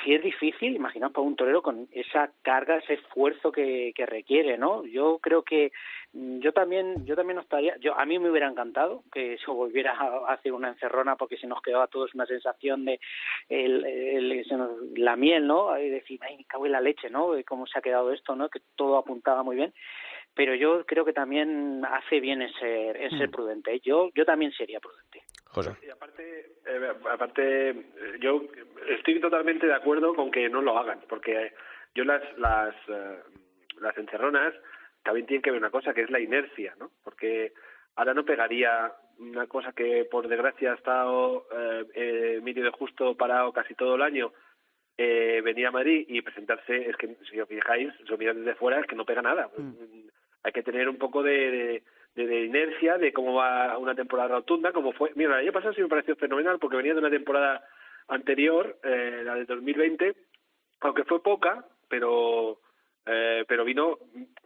Si 0.03 0.13
es 0.13 0.21
difícil, 0.23 0.75
imaginaos 0.75 1.13
para 1.13 1.25
un 1.25 1.35
torero 1.35 1.61
con 1.61 1.87
esa 1.91 2.31
carga, 2.41 2.77
ese 2.77 2.93
esfuerzo 2.95 3.51
que, 3.51 3.93
que 3.95 4.05
requiere, 4.05 4.57
¿no? 4.57 4.85
Yo 4.85 5.19
creo 5.19 5.43
que 5.43 5.71
mm, 6.13 6.39
yo 6.39 6.51
también, 6.53 7.05
yo 7.05 7.15
también 7.15 7.35
no 7.35 7.41
estaría, 7.41 7.75
yo 7.77 7.97
a 7.97 8.05
mí 8.05 8.19
me 8.19 8.29
hubiera 8.29 8.47
encantado 8.47 9.03
que 9.11 9.37
se 9.37 9.51
volviera 9.51 9.93
a 9.93 10.33
hacer 10.33 10.53
una 10.53 10.69
encerrona 10.69 11.15
porque 11.15 11.37
se 11.37 11.47
nos 11.47 11.61
quedaba 11.61 11.85
a 11.85 11.87
todos 11.87 12.13
una 12.13 12.25
sensación 12.25 12.85
de 12.85 12.99
el, 13.49 13.85
el- 13.85 14.45
se 14.45 14.55
la 14.99 15.15
miel, 15.15 15.47
¿no? 15.47 15.77
Y 15.79 15.89
decir, 15.89 16.19
ay, 16.23 16.37
me 16.37 16.45
cago 16.45 16.65
en 16.65 16.71
la 16.73 16.81
leche, 16.81 17.09
¿no? 17.09 17.31
Cómo 17.47 17.65
se 17.67 17.79
ha 17.79 17.81
quedado 17.81 18.11
esto, 18.11 18.35
¿no? 18.35 18.49
Que 18.49 18.59
todo 18.75 18.97
apuntaba 18.97 19.43
muy 19.43 19.55
bien. 19.55 19.73
Pero 20.36 20.53
yo 20.53 20.86
creo 20.86 21.05
que 21.05 21.13
también 21.13 21.83
hace 21.86 22.19
bien 22.19 22.41
en 22.41 22.51
ser, 22.53 22.97
en 22.97 23.17
ser 23.17 23.31
prudente. 23.31 23.79
Yo, 23.79 24.09
yo 24.13 24.25
también 24.25 24.51
sería 24.51 24.79
prudente. 24.79 25.23
José. 25.45 25.71
Y 25.81 25.89
aparte, 25.89 26.57
eh, 26.65 26.93
aparte, 27.09 27.69
eh, 27.69 27.86
yo 28.19 28.43
estoy 28.89 29.21
totalmente 29.21 29.65
de 29.65 29.73
acuerdo 29.73 30.13
con 30.13 30.29
que 30.29 30.49
no 30.49 30.61
lo 30.61 30.77
hagan, 30.77 30.99
porque 31.07 31.53
yo 31.93 32.03
las 32.03 32.21
las 32.38 32.75
eh, 32.89 33.19
las 33.79 33.97
encerronas 33.97 34.53
también 35.03 35.25
tienen 35.25 35.41
que 35.41 35.51
ver 35.51 35.59
una 35.59 35.69
cosa 35.69 35.93
que 35.93 36.01
es 36.01 36.09
la 36.09 36.19
inercia, 36.19 36.75
¿no? 36.79 36.91
Porque 37.03 37.53
ahora 37.95 38.13
no 38.13 38.25
pegaría 38.25 38.91
una 39.19 39.47
cosa 39.47 39.71
que 39.71 40.05
por 40.05 40.27
desgracia 40.27 40.71
ha 40.71 40.75
estado 40.75 41.47
eh, 41.51 41.86
eh, 41.93 42.36
Emilio 42.39 42.63
de 42.63 42.71
Justo 42.71 43.15
parado 43.15 43.53
casi 43.53 43.75
todo 43.75 43.95
el 43.95 44.01
año, 44.01 44.33
eh, 44.97 45.41
venir 45.43 45.67
a 45.67 45.71
Madrid 45.71 46.05
y 46.07 46.21
presentarse, 46.21 46.89
es 46.89 46.95
que 46.97 47.15
si 47.29 47.39
os 47.39 47.47
fijáis, 47.47 47.93
si 48.05 48.11
os 48.11 48.19
miráis 48.19 48.39
desde 48.39 48.55
fuera, 48.55 48.79
es 48.79 48.88
que 48.88 48.95
no 48.95 49.05
pega 49.05 49.21
nada. 49.21 49.49
Mm, 49.57 50.07
Hay 50.45 50.51
que 50.51 50.63
tener 50.63 50.87
un 50.87 50.97
poco 50.97 51.23
de, 51.23 51.83
de, 52.15 52.45
inercia 52.45 52.97
de 52.97 53.11
cómo 53.11 53.33
va 53.33 53.77
una 53.77 53.95
temporada 53.95 54.35
rotunda, 54.35 54.71
como 54.71 54.93
fue. 54.93 55.11
Mira, 55.15 55.35
el 55.35 55.45
año 55.47 55.51
pasado 55.51 55.73
sí 55.73 55.81
me 55.81 55.89
pareció 55.89 56.15
fenomenal 56.15 56.59
porque 56.59 56.77
venía 56.77 56.93
de 56.93 56.99
una 56.99 57.09
temporada 57.09 57.63
anterior, 58.07 58.77
eh, 58.83 59.23
la 59.25 59.35
de 59.35 59.45
2020, 59.45 60.15
aunque 60.81 61.03
fue 61.03 61.21
poca, 61.23 61.65
pero 61.89 62.59
eh, 63.07 63.43
pero 63.47 63.65
vino, 63.65 63.97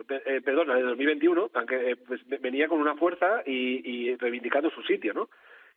eh, 0.10 0.42
perdón, 0.44 0.70
la 0.70 0.76
de 0.76 0.84
2021, 0.84 1.52
aunque 1.54 1.92
eh, 1.92 1.96
pues, 1.96 2.22
venía 2.42 2.68
con 2.68 2.80
una 2.80 2.96
fuerza 2.96 3.44
y, 3.46 3.82
y 3.84 4.16
reivindicando 4.16 4.70
su 4.70 4.82
sitio, 4.84 5.14
¿no? 5.14 5.30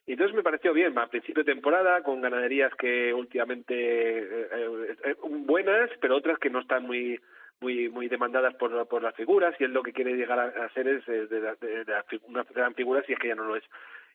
Y 0.06 0.12
entonces 0.12 0.34
me 0.34 0.42
pareció 0.42 0.72
bien, 0.72 0.98
a 0.98 1.06
principio 1.06 1.44
de 1.44 1.52
temporada, 1.52 2.02
con 2.02 2.20
ganaderías 2.20 2.74
que 2.74 3.14
últimamente 3.14 3.74
eh, 3.74 4.48
eh, 4.52 4.96
eh, 5.04 5.14
buenas, 5.22 5.90
pero 6.00 6.16
otras 6.16 6.38
que 6.38 6.50
no 6.50 6.60
están 6.60 6.84
muy 6.84 7.20
muy 7.62 7.88
muy 7.88 8.08
demandadas 8.08 8.54
por, 8.56 8.86
por 8.88 9.02
las 9.02 9.14
figuras, 9.14 9.54
y 9.58 9.64
él 9.64 9.72
lo 9.72 9.82
que 9.82 9.92
quiere 9.94 10.14
llegar 10.14 10.38
a, 10.38 10.68
ser 10.74 10.86
es 10.88 11.08
eh, 11.08 11.26
de, 11.28 11.40
de- 11.40 11.84
de 11.84 11.94
fi- 12.08 12.20
una 12.24 12.44
gran 12.54 12.74
figura, 12.74 13.02
si 13.06 13.12
es 13.14 13.18
que 13.18 13.28
ya 13.28 13.34
no 13.34 13.44
lo 13.44 13.56
es. 13.56 13.64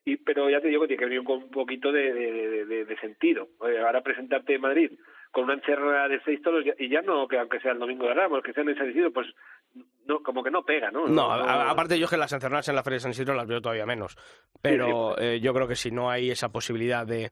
Y, 0.05 0.17
pero 0.17 0.49
ya 0.49 0.61
te 0.61 0.67
digo 0.69 0.81
que 0.81 0.87
tiene 0.89 0.99
que 0.99 1.05
venir 1.09 1.23
con 1.23 1.37
un 1.43 1.49
poquito 1.51 1.91
de, 1.91 2.13
de, 2.13 2.65
de- 2.65 2.85
de 2.85 2.97
sentido. 2.99 3.47
Eh, 3.67 3.79
ahora 3.79 4.01
presentarte 4.01 4.55
en 4.55 4.61
Madrid 4.61 4.91
con 5.31 5.43
una 5.45 5.55
encerrada 5.55 6.07
de 6.07 6.21
seis 6.23 6.41
toros, 6.41 6.63
y 6.79 6.89
ya 6.89 7.01
no 7.01 7.27
que 7.27 7.37
aunque 7.37 7.59
sea 7.59 7.71
el 7.73 7.79
domingo 7.79 8.07
de 8.07 8.13
Ramos, 8.13 8.41
que 8.43 8.53
sea 8.53 8.63
en 8.63 8.69
el 8.69 8.77
San 8.77 8.89
Isidro, 8.89 9.11
pues 9.11 9.27
no 10.05 10.21
como 10.23 10.41
que 10.43 10.49
no 10.51 10.63
pega, 10.63 10.89
¿no? 10.91 11.07
No, 11.07 11.31
a- 11.31 11.69
aparte 11.69 11.99
yo 11.99 12.05
es 12.05 12.09
que 12.11 12.17
las 12.17 12.31
encerradas 12.31 12.69
en 12.69 12.75
la 12.75 12.83
Feria 12.83 12.95
de 12.95 13.01
San 13.01 13.11
Isidro 13.11 13.33
las 13.35 13.47
veo 13.47 13.61
todavía 13.61 13.85
menos. 13.85 14.15
Pero 14.61 15.17
eh, 15.19 15.39
yo 15.41 15.53
creo 15.53 15.67
que 15.67 15.75
si 15.75 15.91
no 15.91 16.09
hay 16.09 16.31
esa 16.31 16.49
posibilidad 16.49 17.05
de, 17.05 17.29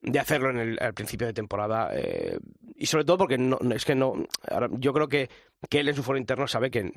de 0.00 0.18
hacerlo 0.18 0.50
en 0.50 0.58
el, 0.58 0.78
al 0.80 0.94
principio 0.94 1.26
de 1.26 1.32
temporada, 1.32 1.90
eh, 1.94 2.38
y 2.76 2.86
sobre 2.86 3.04
todo 3.04 3.18
porque 3.18 3.36
no, 3.38 3.58
es 3.74 3.84
que 3.84 3.94
no, 3.94 4.14
ahora, 4.50 4.68
yo 4.72 4.92
creo 4.92 5.08
que, 5.08 5.28
que 5.68 5.80
él 5.80 5.88
en 5.88 5.94
su 5.94 6.02
foro 6.02 6.18
interno 6.18 6.46
sabe 6.46 6.70
que 6.70 6.90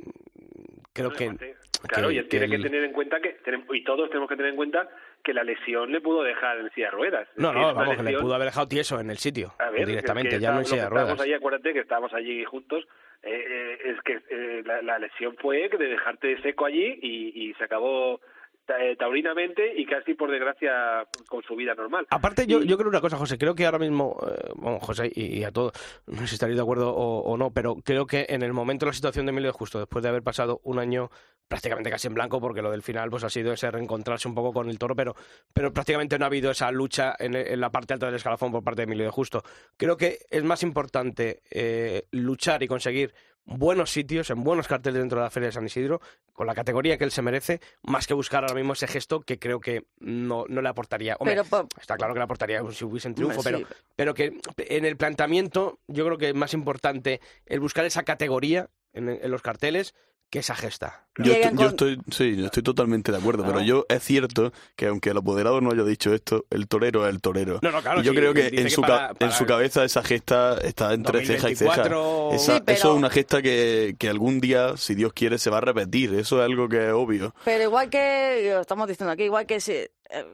creo 0.94 1.10
No, 1.10 1.16
que, 1.16 1.56
Claro, 1.88 2.10
que- 2.10 2.14
y 2.14 2.18
él 2.20 2.28
tiene 2.30 2.48
que 2.48 2.60
tener 2.60 2.84
en 2.84 2.92
cuenta 2.94 3.20
que, 3.20 3.38
y 3.74 3.84
todos 3.84 4.08
tenemos 4.10 4.30
que 4.30 4.36
tener 4.36 4.52
en 4.52 4.56
cuenta 4.56 4.88
que 5.24 5.34
la 5.34 5.44
lesión 5.44 5.92
le 5.92 6.00
pudo 6.00 6.22
dejar 6.22 6.60
en 6.60 6.70
silla 6.74 6.88
de 6.88 6.92
ruedas. 6.92 7.28
No, 7.38 7.52
no, 7.52 7.74
vamos, 7.74 7.98
que 7.98 8.04
le 8.04 8.20
pudo 8.20 8.36
haber 8.36 8.46
dejado 8.50 8.68
tieso 8.68 9.00
en 9.00 9.10
el 9.10 9.18
sitio 9.18 9.54
A 9.58 9.72
ver, 9.72 9.88
directamente, 9.88 10.40
ya 10.40 10.52
no 10.52 10.60
en 10.60 10.66
silla 10.66 10.84
de 10.84 10.90
ruedas. 10.90 11.20
allí, 11.20 11.34
acuérdate 11.34 11.74
que 11.74 11.80
estábamos 11.80 12.14
allí 12.14 12.44
juntos. 12.46 12.86
eh, 13.24 13.30
eh, 13.34 13.78
es 13.96 14.02
que 14.04 14.20
eh, 14.30 14.62
la, 14.64 14.82
la 14.84 15.00
lesión 15.00 15.36
fue 15.42 15.70
de 15.70 15.88
dejarte 15.88 16.40
seco 16.44 16.66
allí 16.66 17.00
y, 17.02 17.50
y 17.50 17.54
se 17.56 17.64
acabó 17.64 18.20
taurinamente 18.98 19.74
y 19.76 19.86
casi 19.86 20.14
por 20.14 20.32
desgracia 20.32 21.06
con 21.28 21.44
su 21.44 21.56
vida 21.56 21.74
normal. 21.76 22.08
Aparte, 22.10 22.46
yo, 22.48 22.60
creo 22.60 22.90
una 22.90 23.02
cosa, 23.02 23.18
José, 23.18 23.38
creo 23.38 23.56
que 23.56 23.66
ahora 23.66 23.80
mismo, 23.80 24.18
eh, 24.28 24.52
bueno, 24.56 24.80
José 24.80 25.12
y, 25.14 25.40
y 25.40 25.44
a 25.44 25.52
todos, 25.52 25.74
no 26.08 26.22
sé 26.22 26.28
si 26.28 26.36
estaréis 26.36 26.58
de 26.58 26.64
acuerdo 26.64 26.94
o, 26.94 27.22
o 27.22 27.38
no, 27.38 27.52
pero 27.52 27.76
creo 27.76 28.06
que 28.06 28.26
en 28.30 28.44
el 28.44 28.54
momento 28.54 28.86
de 28.86 28.92
la 28.92 28.94
situación 28.94 29.26
de 29.26 29.32
Emilio 29.32 29.50
de 29.50 29.58
Justo, 29.58 29.80
después 29.80 30.04
de 30.04 30.10
haber 30.10 30.24
pasado 30.24 30.62
un 30.64 30.80
año 30.80 31.10
prácticamente 31.52 31.90
casi 31.90 32.08
en 32.08 32.14
blanco, 32.14 32.40
porque 32.40 32.62
lo 32.62 32.72
del 32.72 32.82
final 32.82 33.10
pues 33.10 33.26
ha 33.26 33.30
sido 33.30 33.52
ese 33.52 33.70
reencontrarse 33.70 34.26
un 34.26 34.34
poco 34.34 34.54
con 34.54 34.70
el 34.70 34.80
toro, 34.80 34.96
pero, 34.96 35.16
pero 35.54 35.74
prácticamente 35.74 36.18
no 36.18 36.24
ha 36.24 36.28
habido 36.28 36.50
esa 36.50 36.72
lucha 36.72 37.14
en, 37.20 37.36
en 37.36 37.60
la 37.60 37.70
parte 37.70 37.94
alta 37.94 38.06
del 38.06 38.16
escalafón 38.16 38.54
por 38.54 38.64
parte 38.64 38.82
de 38.82 38.84
Emilio 38.86 39.04
de 39.04 39.12
Justo. 39.12 39.44
Creo 39.76 39.98
que 39.98 40.20
es 40.30 40.44
más 40.46 40.64
importante 40.64 41.42
eh, 41.52 42.04
luchar 42.12 42.64
y 42.64 42.68
conseguir 42.68 43.14
buenos 43.46 43.92
sitios, 43.92 44.30
en 44.30 44.44
buenos 44.44 44.68
carteles 44.68 45.00
dentro 45.02 45.20
de 45.20 45.26
la 45.26 45.30
Feria 45.30 45.48
de 45.48 45.54
San 45.54 45.66
Isidro, 45.66 46.00
con 46.34 46.48
la 46.48 46.56
categoría 46.56 46.98
que 46.98 47.04
él 47.04 47.12
se 47.12 47.22
merece, 47.22 47.60
más 47.84 48.08
que 48.08 48.14
buscar 48.14 48.44
ahora 48.44 48.56
mismo 48.56 48.74
ese 48.74 48.88
gesto 48.88 49.22
que 49.22 49.40
creo 49.40 49.60
que 49.60 49.84
no, 50.00 50.46
no 50.48 50.62
le 50.62 50.70
aportaría. 50.70 51.16
Hombre, 51.20 51.36
Pero, 51.36 51.46
po- 51.46 51.68
Está 51.80 51.98
claro 51.98 52.14
que 52.14 52.20
le 52.20 52.24
aportaría 52.24 52.62
si 52.72 52.86
hubiese 52.86 53.08
un 53.10 53.16
triunfo, 53.16 53.42
pero, 53.44 53.60
pero 53.96 54.14
que 54.14 54.40
en 54.58 54.86
el 54.86 54.96
planteamiento 54.98 55.80
yo 55.88 56.06
creo 56.06 56.18
que 56.18 56.30
es 56.30 56.36
más 56.36 56.54
importante 56.54 57.20
el 57.46 57.60
buscar 57.60 57.86
esa 57.86 58.04
categoría 58.04 58.70
en, 58.94 59.10
en 59.10 59.32
los 59.32 59.42
carteles 59.42 59.94
que 60.32 60.40
esa 60.40 60.56
gesta. 60.56 61.06
Yo, 61.18 61.34
estoy, 61.34 61.58
yo 61.58 61.68
estoy, 61.68 62.00
sí, 62.10 62.36
yo 62.38 62.46
estoy 62.46 62.64
totalmente 62.64 63.12
de 63.12 63.18
acuerdo, 63.18 63.44
pero 63.46 63.62
yo 63.62 63.86
es 63.90 64.02
cierto 64.02 64.54
que 64.78 64.88
aunque 64.88 65.10
el 65.10 65.18
apoderado 65.18 65.60
no 65.60 65.70
haya 65.72 65.84
dicho 65.84 66.14
esto, 66.14 66.46
el 66.50 66.70
torero 66.70 67.06
es 67.06 67.14
el 67.14 67.20
torero. 67.22 67.60
No, 67.62 67.70
no, 67.70 67.82
claro, 67.82 68.00
y 68.02 68.06
yo 68.06 68.14
sí, 68.14 68.18
creo 68.18 68.34
que 68.34 68.48
en 68.48 68.56
que 68.64 68.70
su, 68.70 68.80
para- 68.82 69.10
ca- 69.10 69.14
para 69.16 69.32
en 69.32 69.38
su 69.38 69.46
cabeza 69.46 69.84
esa 69.84 70.02
gesta 70.04 70.58
está 70.64 70.94
entre 70.94 71.26
ceja 71.26 71.50
y 71.50 71.56
ceja. 71.58 71.84
2024 71.84 72.32
Esa- 72.34 72.56
Sí, 72.56 72.62
pero- 72.66 72.78
Eso 72.78 72.92
es 72.94 72.98
una 72.98 73.10
gesta 73.10 73.42
que, 73.42 73.96
que 74.00 74.08
algún 74.10 74.40
día, 74.40 74.78
si 74.78 74.96
Dios 74.96 75.12
quiere, 75.14 75.38
se 75.38 75.50
va 75.50 75.58
a 75.58 75.62
repetir. 75.62 76.14
Eso 76.16 76.40
es 76.40 76.46
algo 76.46 76.70
que 76.70 76.88
es 76.88 76.94
obvio. 76.94 77.36
Pero 77.44 77.64
igual 77.66 77.90
que, 77.90 78.50
lo 78.54 78.62
estamos 78.62 78.88
diciendo 78.88 79.12
aquí, 79.12 79.24
igual 79.24 79.46
que 79.46 79.60
si, 79.60 79.74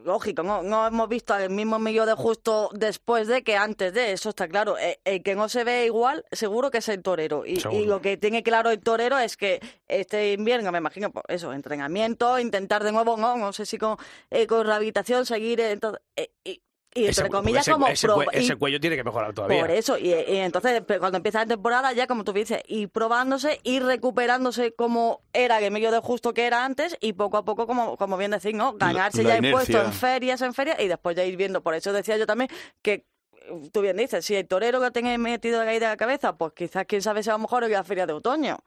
lógico, 0.04 0.44
no, 0.44 0.64
no 0.64 0.88
hemos 0.88 1.10
visto 1.10 1.34
al 1.34 1.50
mismo 1.50 1.76
Emilio 1.76 2.06
de 2.06 2.14
Justo 2.14 2.70
después 2.74 3.28
de 3.28 3.44
que 3.44 3.56
antes 3.58 3.94
de, 3.94 4.12
eso 4.14 4.30
está 4.30 4.48
claro. 4.48 4.78
Eh, 4.78 5.00
El, 5.04 5.24
que 5.24 5.36
no 5.36 5.50
se 5.50 5.64
ve 5.64 5.86
igual, 5.86 6.26
seguro 6.32 6.72
que 6.72 6.80
es 6.80 6.90
el 6.90 7.02
torero. 7.02 7.46
Y 7.46 7.60
lo 7.86 8.02
que 8.02 8.18
tiene 8.18 8.44
claro 8.44 8.72
el 8.72 8.80
torero 8.80 9.18
es 9.18 9.38
que 9.38 9.60
este 9.88 10.34
invierno, 10.34 10.72
me 10.72 10.78
imagino, 10.78 11.12
pues 11.12 11.26
eso, 11.30 11.54
entrenamiento, 11.54 12.40
intentar 12.40 12.84
de 12.84 12.92
nuevo, 12.92 13.18
no, 13.18 13.38
no 13.38 13.54
sé 13.54 13.66
si 13.66 13.78
con, 13.78 13.98
eh, 14.30 14.48
con 14.48 14.66
rehabilitación, 14.66 15.26
seguir, 15.26 15.60
eh, 15.60 15.72
entonces, 15.72 16.02
eh, 16.16 16.32
y, 16.44 16.62
y 16.98 17.06
Ese- 17.08 17.22
entre 17.22 17.30
comillas 17.32 17.62
ese, 17.62 17.72
como 17.72 17.88
ese, 17.88 18.08
proba- 18.08 18.26
ese 18.32 18.54
y- 18.54 18.56
cuello 18.56 18.80
tiene 18.80 18.96
que 18.96 19.04
mejorar 19.04 19.34
todavía. 19.34 19.60
por 19.62 19.72
eso, 19.72 19.98
y, 19.98 20.08
y 20.10 20.38
entonces 20.38 20.82
pe- 20.82 21.00
cuando 21.00 21.18
empieza 21.18 21.40
la 21.40 21.46
temporada, 21.46 21.94
ya 21.94 22.08
como 22.08 22.24
tú 22.24 22.34
dices, 22.34 22.62
ir 22.68 22.90
probándose, 22.90 23.60
ir 23.64 23.84
recuperándose 23.84 24.74
como 24.74 25.22
era 25.34 25.60
el 25.60 25.72
medio 25.72 25.92
de 25.92 26.00
justo 26.00 26.34
que 26.34 26.46
era 26.48 26.66
antes, 26.66 26.98
y 27.02 27.14
poco 27.14 27.38
a 27.38 27.46
poco, 27.46 27.68
como, 27.68 27.98
como 27.98 28.18
bien 28.18 28.32
decís, 28.32 28.54
¿no? 28.54 28.74
Ganarse 28.74 29.24
la 29.24 29.30
ya 29.30 29.36
el 29.38 29.52
puesto 29.52 29.72
inercia. 29.74 29.88
en 29.88 29.94
ferias, 29.94 30.42
en 30.42 30.54
ferias, 30.54 30.80
y 30.80 30.88
después 30.88 31.16
ya 31.16 31.24
ir 31.24 31.38
viendo. 31.38 31.62
Por 31.62 31.74
eso 31.76 31.94
decía 31.94 32.18
yo 32.18 32.26
también 32.26 32.50
que 32.82 33.06
eh, 33.50 33.70
tú 33.72 33.82
bien 33.82 33.98
dices, 33.98 34.26
si 34.26 34.36
el 34.36 34.48
torero 34.48 34.80
lo 34.80 34.92
tiene 34.92 35.18
metido 35.18 35.62
ahí 35.62 35.80
de 35.80 35.88
la 35.88 35.98
cabeza, 35.98 36.36
pues 36.38 36.54
quizás 36.54 36.86
quién 36.88 37.02
sabe 37.02 37.24
si 37.24 37.30
a 37.30 37.34
lo 37.34 37.40
mejor 37.40 37.70
la 37.70 37.84
feria 37.84 38.06
de 38.08 38.14
otoño. 38.14 38.58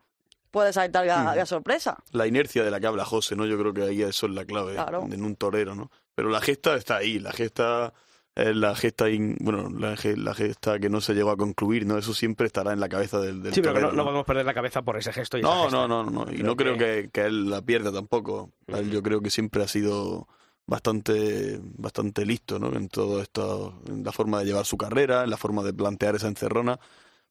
puede 0.52 0.72
saltar 0.72 1.06
la, 1.06 1.18
Mm. 1.32 1.36
la 1.36 1.46
sorpresa. 1.46 1.96
La 2.10 2.26
inercia 2.26 2.64
de 2.64 2.72
la 2.72 2.80
que 2.80 2.86
habla 2.88 3.04
José, 3.04 3.36
¿no? 3.36 3.46
Yo 3.46 3.56
creo 3.56 3.72
que 3.72 3.82
ahí 3.82 4.02
eso 4.02 4.26
es 4.26 4.32
la 4.32 4.44
clave 4.44 4.74
Claro. 4.74 5.06
en 5.08 5.22
un 5.22 5.36
torero, 5.36 5.76
¿no? 5.76 5.92
Pero 6.16 6.28
la 6.28 6.40
gesta 6.40 6.74
está 6.74 6.96
ahí, 6.96 7.20
la 7.20 7.30
gesta 7.30 7.86
es 7.86 7.92
la 8.36 8.74
gesta, 8.74 9.10
in- 9.10 9.36
bueno, 9.40 9.68
la, 9.70 9.96
ge- 9.96 10.16
la 10.16 10.34
gesta 10.34 10.78
que 10.78 10.88
no 10.88 11.00
se 11.00 11.14
llegó 11.14 11.30
a 11.30 11.36
concluir, 11.36 11.84
¿no? 11.86 11.98
Eso 11.98 12.14
siempre 12.14 12.46
estará 12.46 12.72
en 12.72 12.80
la 12.80 12.88
cabeza 12.88 13.20
del, 13.20 13.42
del 13.42 13.52
Sí, 13.54 13.60
pero 13.60 13.92
no, 13.92 14.02
podemos 14.04 14.24
perder 14.24 14.46
la 14.46 14.54
cabeza 14.54 14.82
por 14.82 14.96
ese 14.96 15.12
gesto 15.12 15.36
y 15.36 15.40
esa 15.40 15.48
No, 15.48 15.62
gesta. 15.64 15.76
no, 15.76 15.88
no, 15.88 16.04
no, 16.04 16.24
no. 16.24 16.32
Y 16.32 16.36
Creo 16.36 16.46
no 16.46 16.56
creo 16.56 16.72
que- 16.78 17.02
que, 17.04 17.10
que 17.10 17.20
él 17.26 17.50
la 17.50 17.60
pierda 17.62 17.92
tampoco. 17.92 18.50
Yo 18.90 19.02
creo 19.02 19.20
que 19.20 19.30
siempre 19.30 19.62
ha 19.62 19.68
sido 19.68 20.26
bastante, 20.66 21.60
bastante 21.76 22.24
listo, 22.24 22.58
¿no? 22.58 22.72
En 22.74 22.88
todo 22.88 23.20
esto, 23.20 23.74
en 23.88 24.04
la 24.04 24.12
forma 24.12 24.38
de 24.38 24.46
llevar 24.46 24.64
su 24.64 24.76
carrera, 24.78 25.24
en 25.24 25.30
la 25.30 25.36
forma 25.36 25.62
de 25.62 25.74
plantear 25.74 26.14
esa 26.14 26.28
encerrona. 26.28 26.78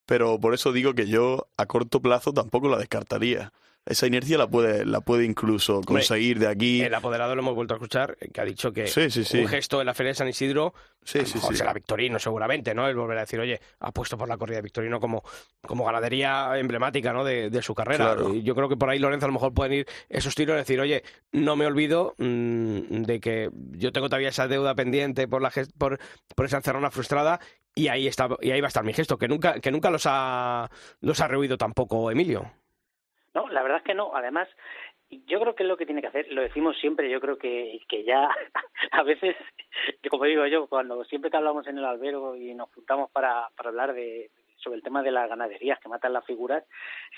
Pero 0.05 0.39
por 0.39 0.53
eso 0.53 0.71
digo 0.73 0.93
que 0.93 1.07
yo 1.07 1.47
a 1.57 1.65
corto 1.65 2.01
plazo 2.01 2.33
tampoco 2.33 2.67
la 2.67 2.77
descartaría. 2.77 3.53
Esa 3.89 4.07
inercia 4.07 4.37
la 4.37 4.47
puede, 4.47 4.85
la 4.85 5.01
puede 5.01 5.25
incluso 5.25 5.81
conseguir 5.81 6.37
de 6.39 6.47
aquí. 6.47 6.81
El 6.81 6.93
apoderado 6.93 7.35
lo 7.35 7.41
hemos 7.41 7.55
vuelto 7.55 7.73
a 7.73 7.77
escuchar, 7.77 8.15
que 8.17 8.39
ha 8.39 8.45
dicho 8.45 8.71
que 8.71 8.87
Sí, 8.87 9.09
sí, 9.09 9.23
sí. 9.23 9.39
un 9.39 9.47
gesto 9.47 9.81
en 9.81 9.87
la 9.87 9.93
Feria 9.93 10.11
de 10.11 10.15
San 10.15 10.27
Isidro 10.27 10.73
Sí, 11.03 11.25
sí, 11.25 11.39
sí. 11.39 11.55
será 11.55 11.73
Victorino 11.73 12.19
seguramente, 12.19 12.75
¿no? 12.75 12.87
El 12.87 12.95
volver 12.95 13.17
a 13.17 13.21
decir, 13.21 13.39
oye, 13.39 13.59
apuesto 13.79 14.17
por 14.17 14.27
la 14.29 14.37
corrida 14.37 14.57
de 14.57 14.61
Victorino 14.63 14.99
como, 14.99 15.23
como 15.61 15.83
ganadería 15.85 16.51
emblemática, 16.59 17.11
¿no? 17.13 17.23
De, 17.23 17.49
de 17.49 17.61
su 17.63 17.73
carrera. 17.73 18.13
Claro. 18.13 18.33
Y 18.35 18.43
yo 18.43 18.53
creo 18.53 18.69
que 18.69 18.77
por 18.77 18.89
ahí, 18.89 18.99
Lorenzo, 18.99 19.25
a 19.25 19.29
lo 19.29 19.33
mejor 19.33 19.53
pueden 19.53 19.73
ir 19.73 19.87
esos 20.07 20.35
tiros 20.35 20.53
y 20.55 20.59
decir, 20.59 20.79
oye, 20.79 21.03
no 21.31 21.55
me 21.55 21.65
olvido 21.65 22.13
mm, 22.19 23.01
de 23.03 23.19
que 23.19 23.49
yo 23.71 23.91
tengo 23.91 24.07
todavía 24.07 24.29
esa 24.29 24.47
deuda 24.47 24.75
pendiente 24.75 25.27
por 25.27 25.41
la 25.41 25.51
por, 25.77 25.99
por 26.35 26.45
esa 26.45 26.57
encerrona 26.57 26.91
frustrada 26.91 27.39
y 27.73 27.87
ahí 27.87 28.07
está 28.07 28.27
y 28.41 28.51
ahí 28.51 28.61
va 28.61 28.67
a 28.67 28.69
estar 28.69 28.83
mi 28.83 28.93
gesto, 28.93 29.17
que 29.17 29.27
nunca, 29.27 29.59
que 29.59 29.71
nunca 29.71 29.89
los 29.89 30.03
ha 30.05 30.69
los 31.01 31.19
ha 31.21 31.27
rehuido 31.27 31.57
tampoco 31.57 32.11
Emilio. 32.11 32.51
No, 33.39 33.47
la 33.47 33.61
verdad 33.63 33.77
es 33.77 33.83
que 33.85 33.93
no. 33.93 34.13
Además, 34.13 34.49
yo 35.09 35.39
creo 35.39 35.55
que 35.55 35.63
es 35.63 35.69
lo 35.69 35.77
que 35.77 35.85
tiene 35.85 36.01
que 36.01 36.07
hacer, 36.07 36.27
lo 36.31 36.41
decimos 36.41 36.77
siempre, 36.77 37.09
yo 37.09 37.21
creo 37.21 37.37
que, 37.37 37.79
que 37.87 38.03
ya 38.03 38.29
a 38.91 39.03
veces, 39.03 39.35
como 40.09 40.25
digo 40.25 40.45
yo, 40.45 40.67
cuando 40.67 41.05
siempre 41.05 41.31
que 41.31 41.37
hablamos 41.37 41.65
en 41.67 41.77
el 41.77 41.85
albero 41.85 42.35
y 42.35 42.53
nos 42.53 42.69
juntamos 42.73 43.09
para, 43.11 43.47
para 43.55 43.69
hablar 43.69 43.93
de 43.93 44.29
sobre 44.57 44.75
el 44.75 44.83
tema 44.83 45.01
de 45.01 45.11
las 45.11 45.29
ganaderías 45.29 45.79
que 45.79 45.87
matan 45.87 46.11
las 46.11 46.25
figuras, 46.25 46.65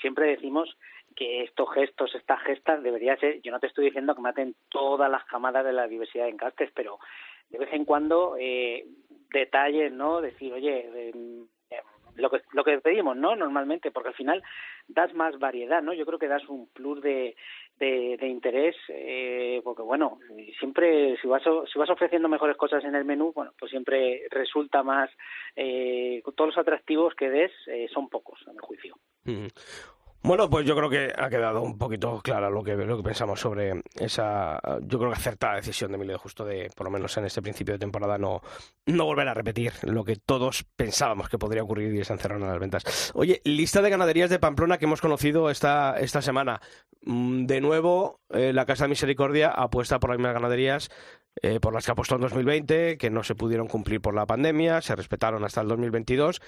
siempre 0.00 0.28
decimos 0.28 0.78
que 1.16 1.42
estos 1.42 1.68
gestos, 1.74 2.14
estas 2.14 2.40
gestas, 2.42 2.84
debería 2.84 3.16
ser, 3.16 3.42
yo 3.42 3.50
no 3.50 3.58
te 3.58 3.66
estoy 3.66 3.86
diciendo 3.86 4.14
que 4.14 4.20
maten 4.20 4.54
todas 4.68 5.10
las 5.10 5.24
camadas 5.24 5.64
de 5.64 5.72
la 5.72 5.88
diversidad 5.88 6.26
de 6.26 6.30
encastes, 6.30 6.70
pero 6.72 7.00
de 7.50 7.58
vez 7.58 7.72
en 7.72 7.84
cuando 7.84 8.36
eh, 8.38 8.86
detalles, 9.32 9.92
¿no? 9.92 10.20
Decir, 10.20 10.52
oye, 10.52 10.88
eh, 10.94 11.12
lo 12.16 12.30
que 12.30 12.42
lo 12.52 12.64
que 12.64 12.78
pedimos, 12.78 13.16
¿no? 13.16 13.36
Normalmente, 13.36 13.90
porque 13.90 14.10
al 14.10 14.14
final 14.14 14.42
das 14.88 15.14
más 15.14 15.38
variedad, 15.38 15.82
¿no? 15.82 15.92
Yo 15.92 16.06
creo 16.06 16.18
que 16.18 16.28
das 16.28 16.46
un 16.48 16.68
plus 16.68 17.00
de, 17.02 17.34
de, 17.78 18.26
interés, 18.28 18.76
eh, 18.88 19.60
porque 19.64 19.82
bueno, 19.82 20.18
siempre 20.58 21.16
si 21.20 21.28
vas 21.28 21.42
si 21.72 21.78
vas 21.78 21.90
ofreciendo 21.90 22.28
mejores 22.28 22.56
cosas 22.56 22.84
en 22.84 22.94
el 22.94 23.04
menú, 23.04 23.32
bueno, 23.34 23.52
pues 23.58 23.70
siempre 23.70 24.22
resulta 24.30 24.82
más 24.82 25.10
eh, 25.56 26.22
todos 26.36 26.48
los 26.48 26.58
atractivos 26.58 27.14
que 27.14 27.30
des 27.30 27.52
eh, 27.66 27.88
son 27.92 28.08
pocos, 28.08 28.40
a 28.46 28.52
mi 28.52 28.58
juicio. 28.58 28.96
Mm. 29.24 29.46
Bueno, 30.24 30.48
pues 30.48 30.64
yo 30.64 30.76
creo 30.76 30.88
que 30.88 31.12
ha 31.16 31.28
quedado 31.28 31.62
un 31.62 31.76
poquito 31.76 32.20
clara 32.22 32.48
lo 32.48 32.62
que, 32.62 32.76
lo 32.76 32.96
que 32.96 33.02
pensamos 33.02 33.40
sobre 33.40 33.82
esa, 33.98 34.60
yo 34.82 34.98
creo 34.98 35.10
que 35.10 35.16
acertada 35.16 35.56
decisión 35.56 35.90
de 35.90 35.96
Emilio 35.96 36.16
Justo 36.16 36.44
de, 36.44 36.70
por 36.76 36.84
lo 36.84 36.92
menos 36.92 37.16
en 37.16 37.24
este 37.24 37.42
principio 37.42 37.74
de 37.74 37.80
temporada, 37.80 38.18
no, 38.18 38.40
no 38.86 39.04
volver 39.04 39.26
a 39.26 39.34
repetir 39.34 39.72
lo 39.82 40.04
que 40.04 40.14
todos 40.14 40.64
pensábamos 40.76 41.28
que 41.28 41.38
podría 41.38 41.64
ocurrir 41.64 41.92
y 41.92 42.04
se 42.04 42.12
encerraron 42.12 42.46
las 42.46 42.60
ventas. 42.60 43.10
Oye, 43.14 43.40
lista 43.44 43.82
de 43.82 43.90
ganaderías 43.90 44.30
de 44.30 44.38
Pamplona 44.38 44.78
que 44.78 44.84
hemos 44.84 45.00
conocido 45.00 45.50
esta, 45.50 45.98
esta 45.98 46.22
semana. 46.22 46.60
Mm, 47.04 47.46
De 47.46 47.60
nuevo, 47.60 48.20
eh, 48.30 48.52
la 48.52 48.64
Casa 48.64 48.84
de 48.84 48.90
Misericordia 48.90 49.50
apuesta 49.50 49.98
por 49.98 50.10
las 50.10 50.18
mismas 50.18 50.34
ganaderías 50.34 50.88
eh, 51.40 51.60
por 51.60 51.72
las 51.72 51.86
que 51.86 51.92
apostó 51.92 52.16
en 52.16 52.20
2020, 52.20 52.98
que 52.98 53.10
no 53.10 53.22
se 53.24 53.34
pudieron 53.34 53.66
cumplir 53.66 54.00
por 54.00 54.14
la 54.14 54.26
pandemia, 54.26 54.82
se 54.82 54.94
respetaron 54.94 55.44
hasta 55.44 55.62
el 55.62 55.68
2022. 55.68 56.40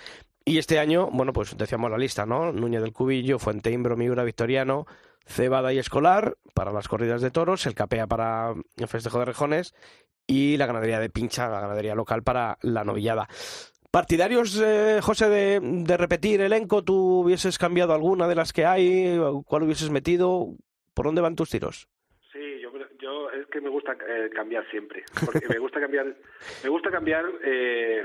Y 0.44 0.58
este 0.58 0.78
año, 0.78 1.08
bueno, 1.10 1.32
pues 1.32 1.56
decíamos 1.56 1.90
la 1.90 1.96
lista, 1.96 2.26
¿no? 2.26 2.52
Núñez 2.52 2.82
del 2.82 2.92
Cubillo, 2.92 3.38
Fuente 3.38 3.70
Imbro, 3.70 3.96
Miura, 3.96 4.24
Victoriano, 4.24 4.86
Cebada 5.26 5.72
y 5.72 5.78
Escolar 5.78 6.36
para 6.52 6.70
las 6.70 6.86
corridas 6.86 7.22
de 7.22 7.30
toros, 7.30 7.64
el 7.66 7.74
Capea 7.74 8.06
para 8.06 8.52
el 8.76 8.88
festejo 8.88 9.18
de 9.18 9.24
rejones 9.24 9.74
y 10.26 10.58
la 10.58 10.66
ganadería 10.66 11.00
de 11.00 11.08
Pincha, 11.08 11.48
la 11.48 11.60
ganadería 11.60 11.94
local 11.94 12.22
para 12.22 12.58
la 12.60 12.84
novillada. 12.84 13.26
¿Partidarios, 13.90 14.60
eh, 14.62 14.98
José, 15.00 15.28
de, 15.30 15.60
de 15.62 15.96
repetir 15.96 16.40
elenco? 16.40 16.82
¿Tú 16.82 17.20
hubieses 17.20 17.58
cambiado 17.58 17.94
alguna 17.94 18.28
de 18.28 18.34
las 18.34 18.52
que 18.52 18.66
hay? 18.66 19.18
¿Cuál 19.46 19.62
hubieses 19.62 19.88
metido? 19.88 20.48
¿Por 20.92 21.06
dónde 21.06 21.22
van 21.22 21.36
tus 21.36 21.48
tiros? 21.48 21.88
Sí, 22.32 22.60
yo, 22.60 22.70
yo 23.00 23.30
es 23.30 23.46
que 23.46 23.60
me 23.60 23.70
gusta 23.70 23.92
eh, 23.92 24.28
cambiar 24.34 24.68
siempre, 24.70 25.04
porque 25.24 25.48
me 25.48 25.58
gusta 25.58 25.80
cambiar, 25.80 26.14
me 26.62 26.68
gusta 26.68 26.90
cambiar 26.90 27.24
eh, 27.44 28.04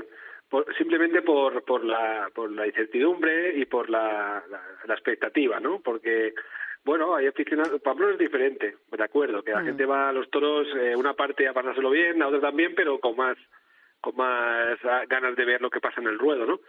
por- 0.50 0.66
simplemente 0.76 1.22
por 1.22 1.62
por 1.64 1.84
la 1.84 2.28
por 2.34 2.50
la 2.50 2.66
incertidumbre 2.66 3.56
y 3.56 3.64
por 3.66 3.88
la, 3.88 4.42
la, 4.50 4.60
la 4.86 4.94
expectativa, 4.94 5.60
¿no? 5.60 5.80
Porque 5.80 6.34
bueno, 6.84 7.14
hay 7.14 7.26
aficionados, 7.26 7.80
Pamplona 7.82 8.12
es 8.14 8.18
diferente, 8.18 8.74
de 8.90 9.04
acuerdo, 9.04 9.42
que 9.42 9.52
la 9.52 9.60
Mm. 9.60 9.66
gente 9.66 9.84
va 9.86 10.08
a 10.08 10.12
los 10.12 10.30
toros 10.30 10.66
eh, 10.76 10.96
una 10.96 11.12
parte 11.14 11.46
a 11.46 11.52
pasárselo 11.52 11.90
bien, 11.90 12.18
la 12.18 12.28
otra 12.28 12.40
también, 12.40 12.74
pero 12.74 12.98
con 13.00 13.16
más 13.16 13.36
con 14.00 14.16
más 14.16 14.78
ah, 14.84 15.04
ganas 15.06 15.36
de 15.36 15.44
ver 15.44 15.60
lo 15.60 15.68
que 15.68 15.80
pasa 15.80 16.00
en 16.00 16.06
el 16.08 16.18
ruedo, 16.18 16.46
¿no? 16.46 16.60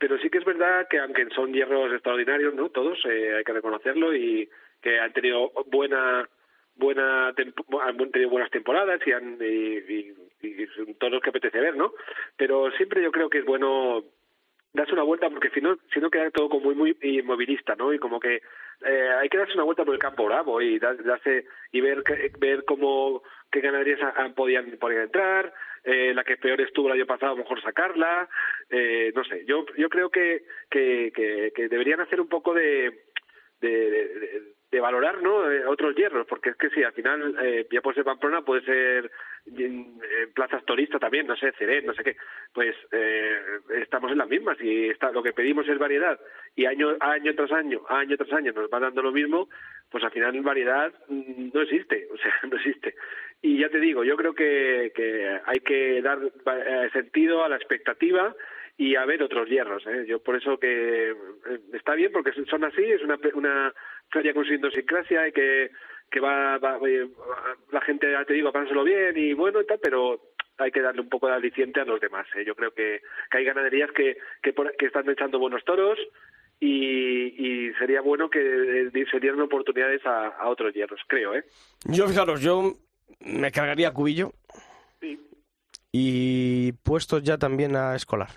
Pero 0.00 0.18
sí 0.18 0.28
que 0.28 0.38
es 0.38 0.44
verdad 0.44 0.88
que 0.90 0.98
aunque 0.98 1.24
son 1.36 1.52
hierros 1.52 1.92
extraordinarios, 1.92 2.52
¿no? 2.54 2.68
Todos 2.70 2.98
eh, 3.04 3.36
hay 3.36 3.44
que 3.44 3.52
reconocerlo 3.52 4.12
y 4.12 4.48
que 4.82 4.98
han 4.98 5.12
tenido 5.12 5.52
buena 5.66 6.28
buena 6.74 7.28
han 7.28 8.10
tenido 8.10 8.30
buenas 8.30 8.50
temporadas 8.50 9.00
y 9.06 9.12
han 9.12 9.36
y, 9.40 9.44
y- 9.44 10.14
y 10.42 10.66
son 10.76 10.94
todos 10.94 11.20
que 11.22 11.30
apetece 11.30 11.58
ver, 11.60 11.76
¿no? 11.76 11.92
Pero 12.36 12.70
siempre 12.72 13.02
yo 13.02 13.10
creo 13.12 13.28
que 13.30 13.38
es 13.38 13.44
bueno 13.44 14.04
darse 14.72 14.92
una 14.92 15.02
vuelta 15.02 15.28
porque 15.30 15.50
si 15.50 15.60
no 15.60 15.76
si 15.92 15.98
no 16.00 16.10
queda 16.10 16.30
todo 16.30 16.48
como 16.48 16.72
muy 16.72 16.74
muy 16.76 16.96
inmovilista 17.00 17.74
no 17.74 17.92
y 17.92 17.98
como 17.98 18.20
que 18.20 18.36
eh, 18.86 19.08
hay 19.20 19.28
que 19.28 19.36
darse 19.38 19.54
una 19.54 19.64
vuelta 19.64 19.84
por 19.84 19.94
el 19.94 20.00
campo 20.00 20.24
bravo 20.26 20.60
y 20.62 20.78
dar- 20.78 21.02
darse 21.02 21.44
y 21.72 21.80
ver 21.80 22.04
ver 22.38 22.64
cómo 22.64 23.22
qué 23.50 23.60
ganaderías 23.60 23.98
han- 24.14 24.34
podían 24.34 24.70
podían 24.78 25.02
entrar 25.02 25.52
eh, 25.82 26.14
la 26.14 26.22
que 26.22 26.36
peor 26.36 26.60
estuvo 26.60 26.86
el 26.86 26.92
año 26.94 27.06
pasado 27.06 27.32
a 27.32 27.34
lo 27.34 27.42
mejor 27.42 27.60
sacarla 27.62 28.28
eh, 28.70 29.10
no 29.12 29.24
sé 29.24 29.44
yo 29.44 29.66
yo 29.76 29.88
creo 29.88 30.08
que 30.08 30.44
que, 30.70 31.10
que, 31.16 31.52
que 31.52 31.68
deberían 31.68 32.00
hacer 32.02 32.20
un 32.20 32.28
poco 32.28 32.54
de, 32.54 33.06
de, 33.60 34.54
de 34.70 34.80
valorar 34.80 35.20
¿no? 35.22 35.50
Eh, 35.50 35.64
otros 35.66 35.94
hierros, 35.96 36.26
porque 36.28 36.50
es 36.50 36.56
que 36.56 36.70
sí, 36.70 36.82
al 36.82 36.92
final 36.92 37.34
eh, 37.42 37.66
ya 37.70 37.80
puede 37.80 37.96
ser 37.96 38.04
Pamplona, 38.04 38.42
puede 38.42 38.62
ser 38.62 39.10
en 39.46 39.98
plazas 40.34 40.64
turistas 40.64 41.00
también, 41.00 41.26
no 41.26 41.36
sé, 41.36 41.50
Ceret, 41.58 41.84
no 41.84 41.92
sé 41.94 42.04
qué, 42.04 42.16
pues 42.52 42.76
eh, 42.92 43.36
estamos 43.80 44.12
en 44.12 44.18
las 44.18 44.28
mismas 44.28 44.56
y 44.60 44.88
está, 44.88 45.10
lo 45.10 45.22
que 45.22 45.32
pedimos 45.32 45.66
es 45.68 45.78
variedad 45.78 46.20
y 46.54 46.66
año 46.66 46.96
año 47.00 47.34
tras 47.34 47.50
año, 47.52 47.80
año 47.88 48.16
tras 48.16 48.32
año 48.32 48.52
nos 48.52 48.70
va 48.70 48.78
dando 48.80 49.02
lo 49.02 49.12
mismo, 49.12 49.48
pues 49.90 50.04
al 50.04 50.12
final 50.12 50.40
variedad 50.42 50.92
mm, 51.08 51.50
no 51.52 51.62
existe, 51.62 52.06
o 52.12 52.16
sea, 52.16 52.32
no 52.48 52.56
existe. 52.56 52.94
Y 53.42 53.58
ya 53.58 53.70
te 53.70 53.80
digo, 53.80 54.04
yo 54.04 54.16
creo 54.16 54.34
que, 54.34 54.92
que 54.94 55.40
hay 55.46 55.60
que 55.60 56.00
dar 56.02 56.18
eh, 56.22 56.90
sentido 56.92 57.42
a 57.42 57.48
la 57.48 57.56
expectativa 57.56 58.34
y 58.76 58.96
a 58.96 59.04
ver 59.04 59.22
otros 59.22 59.48
hierros. 59.48 59.86
¿eh? 59.86 60.04
Yo 60.06 60.22
por 60.22 60.36
eso 60.36 60.58
que 60.58 61.10
eh, 61.10 61.14
está 61.72 61.94
bien 61.94 62.12
porque 62.12 62.32
son 62.48 62.64
así, 62.64 62.82
es 62.84 63.02
una, 63.02 63.16
pe- 63.16 63.32
una 64.12 64.20
feria 64.20 64.34
con 64.34 64.44
su 64.44 64.54
idiosincrasia 64.54 65.28
y 65.28 65.32
que, 65.32 65.70
que 66.10 66.20
va, 66.20 66.58
va- 66.58 66.78
eh, 66.86 67.08
la 67.70 67.80
gente, 67.82 68.10
ya 68.10 68.24
te 68.24 68.34
digo, 68.34 68.48
a 68.48 68.52
pasárselo 68.52 68.84
bien 68.84 69.16
y 69.16 69.32
bueno 69.34 69.60
y 69.60 69.66
tal, 69.66 69.78
pero 69.82 70.20
hay 70.58 70.70
que 70.70 70.80
darle 70.82 71.00
un 71.00 71.08
poco 71.08 71.26
de 71.28 71.34
aliciente 71.34 71.80
a 71.80 71.84
los 71.84 72.00
demás. 72.00 72.26
¿eh? 72.36 72.44
Yo 72.44 72.54
creo 72.54 72.72
que, 72.72 73.00
que 73.30 73.38
hay 73.38 73.44
ganaderías 73.44 73.90
que, 73.92 74.16
que, 74.42 74.52
por- 74.52 74.74
que 74.76 74.86
están 74.86 75.08
echando 75.08 75.38
buenos 75.38 75.64
toros 75.64 75.98
y, 76.58 77.68
y 77.68 77.72
sería 77.74 78.00
bueno 78.02 78.28
que 78.28 78.40
eh, 78.40 79.06
se 79.10 79.20
dieran 79.20 79.40
oportunidades 79.40 80.04
a, 80.04 80.28
a 80.28 80.48
otros 80.48 80.74
hierros, 80.74 81.00
creo. 81.06 81.34
¿eh? 81.34 81.44
Yo, 81.84 82.06
fijaros, 82.08 82.40
yo 82.42 82.74
me 83.20 83.50
cargaría 83.50 83.88
a 83.88 83.94
Cubillo 83.94 84.32
Sí. 85.00 85.18
y 85.92 86.72
puestos 86.84 87.22
ya 87.22 87.38
también 87.38 87.74
a 87.76 87.94
Escolar. 87.94 88.28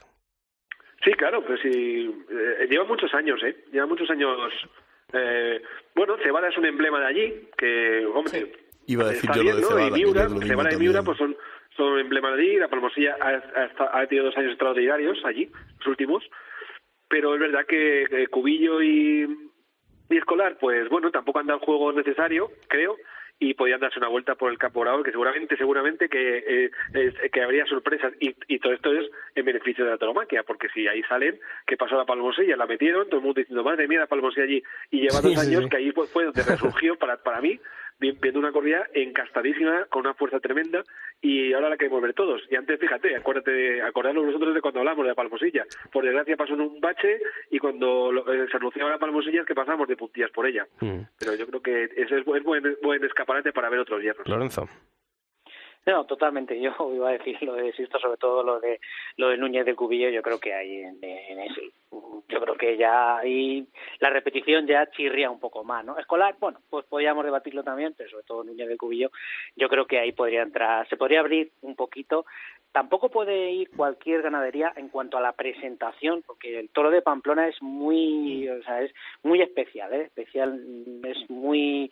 Sí, 1.03 1.11
claro, 1.15 1.43
pero 1.45 1.57
sí, 1.57 1.69
eh, 1.69 2.67
lleva 2.69 2.85
muchos 2.85 3.13
años, 3.13 3.41
¿eh? 3.43 3.65
Lleva 3.73 3.85
muchos 3.87 4.09
años. 4.09 4.31
Eh, 5.13 5.61
bueno, 5.95 6.17
Cebada 6.23 6.49
es 6.49 6.57
un 6.57 6.65
emblema 6.65 6.99
de 6.99 7.05
allí, 7.05 7.47
que, 7.57 8.05
hombre, 8.13 8.51
Iba 8.85 9.05
a 9.05 9.09
decir 9.09 9.29
yo 9.33 9.41
bien, 9.43 9.55
lo 9.55 9.61
de 9.61 9.61
¿no? 9.61 9.67
Cebada, 9.69 9.87
y 9.87 9.91
Miura, 10.03 10.27
que 10.27 10.33
lo 10.33 10.41
Cebada 10.41 10.73
y. 10.73 10.77
Miura, 10.77 11.03
pues 11.03 11.17
son, 11.17 11.37
son 11.77 11.99
emblemas 11.99 12.35
de 12.35 12.41
allí. 12.41 12.55
La 12.57 12.67
Palmosilla 12.67 13.15
ha, 13.21 13.27
ha, 13.29 13.65
esta- 13.65 13.97
ha 13.97 14.07
tenido 14.07 14.25
dos 14.25 14.37
años 14.37 14.49
extraordinarios 14.51 15.23
allí, 15.23 15.49
los 15.79 15.87
últimos. 15.87 16.23
Pero 17.07 17.33
es 17.35 17.39
verdad 17.39 17.65
que 17.65 18.03
eh, 18.03 18.27
Cubillo 18.27 18.81
y, 18.81 19.27
y 20.09 20.17
Escolar, 20.17 20.57
pues 20.59 20.89
bueno, 20.89 21.11
tampoco 21.11 21.39
han 21.39 21.47
dado 21.47 21.59
el 21.59 21.65
juego 21.65 21.93
necesario, 21.93 22.49
creo. 22.67 22.97
Y 23.49 23.53
podían 23.55 23.79
darse 23.79 23.99
una 23.99 24.07
vuelta 24.07 24.35
por 24.35 24.51
el 24.51 24.57
campo 24.57 24.81
bravo, 24.81 25.03
que 25.03 25.11
seguramente, 25.11 25.57
seguramente 25.57 26.07
que, 26.09 26.37
eh, 26.37 26.71
es- 26.93 27.31
que 27.31 27.41
habría 27.41 27.65
sorpresas 27.65 28.13
y, 28.19 28.35
y 28.47 28.59
todo 28.59 28.73
esto 28.73 28.93
es 28.93 29.09
en 29.35 29.45
beneficio 29.45 29.83
de 29.83 29.91
la 29.91 29.97
tauromaquia, 29.97 30.43
porque 30.43 30.69
si 30.73 30.87
ahí 30.87 31.01
salen, 31.03 31.39
¿qué 31.67 31.75
pasó 31.77 31.95
la 31.97 32.05
Palmosilla? 32.05 32.55
La 32.55 32.65
metieron, 32.67 33.05
todo 33.07 33.17
el 33.17 33.23
mundo 33.25 33.39
diciendo, 33.39 33.63
madre 33.63 33.87
mía, 33.87 33.99
la 33.99 34.07
Palmosilla 34.07 34.45
allí, 34.45 34.63
y 34.91 35.01
lleva 35.01 35.19
Sí, 35.21 35.27
dos 35.33 35.45
años 35.45 35.63
sí. 35.63 35.69
que 35.69 35.77
ahí 35.77 35.91
fue, 35.91 36.07
fue 36.07 36.25
donde 36.25 36.43
resurgió 36.43 36.95
para, 36.97 37.17
para 37.17 37.41
mí, 37.41 37.59
viendo 37.99 38.39
una 38.39 38.51
corrida 38.51 38.85
encastadísima, 38.93 39.85
con 39.85 40.01
una 40.01 40.13
fuerza 40.13 40.39
tremenda, 40.39 40.83
y 41.21 41.53
ahora 41.53 41.69
la 41.69 41.77
queremos 41.77 42.01
ver 42.01 42.13
todos. 42.13 42.41
Y 42.49 42.55
antes, 42.55 42.79
fíjate, 42.79 43.15
acuérdate, 43.15 43.81
acordaros 43.81 44.25
vosotros 44.25 44.53
de 44.53 44.61
cuando 44.61 44.79
hablamos 44.79 45.03
de 45.05 45.09
la 45.09 45.15
Palmosilla. 45.15 45.65
Por 45.91 46.03
desgracia 46.03 46.35
pasó 46.35 46.53
en 46.53 46.61
un 46.61 46.81
bache, 46.81 47.19
y 47.49 47.59
cuando 47.59 48.11
lo- 48.11 48.33
eh, 48.33 48.47
se 48.51 48.57
anunciaba 48.57 48.89
la 48.91 48.99
Palmosilla 48.99 49.41
es 49.41 49.47
que 49.47 49.55
pasamos 49.55 49.87
de 49.87 49.95
puntillas 49.97 50.31
por 50.31 50.45
ella. 50.45 50.65
Mm. 50.81 50.99
Pero 51.19 51.35
yo 51.35 51.47
creo 51.47 51.61
que 51.61 51.83
ese 51.95 52.17
es 52.19 52.25
buen, 52.25 52.43
buen, 52.43 52.77
buen 52.81 53.03
escaparate 53.03 53.53
para 53.53 53.69
ver 53.69 53.79
otros 53.79 54.01
hierros. 54.01 54.27
Lorenzo. 54.27 54.67
No, 55.85 56.05
totalmente. 56.05 56.59
Yo 56.61 56.73
iba 56.93 57.09
a 57.09 57.13
decir 57.13 57.41
lo 57.43 57.55
de 57.55 57.73
Sisto, 57.73 57.99
sobre 57.99 58.17
todo 58.17 58.43
lo 58.43 58.59
de 58.59 58.79
lo 59.17 59.29
de 59.29 59.37
Núñez 59.37 59.65
de 59.65 59.75
Cubillo. 59.75 60.09
Yo 60.09 60.21
creo 60.21 60.39
que 60.39 60.53
hay 60.53 60.77
en, 60.77 60.97
en. 61.01 61.49
Yo 62.29 62.39
creo 62.41 62.55
que 62.55 62.77
ya 62.77 63.17
ahí 63.17 63.67
la 63.99 64.09
repetición 64.09 64.65
ya 64.65 64.89
chirría 64.89 65.29
un 65.29 65.39
poco 65.39 65.63
más, 65.63 65.85
¿no? 65.85 65.97
Escolar, 65.99 66.35
bueno, 66.39 66.59
pues 66.69 66.85
podríamos 66.85 67.23
debatirlo 67.23 67.63
también, 67.63 67.93
pero 67.95 68.09
sobre 68.09 68.23
todo 68.23 68.43
Núñez 68.43 68.67
de 68.67 68.77
Cubillo. 68.77 69.11
Yo 69.55 69.69
creo 69.69 69.85
que 69.85 69.99
ahí 69.99 70.11
podría 70.11 70.41
entrar, 70.41 70.87
se 70.89 70.97
podría 70.97 71.19
abrir 71.19 71.51
un 71.61 71.75
poquito. 71.75 72.25
Tampoco 72.71 73.09
puede 73.09 73.51
ir 73.51 73.69
cualquier 73.69 74.23
ganadería 74.23 74.73
en 74.75 74.89
cuanto 74.89 75.17
a 75.17 75.21
la 75.21 75.33
presentación, 75.33 76.23
porque 76.25 76.59
el 76.59 76.69
toro 76.69 76.89
de 76.89 77.03
Pamplona 77.03 77.47
es 77.47 77.61
muy, 77.61 78.49
o 78.49 78.63
sea, 78.63 78.81
es 78.81 78.91
muy 79.21 79.41
especial, 79.43 79.93
¿eh? 79.93 80.05
Especial, 80.05 80.59
es 81.03 81.29
muy 81.29 81.91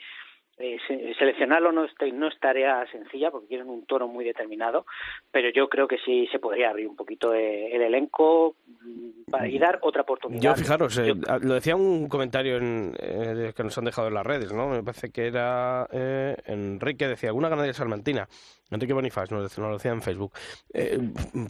eh, 0.62 0.78
se- 0.88 1.14
seleccionarlo 1.16 1.72
no 1.72 1.86
es, 1.86 1.91
no 2.14 2.28
es 2.28 2.39
tarea 2.39 2.86
sencilla 2.91 3.32
porque 3.32 3.47
quieren 3.47 3.70
un 3.70 3.86
toro 3.86 4.07
muy 4.07 4.24
determinado, 4.26 4.86
pero 5.32 5.49
yo 5.49 5.68
creo 5.70 5.88
que 5.88 5.97
sí 6.05 6.28
se 6.32 6.39
podría 6.39 6.70
abrir 6.70 6.88
un 6.88 6.95
poquito 6.95 7.34
eh, 7.34 7.76
el 7.76 7.82
elenco 7.82 8.55
mm, 8.68 9.32
para- 9.32 9.47
y 9.47 9.57
dar 9.59 9.80
otra 9.82 10.03
oportunidad. 10.03 10.41
Yo, 10.41 10.55
fijaros, 10.55 10.97
eh, 10.97 11.07
Yo- 11.07 11.39
lo 11.39 11.53
decía 11.55 11.76
un 11.76 12.07
comentario 12.07 12.57
en, 12.57 12.93
eh, 12.99 13.53
que 13.55 13.64
nos 13.64 13.78
han 13.78 13.86
dejado 13.86 14.07
en 14.07 14.14
las 14.14 14.26
redes, 14.26 14.53
¿no? 14.53 14.68
Me 14.70 14.84
parece 14.84 15.12
que 15.12 15.28
era 15.28 15.88
eh, 15.91 16.36
Enrique, 16.45 17.07
decía, 17.07 17.30
alguna 17.30 17.49
ganadería 17.49 17.74
salmantina. 17.74 18.28
Enrique 18.72 18.93
Bonifaz 18.93 19.30
nos, 19.32 19.55
lo 19.57 19.74
decía 19.74 19.91
en 19.91 20.01
Facebook. 20.01 20.34
Eh, 20.74 20.99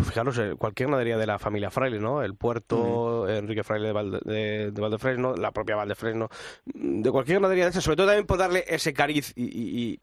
fijaros, 0.03 0.37
eh, 0.39 0.55
cualquier 0.57 0.87
ganadería 0.89 1.17
de 1.17 1.27
la 1.27 1.39
familia 1.39 1.69
Fraile, 1.71 1.99
¿no? 1.99 2.21
El 2.23 2.35
Puerto, 2.35 3.29
Enrique 3.29 3.63
Fraile 3.63 3.87
de, 3.87 3.93
Valde, 3.93 4.19
de, 4.25 4.71
de 4.71 4.81
Valdefresno, 4.81 5.35
la 5.35 5.51
propia 5.51 5.75
Valdefresno, 5.75 6.29
de 6.65 7.11
cualquier 7.11 7.37
ganadería 7.37 7.65
de 7.65 7.69
esas, 7.71 7.83
sobre 7.83 7.97
todo 7.97 8.07
también 8.07 8.25
por 8.27 8.37
darle 8.37 8.65
ese 8.67 8.91
cariz 8.93 9.31
y, 9.35 9.43
y- 9.45 9.81
y, 9.91 9.99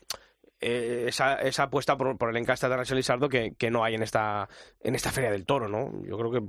eh, 0.60 1.04
esa, 1.08 1.34
esa 1.36 1.64
apuesta 1.64 1.96
por, 1.96 2.16
por 2.18 2.30
el 2.30 2.36
encaste 2.36 2.66
de 2.66 2.74
Arasio 2.74 2.96
Lizardo 2.96 3.28
que, 3.28 3.52
que 3.56 3.70
no 3.70 3.84
hay 3.84 3.94
en 3.94 4.02
esta, 4.02 4.48
en 4.80 4.94
esta 4.96 5.12
Feria 5.12 5.30
del 5.30 5.46
Toro, 5.46 5.68
¿no? 5.68 5.92
Yo 6.04 6.18
creo 6.18 6.32
que, 6.32 6.40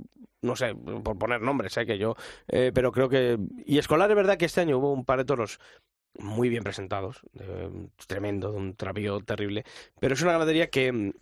no 0.42 0.56
sé, 0.56 0.74
por 0.74 1.16
poner 1.16 1.40
nombres, 1.42 1.76
¿eh? 1.76 1.86
que 1.86 1.96
yo, 1.98 2.16
eh, 2.48 2.72
pero 2.74 2.90
creo 2.90 3.08
que... 3.08 3.38
Y 3.66 3.78
Escolar 3.78 4.10
es 4.10 4.16
verdad 4.16 4.36
que 4.36 4.46
este 4.46 4.62
año 4.62 4.78
hubo 4.78 4.92
un 4.92 5.04
par 5.04 5.18
de 5.18 5.24
toros 5.26 5.60
muy 6.18 6.48
bien 6.48 6.64
presentados, 6.64 7.22
eh, 7.38 7.70
tremendo, 8.06 8.52
de 8.52 8.58
un 8.58 8.74
travío 8.74 9.20
terrible, 9.20 9.64
pero 10.00 10.14
es 10.14 10.22
una 10.22 10.32
ganadería 10.32 10.70
que, 10.70 11.12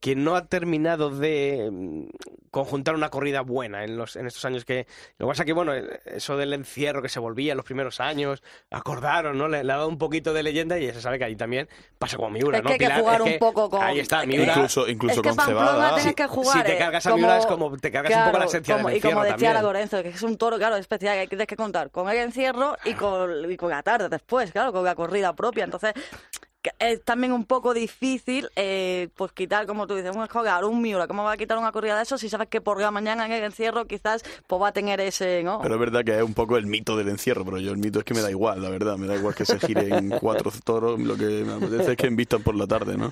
que 0.00 0.14
no 0.16 0.36
ha 0.36 0.46
terminado 0.46 1.10
de 1.10 1.68
mm, 1.72 2.04
conjuntar 2.50 2.94
una 2.94 3.08
corrida 3.10 3.40
buena 3.42 3.84
en, 3.84 3.96
los, 3.96 4.16
en 4.16 4.26
estos 4.26 4.44
años 4.44 4.64
que... 4.64 4.86
Lo 5.18 5.26
que 5.26 5.30
pasa 5.30 5.44
que, 5.44 5.52
bueno, 5.52 5.72
eso 5.74 6.36
del 6.36 6.52
encierro 6.52 7.00
que 7.02 7.08
se 7.08 7.20
volvía 7.20 7.52
en 7.52 7.56
los 7.56 7.64
primeros 7.66 7.98
años, 8.00 8.42
acordaron, 8.70 9.38
¿no? 9.38 9.48
Le, 9.48 9.64
le 9.64 9.72
ha 9.72 9.76
dado 9.76 9.88
un 9.88 9.98
poquito 9.98 10.32
de 10.32 10.42
leyenda 10.42 10.78
y 10.78 10.86
ya 10.86 10.94
se 10.94 11.00
sabe 11.00 11.18
que 11.18 11.24
ahí 11.24 11.36
también 11.36 11.68
pasa 11.98 12.16
como 12.16 12.30
Miura, 12.30 12.58
Es 12.58 12.64
¿no? 12.64 12.68
que 12.68 12.74
hay 12.74 12.78
que 12.92 13.00
jugar 13.00 13.20
Es 13.22 13.32
un 13.32 13.38
poco 13.38 13.70
con- 13.70 13.82
Ahí 13.82 14.00
está, 14.00 14.22
es 14.22 14.28
que- 14.28 14.36
Miura... 14.36 14.52
Incluso, 14.54 14.88
incluso 14.88 15.14
es 15.16 15.22
que 15.22 15.28
con 15.36 15.46
cebada. 15.46 15.94
tienes 15.94 16.14
que 16.14 16.26
jugar. 16.26 16.56
si 16.58 16.62
te 16.64 16.74
eh, 16.74 16.78
cargas 16.78 17.06
a 17.06 17.14
Miura 17.16 17.38
es 17.38 17.46
como 17.46 17.76
te 17.78 17.90
cargas 17.90 18.14
un 18.18 18.24
poco 18.26 18.38
la 18.38 18.44
esencia 18.44 18.74
del 18.74 18.82
como- 18.82 18.92
Y 18.92 18.96
encierro 18.96 19.14
como 19.16 19.24
decía 19.24 19.48
la 19.48 19.54
también. 19.54 19.62
Lorenzo, 19.72 20.02
que 20.02 20.08
es 20.10 20.22
un 20.22 20.36
toro, 20.36 20.58
claro, 20.58 20.76
especial, 20.76 21.14
que 21.14 21.20
hay 21.20 21.26
que- 21.26 21.30
tienes 21.30 21.46
que 21.46 21.56
contar 21.56 21.90
con 21.90 22.08
el 22.10 22.16
encierro 22.18 22.76
y 22.84 22.94
con, 22.94 23.50
y 23.50 23.56
con 23.56 23.70
la 23.70 23.82
tarde 23.82 24.08
después, 24.08 24.52
claro, 24.52 24.72
con 24.72 24.84
la 24.84 24.94
corrida 24.94 25.34
propia. 25.34 25.64
Entonces, 25.64 25.92
que 25.94 26.37
es 26.78 27.02
también 27.04 27.32
un 27.32 27.44
poco 27.44 27.74
difícil, 27.74 28.48
eh, 28.56 29.08
pues 29.16 29.32
quitar, 29.32 29.66
como 29.66 29.86
tú 29.86 29.94
dices, 29.94 30.14
un 30.14 30.22
escogar, 30.22 30.64
un 30.64 30.82
Miura, 30.82 31.06
¿cómo 31.06 31.24
va 31.24 31.32
a 31.32 31.36
quitar 31.36 31.58
una 31.58 31.72
corrida 31.72 31.96
de 31.96 32.02
eso 32.02 32.18
si 32.18 32.28
sabes 32.28 32.48
que 32.48 32.60
por 32.60 32.80
la 32.80 32.90
mañana 32.90 33.26
en 33.26 33.32
el 33.32 33.44
encierro 33.44 33.86
quizás 33.86 34.24
pues 34.46 34.60
va 34.60 34.68
a 34.68 34.72
tener 34.72 35.00
ese, 35.00 35.42
¿no? 35.42 35.60
Pero 35.62 35.74
es 35.74 35.80
verdad 35.80 36.04
que 36.04 36.16
es 36.16 36.22
un 36.22 36.34
poco 36.34 36.56
el 36.56 36.66
mito 36.66 36.96
del 36.96 37.08
encierro, 37.08 37.44
pero 37.44 37.58
yo 37.58 37.70
el 37.70 37.78
mito 37.78 38.00
es 38.00 38.04
que 38.04 38.14
me 38.14 38.20
da 38.20 38.30
igual, 38.30 38.62
la 38.62 38.70
verdad. 38.70 38.96
Me 38.96 39.06
da 39.06 39.16
igual 39.16 39.34
que 39.34 39.44
se 39.44 39.58
giren 39.60 40.10
cuatro 40.20 40.50
toros, 40.64 40.98
lo 41.00 41.16
que 41.16 41.44
me 41.44 41.54
apetece 41.54 41.92
es 41.92 41.96
que 41.96 42.06
invistan 42.06 42.42
por 42.42 42.54
la 42.54 42.66
tarde, 42.66 42.96
¿no? 42.96 43.08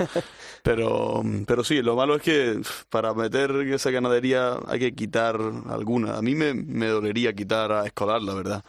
Pero, 0.63 1.23
pero 1.47 1.63
sí, 1.65 1.83
lo 1.83 1.97
malo 1.97 2.17
es 2.17 2.23
que 2.23 2.61
para 2.91 3.15
meter 3.15 3.53
esa 3.73 3.91
ganadería 3.91 4.59
hay 4.67 4.81
que 4.81 4.95
quitar 4.95 5.39
alguna. 5.69 6.17
A 6.17 6.23
mí 6.23 6.35
me, 6.35 6.55
me 6.55 6.87
dolería 6.87 7.33
quitar 7.33 7.73
a 7.73 7.87
Escolar, 7.87 8.23
la 8.23 8.35
verdad. 8.35 8.65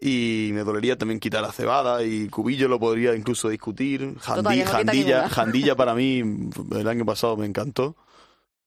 Y 0.00 0.50
me 0.52 0.62
dolería 0.62 0.96
también 0.98 1.18
quitar 1.20 1.42
a 1.44 1.52
Cebada 1.52 2.02
y 2.04 2.28
Cubillo 2.28 2.68
lo 2.68 2.78
podría 2.78 3.14
incluso 3.14 3.48
discutir. 3.48 4.14
Jandí- 4.18 4.64
no 4.64 4.70
Jandilla. 4.70 5.28
Jandilla 5.28 5.74
para 5.74 5.94
mí 5.96 6.22
el 6.72 6.88
año 6.88 7.04
pasado 7.06 7.36
me 7.36 7.46
encantó. 7.46 7.96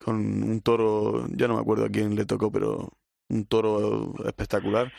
Con 0.03 0.15
un 0.43 0.61
toro, 0.61 1.27
ya 1.35 1.47
no 1.47 1.55
me 1.55 1.61
acuerdo 1.61 1.85
a 1.85 1.89
quién 1.89 2.15
le 2.15 2.25
tocó, 2.25 2.51
pero 2.51 2.89
un 3.27 3.45
toro 3.45 4.13
espectacular. 4.25 4.91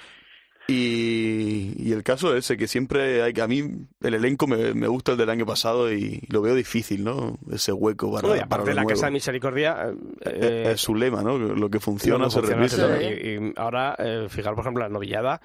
Y, 0.69 1.73
y 1.79 1.93
el 1.93 2.03
caso 2.05 2.37
es 2.37 2.45
ese, 2.45 2.57
que 2.57 2.69
siempre 2.69 3.23
hay 3.23 3.33
que... 3.33 3.43
A 3.43 3.49
mí 3.49 3.65
el 4.03 4.15
elenco 4.15 4.47
me, 4.47 4.73
me 4.75 4.87
gusta 4.87 5.13
el 5.13 5.19
del 5.19 5.31
año 5.31 5.45
pasado 5.47 5.93
y 5.93 6.23
lo 6.29 6.43
veo 6.43 6.55
difícil, 6.55 7.03
¿no? 7.03 7.39
Ese 7.51 7.73
hueco 7.73 8.13
para, 8.13 8.29
para 8.29 8.45
aparte 8.45 8.71
lo 8.71 8.75
la 8.77 8.83
nuevo. 8.83 8.91
Casa 8.95 9.07
de 9.07 9.13
Misericordia... 9.13 9.93
eh, 10.21 10.63
Es- 10.67 10.75
es 10.75 10.81
su 10.81 10.95
lema, 10.95 11.23
¿no? 11.23 11.39
Lo 11.39 11.69
que 11.71 11.81
funciona 11.81 12.31
se 12.31 12.39
funciona, 12.41 12.63
repite. 12.63 12.77
se 12.77 12.83
¿no? 12.83 12.89
repite. 12.89 13.33
Y, 13.33 13.49
y 13.49 13.53
ahora, 13.57 13.97
eh, 13.99 14.27
fijar, 14.29 14.55
por 14.55 14.63
ejemplo, 14.63 14.83
la 14.85 14.91
novillada, 14.91 15.41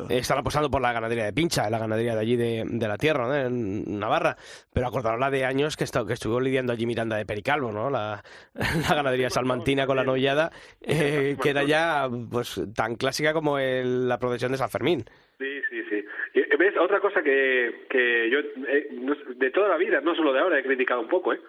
Claro. 0.00 0.10
eh, 0.10 0.18
están 0.18 0.38
apostando 0.38 0.70
por 0.70 0.80
la 0.82 0.92
ganadería 0.92 1.24
de 1.24 1.32
Pincha, 1.32 1.68
la 1.70 1.78
ganadería 1.78 2.14
de 2.14 2.20
allí 2.20 2.36
de, 2.36 2.64
de 2.66 2.88
la 2.88 2.96
tierra, 2.96 3.26
¿no? 3.26 3.34
en 3.34 3.98
Navarra. 3.98 4.36
Pero 4.72 4.86
acordaros 4.86 5.20
la 5.20 5.30
de 5.30 5.44
años 5.44 5.76
que, 5.76 5.84
está- 5.84 6.06
que 6.06 6.12
estuvo 6.14 6.40
lidiando 6.40 6.72
allí 6.72 6.86
Miranda 6.86 7.16
de 7.16 7.26
Pericalvo, 7.26 7.72
¿no? 7.72 7.90
La, 7.90 8.22
la 8.88 8.94
ganadería 8.94 9.30
salmantina 9.30 9.86
con 9.86 9.96
la 9.96 10.04
novillada, 10.04 10.50
eh, 10.82 11.36
que 11.42 11.50
era 11.50 11.62
ya 11.64 12.08
pues 12.30 12.60
tan 12.76 12.96
clásica 12.96 13.32
como 13.32 13.58
el- 13.58 14.08
la 14.08 14.18
procesión 14.18 14.52
de 14.52 14.58
San 14.58 14.70
Fermín. 14.70 15.04
Sí, 15.38 15.60
sí, 15.70 15.82
sí. 15.90 16.04
Y, 16.34 16.56
¿Ves? 16.56 16.74
Otra 16.78 17.00
cosa 17.00 17.22
que, 17.22 17.86
que 17.90 18.30
yo, 18.30 18.38
eh, 18.68 18.88
de 19.36 19.50
toda 19.50 19.68
la 19.68 19.76
vida, 19.76 20.00
no 20.00 20.14
solo 20.14 20.32
de 20.32 20.40
ahora, 20.40 20.58
he 20.58 20.62
criticado 20.64 21.00
un 21.00 21.08
poco, 21.08 21.32
¿eh? 21.32 21.40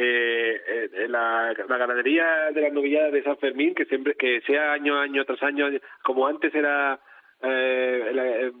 Eh, 0.00 0.60
eh, 0.94 1.08
la, 1.08 1.52
la 1.68 1.76
ganadería 1.76 2.52
de 2.54 2.60
la 2.60 2.70
novillada 2.70 3.10
de 3.10 3.22
San 3.24 3.36
Fermín, 3.38 3.74
que 3.74 3.84
siempre, 3.86 4.14
que 4.14 4.40
sea 4.46 4.72
año 4.72 4.96
año 4.98 5.24
tras 5.24 5.42
año, 5.42 5.66
como 6.04 6.26
antes 6.28 6.54
era 6.54 7.00
eh, 7.42 8.10
eh, 8.14 8.52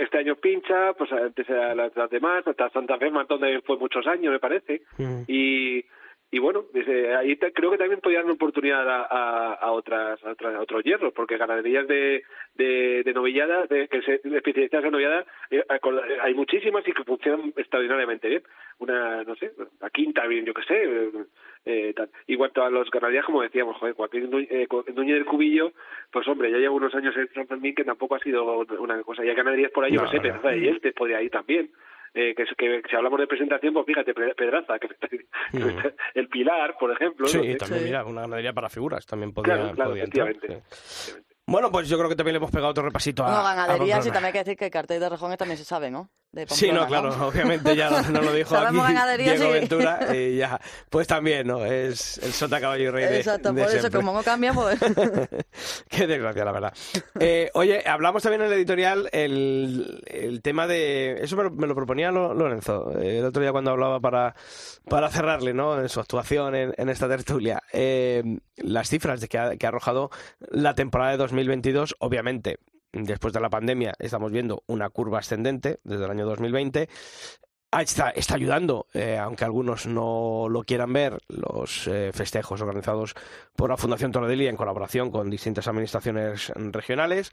este 0.00 0.18
año 0.18 0.36
pincha, 0.36 0.92
pues 0.94 1.12
antes 1.12 1.48
era 1.48 1.74
las, 1.74 1.92
demás, 2.10 2.46
hasta 2.46 2.70
Santa 2.70 2.98
Fe 2.98 3.10
también 3.28 3.62
fue 3.62 3.78
muchos 3.78 4.06
años, 4.06 4.32
me 4.32 4.38
parece, 4.38 4.82
y 5.26 5.84
y 6.30 6.38
bueno, 6.40 6.64
desde 6.72 7.14
ahí 7.16 7.36
te- 7.36 7.52
creo 7.52 7.70
que 7.70 7.78
también 7.78 8.00
podía 8.00 8.18
dar 8.18 8.26
una 8.26 8.34
oportunidad 8.34 8.88
a, 8.88 9.02
a, 9.10 9.54
a 9.54 9.72
otras, 9.72 10.22
a, 10.24 10.32
otras- 10.32 10.54
a 10.56 10.60
otros 10.60 10.84
hierros, 10.84 11.12
porque 11.14 11.36
ganaderías 11.38 11.86
de, 11.88 12.22
de, 12.54 13.02
de 13.04 13.12
novillada, 13.14 13.66
de, 13.66 13.88
que 13.88 14.02
se 14.02 14.20
especializadas 14.24 14.84
en 14.86 14.92
novillada, 14.92 15.24
eh, 15.50 15.64
acorda- 15.68 16.04
hay 16.22 16.34
muchísimas 16.34 16.86
y 16.86 16.92
que 16.92 17.04
funcionan 17.04 17.52
extraordinariamente 17.56 18.28
bien. 18.28 18.42
Una, 18.80 19.24
no 19.24 19.34
sé, 19.36 19.52
la 19.80 19.90
quinta, 19.90 20.26
bien, 20.26 20.44
yo 20.44 20.54
qué 20.54 20.62
sé. 20.62 20.82
eh, 20.84 21.10
eh, 21.64 21.92
tal. 21.94 22.08
Y 22.26 22.36
cuanto 22.36 22.62
a 22.62 22.70
los 22.70 22.88
ganaderías, 22.90 23.24
como 23.26 23.42
decíamos, 23.42 23.76
joder, 23.76 23.94
Joaquín 23.94 24.30
Nú- 24.30 24.46
eh, 24.48 24.66
Cu- 24.68 24.84
Núñez 24.94 25.16
del 25.16 25.24
Cubillo, 25.26 25.72
pues 26.12 26.26
hombre, 26.28 26.50
ya 26.50 26.58
lleva 26.58 26.72
unos 26.74 26.94
años 26.94 27.14
en 27.16 27.28
San 27.34 27.46
Fermín 27.48 27.74
que 27.74 27.84
tampoco 27.84 28.14
ha 28.14 28.20
sido 28.20 28.58
una 28.78 29.02
cosa. 29.02 29.24
Y 29.24 29.28
hay 29.28 29.34
ganaderías 29.34 29.72
por 29.72 29.84
ahí, 29.84 29.92
yo 29.92 30.02
No, 30.02 30.04
qué 30.10 30.10
sé, 30.10 30.16
no. 30.18 30.22
Pedraza 30.22 30.48
de 30.50 30.60
Yeltes 30.60 30.94
podría 30.94 31.20
ir 31.20 31.30
también. 31.30 31.70
Eh, 32.14 32.34
que, 32.34 32.44
que 32.56 32.82
si 32.88 32.96
hablamos 32.96 33.20
de 33.20 33.26
presentación, 33.26 33.74
pues 33.74 33.86
fíjate, 33.86 34.14
Pe- 34.14 34.34
Pedraza, 34.34 34.78
que, 34.78 34.88
el 36.14 36.28
Pilar, 36.28 36.76
por 36.78 36.90
ejemplo. 36.90 37.26
Sí, 37.28 37.36
no 37.38 37.56
también, 37.56 37.80
Sí. 37.80 37.86
mira, 37.86 38.04
una 38.04 38.22
ganadería 38.22 38.52
para 38.52 38.68
figuras 38.68 39.06
también 39.06 39.32
podía, 39.32 39.54
Claro, 39.54 39.72
claro, 39.74 39.90
podía 39.90 40.04
entrar. 40.04 40.28
efectivamente. 40.30 40.66
sí. 40.72 41.12
Bueno, 41.46 41.70
pues 41.70 41.88
yo 41.88 41.96
creo 41.96 42.10
que 42.10 42.14
también 42.16 42.34
le 42.34 42.38
hemos 42.38 42.50
pegado 42.50 42.68
otro 42.70 42.82
repasito 42.84 43.24
a. 43.24 43.50
A 43.52 43.54
ganaderías 43.54 43.80
y 44.06 44.10
Pamplona. 44.10 44.12
también 44.12 44.26
hay 44.26 44.32
que 44.32 44.38
decir 44.40 44.56
que 44.58 44.64
el 44.66 44.70
cartel 44.70 45.00
de 45.00 45.08
rejones 45.08 45.38
también 45.38 45.56
se 45.56 45.64
sabe, 45.64 45.90
¿no? 45.90 46.10
De 46.30 46.46
Sí, 46.46 46.70
no, 46.70 46.86
claro, 46.86 47.26
obviamente 47.26 47.74
ya 47.74 47.88
no, 47.88 48.02
no 48.10 48.20
lo 48.20 48.32
dijo 48.34 48.54
aquí 48.58 48.76
ganadería, 48.76 49.32
Diego 49.32 49.46
sí. 49.46 49.52
Ventura 49.60 50.08
y 50.14 50.36
ya, 50.36 50.60
pues 50.90 51.06
también, 51.06 51.46
¿no? 51.46 51.64
Es 51.64 52.18
el 52.18 52.32
sota 52.34 52.60
caballo 52.60 52.84
y 52.84 52.90
rey 52.90 53.04
de, 53.06 53.16
Exacto, 53.16 53.50
de 53.52 53.64
por 53.64 53.74
eso, 53.74 53.90
como 53.90 54.12
no 54.12 54.22
cambia, 54.22 54.52
pues... 54.52 54.78
Qué 55.88 56.06
desgracia, 56.06 56.44
la 56.44 56.52
verdad. 56.52 56.74
Eh, 57.18 57.50
oye, 57.54 57.82
hablamos 57.88 58.22
también 58.22 58.42
en 58.42 58.48
el 58.48 58.52
editorial 58.54 59.08
el, 59.12 60.02
el 60.06 60.42
tema 60.42 60.66
de... 60.66 61.16
Eso 61.22 61.34
me 61.36 61.44
lo, 61.44 61.50
me 61.50 61.66
lo 61.66 61.74
proponía 61.74 62.10
Lo- 62.10 62.34
Lorenzo 62.34 62.92
eh, 63.00 63.20
el 63.20 63.24
otro 63.24 63.40
día 63.40 63.52
cuando 63.52 63.70
hablaba 63.70 63.98
para, 63.98 64.34
para 64.88 65.08
cerrarle, 65.08 65.54
¿no? 65.54 65.80
En 65.80 65.88
su 65.88 65.98
actuación 65.98 66.54
en, 66.54 66.74
en 66.76 66.90
esta 66.90 67.08
tertulia. 67.08 67.62
Eh, 67.72 68.22
las 68.56 68.88
cifras 68.90 69.22
de 69.22 69.28
que 69.28 69.38
ha, 69.38 69.56
que 69.56 69.64
ha 69.64 69.70
arrojado 69.70 70.10
la 70.50 70.74
temporada 70.74 71.12
de 71.12 71.16
2022, 71.16 71.96
obviamente, 72.00 72.58
después 72.92 73.32
de 73.32 73.40
la 73.40 73.50
pandemia 73.50 73.94
estamos 73.98 74.32
viendo 74.32 74.62
una 74.66 74.88
curva 74.90 75.18
ascendente 75.18 75.80
desde 75.84 76.04
el 76.04 76.10
año 76.10 76.26
2020. 76.26 76.88
Ah, 77.70 77.82
Está, 77.82 78.08
está 78.10 78.34
ayudando, 78.34 78.86
eh, 78.94 79.18
aunque 79.18 79.44
algunos 79.44 79.86
no 79.86 80.46
lo 80.48 80.62
quieran 80.62 80.90
ver, 80.90 81.18
los 81.28 81.86
eh, 81.86 82.12
festejos 82.14 82.62
organizados 82.62 83.14
por 83.54 83.68
la 83.68 83.76
Fundación 83.76 84.10
Torredelia 84.10 84.48
en 84.48 84.56
colaboración 84.56 85.10
con 85.10 85.28
distintas 85.28 85.68
administraciones 85.68 86.50
regionales. 86.56 87.30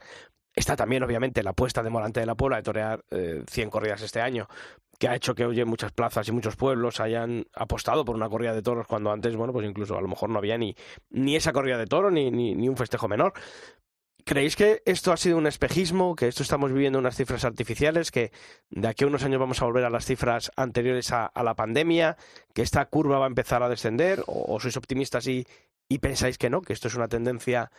Está 0.54 0.76
también, 0.76 1.02
obviamente, 1.02 1.42
la 1.42 1.50
apuesta 1.50 1.82
de 1.82 1.88
Morante 1.88 2.20
de 2.20 2.26
la 2.26 2.34
Puebla 2.34 2.58
de 2.58 2.62
torear 2.62 3.02
eh, 3.10 3.44
100 3.50 3.70
corridas 3.70 4.02
este 4.02 4.20
año, 4.20 4.46
que 4.98 5.08
ha 5.08 5.14
hecho 5.14 5.34
que 5.34 5.46
muchas 5.64 5.92
plazas 5.92 6.28
y 6.28 6.32
muchos 6.32 6.56
pueblos 6.56 7.00
hayan 7.00 7.46
apostado 7.54 8.04
por 8.04 8.14
una 8.14 8.28
corrida 8.28 8.52
de 8.52 8.62
toros 8.62 8.86
cuando 8.86 9.12
antes, 9.12 9.34
bueno, 9.36 9.54
pues 9.54 9.66
incluso 9.66 9.96
a 9.96 10.02
lo 10.02 10.08
mejor 10.08 10.28
no 10.28 10.38
había 10.38 10.58
ni, 10.58 10.76
ni 11.10 11.36
esa 11.36 11.52
corrida 11.54 11.78
de 11.78 11.86
toro 11.86 12.10
ni, 12.10 12.30
ni, 12.30 12.54
ni 12.54 12.68
un 12.68 12.76
festejo 12.76 13.08
menor. 13.08 13.32
¿Creéis 14.26 14.56
que 14.56 14.82
esto 14.86 15.12
ha 15.12 15.16
sido 15.16 15.38
un 15.38 15.46
espejismo, 15.46 16.16
que 16.16 16.26
esto 16.26 16.42
estamos 16.42 16.72
viviendo 16.72 16.98
unas 16.98 17.14
cifras 17.14 17.44
artificiales, 17.44 18.10
que 18.10 18.32
de 18.70 18.88
aquí 18.88 19.04
a 19.04 19.06
unos 19.06 19.22
años 19.22 19.38
vamos 19.38 19.62
a 19.62 19.66
volver 19.66 19.84
a 19.84 19.90
las 19.90 20.04
cifras 20.04 20.50
anteriores 20.56 21.12
a, 21.12 21.30
la 21.44 21.54
pandemia, 21.54 22.16
que 22.52 22.62
esta 22.62 22.84
curva 22.86 23.20
va 23.20 23.26
a 23.26 23.28
empezar 23.28 23.62
a 23.62 23.68
descender, 23.68 24.24
o, 24.26 24.58
sois 24.58 24.76
optimistas 24.76 25.28
y, 25.28 25.46
pensáis 26.00 26.38
que 26.38 26.50
no, 26.50 26.60
que 26.60 26.72
esto 26.72 26.88
es 26.88 26.96
una 26.96 27.06
tendencia 27.06 27.70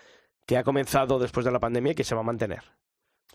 que 0.45 0.55
ha 0.55 0.63
comenzado 0.63 1.19
después 1.19 1.45
de 1.45 1.51
la 1.51 1.59
pandemia 1.59 1.91
y 1.91 1.95
que 1.95 2.05
se 2.05 2.15
va 2.15 2.21
a 2.21 2.31
mantener? 2.31 2.63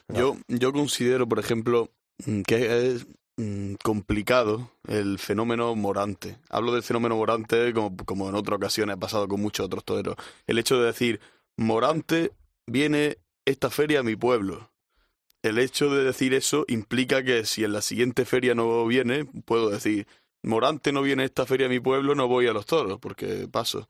Yo, 0.08 0.72
considero, 0.72 1.28
por 1.28 1.38
ejemplo, 1.38 1.90
mm, 2.24 2.40
que 2.40 2.94
es 2.94 3.06
mm, 3.36 3.74
complicado 3.84 4.70
el 4.88 5.18
fenómeno 5.18 5.76
morante. 5.76 6.38
Hablo 6.48 6.72
del 6.72 6.82
fenómeno 6.82 7.16
morante 7.16 7.74
como, 7.74 8.30
en 8.30 8.36
otras 8.36 8.56
ocasiones 8.56 8.96
ha 8.96 9.00
pasado 9.00 9.28
con 9.28 9.38
muchos 9.38 9.66
otros 9.66 9.84
toreros. 9.84 10.16
El 10.46 10.58
hecho 10.58 10.80
de 10.80 10.86
decir, 10.86 11.20
morante 11.58 12.32
viene 12.66 13.18
esta 13.44 13.70
feria 13.70 14.00
a 14.00 14.02
mi 14.02 14.16
pueblo. 14.16 14.70
El 15.42 15.58
hecho 15.58 15.90
de 15.94 16.04
decir 16.04 16.34
eso 16.34 16.64
implica 16.68 17.22
que 17.24 17.44
si 17.46 17.64
en 17.64 17.72
la 17.72 17.82
siguiente 17.82 18.24
feria 18.24 18.54
no 18.54 18.86
viene, 18.86 19.24
puedo 19.44 19.70
decir, 19.70 20.06
Morante 20.42 20.92
no 20.92 21.02
viene 21.02 21.22
a 21.24 21.26
esta 21.26 21.46
feria 21.46 21.66
a 21.66 21.70
mi 21.70 21.80
pueblo, 21.80 22.14
no 22.14 22.28
voy 22.28 22.46
a 22.46 22.52
los 22.52 22.66
toros, 22.66 22.98
porque 23.00 23.48
paso. 23.50 23.88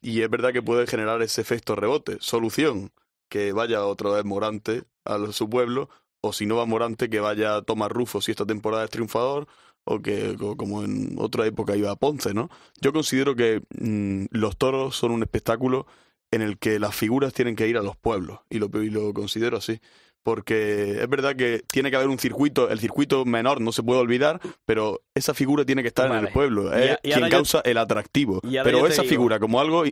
Y 0.00 0.22
es 0.22 0.30
verdad 0.30 0.52
que 0.52 0.62
puede 0.62 0.86
generar 0.86 1.22
ese 1.22 1.40
efecto 1.42 1.76
rebote. 1.76 2.18
Solución, 2.20 2.92
que 3.28 3.52
vaya 3.52 3.84
otra 3.84 4.10
vez 4.10 4.24
Morante 4.24 4.84
a 5.04 5.18
su 5.32 5.48
pueblo, 5.50 5.90
o 6.20 6.32
si 6.32 6.46
no 6.46 6.56
va 6.56 6.66
Morante, 6.66 7.10
que 7.10 7.20
vaya 7.20 7.62
Tomás 7.62 7.90
Rufo 7.92 8.20
si 8.22 8.30
esta 8.30 8.46
temporada 8.46 8.84
es 8.84 8.90
triunfador, 8.90 9.46
o 9.84 10.00
que 10.00 10.36
co- 10.38 10.56
como 10.56 10.82
en 10.84 11.16
otra 11.18 11.46
época 11.46 11.76
iba 11.76 11.90
a 11.90 11.96
Ponce, 11.96 12.32
¿no? 12.34 12.48
Yo 12.80 12.92
considero 12.92 13.36
que 13.36 13.62
mm, 13.78 14.26
los 14.30 14.56
toros 14.56 14.96
son 14.96 15.12
un 15.12 15.22
espectáculo 15.22 15.86
en 16.34 16.42
el 16.42 16.58
que 16.58 16.78
las 16.78 16.94
figuras 16.94 17.32
tienen 17.32 17.56
que 17.56 17.66
ir 17.68 17.76
a 17.78 17.82
los 17.82 17.96
pueblos, 17.96 18.40
y 18.50 18.58
lo, 18.58 18.68
y 18.82 18.90
lo 18.90 19.12
considero 19.14 19.56
así. 19.58 19.80
Porque 20.22 21.02
es 21.02 21.08
verdad 21.08 21.36
que 21.36 21.62
tiene 21.70 21.90
que 21.90 21.96
haber 21.96 22.08
un 22.08 22.18
circuito, 22.18 22.70
el 22.70 22.80
circuito 22.80 23.26
menor 23.26 23.60
no 23.60 23.72
se 23.72 23.82
puede 23.82 24.00
olvidar, 24.00 24.40
pero 24.64 25.02
esa 25.14 25.34
figura 25.34 25.66
tiene 25.66 25.82
que 25.82 25.88
estar 25.88 26.10
en 26.10 26.24
el 26.26 26.32
pueblo, 26.32 26.72
es 26.72 26.96
quien 27.02 27.20
yo- 27.20 27.28
causa 27.28 27.60
el 27.64 27.76
atractivo. 27.76 28.40
Pero 28.42 28.86
esa 28.86 29.02
digo- 29.02 29.10
figura 29.10 29.38
como 29.38 29.60
algo 29.60 29.84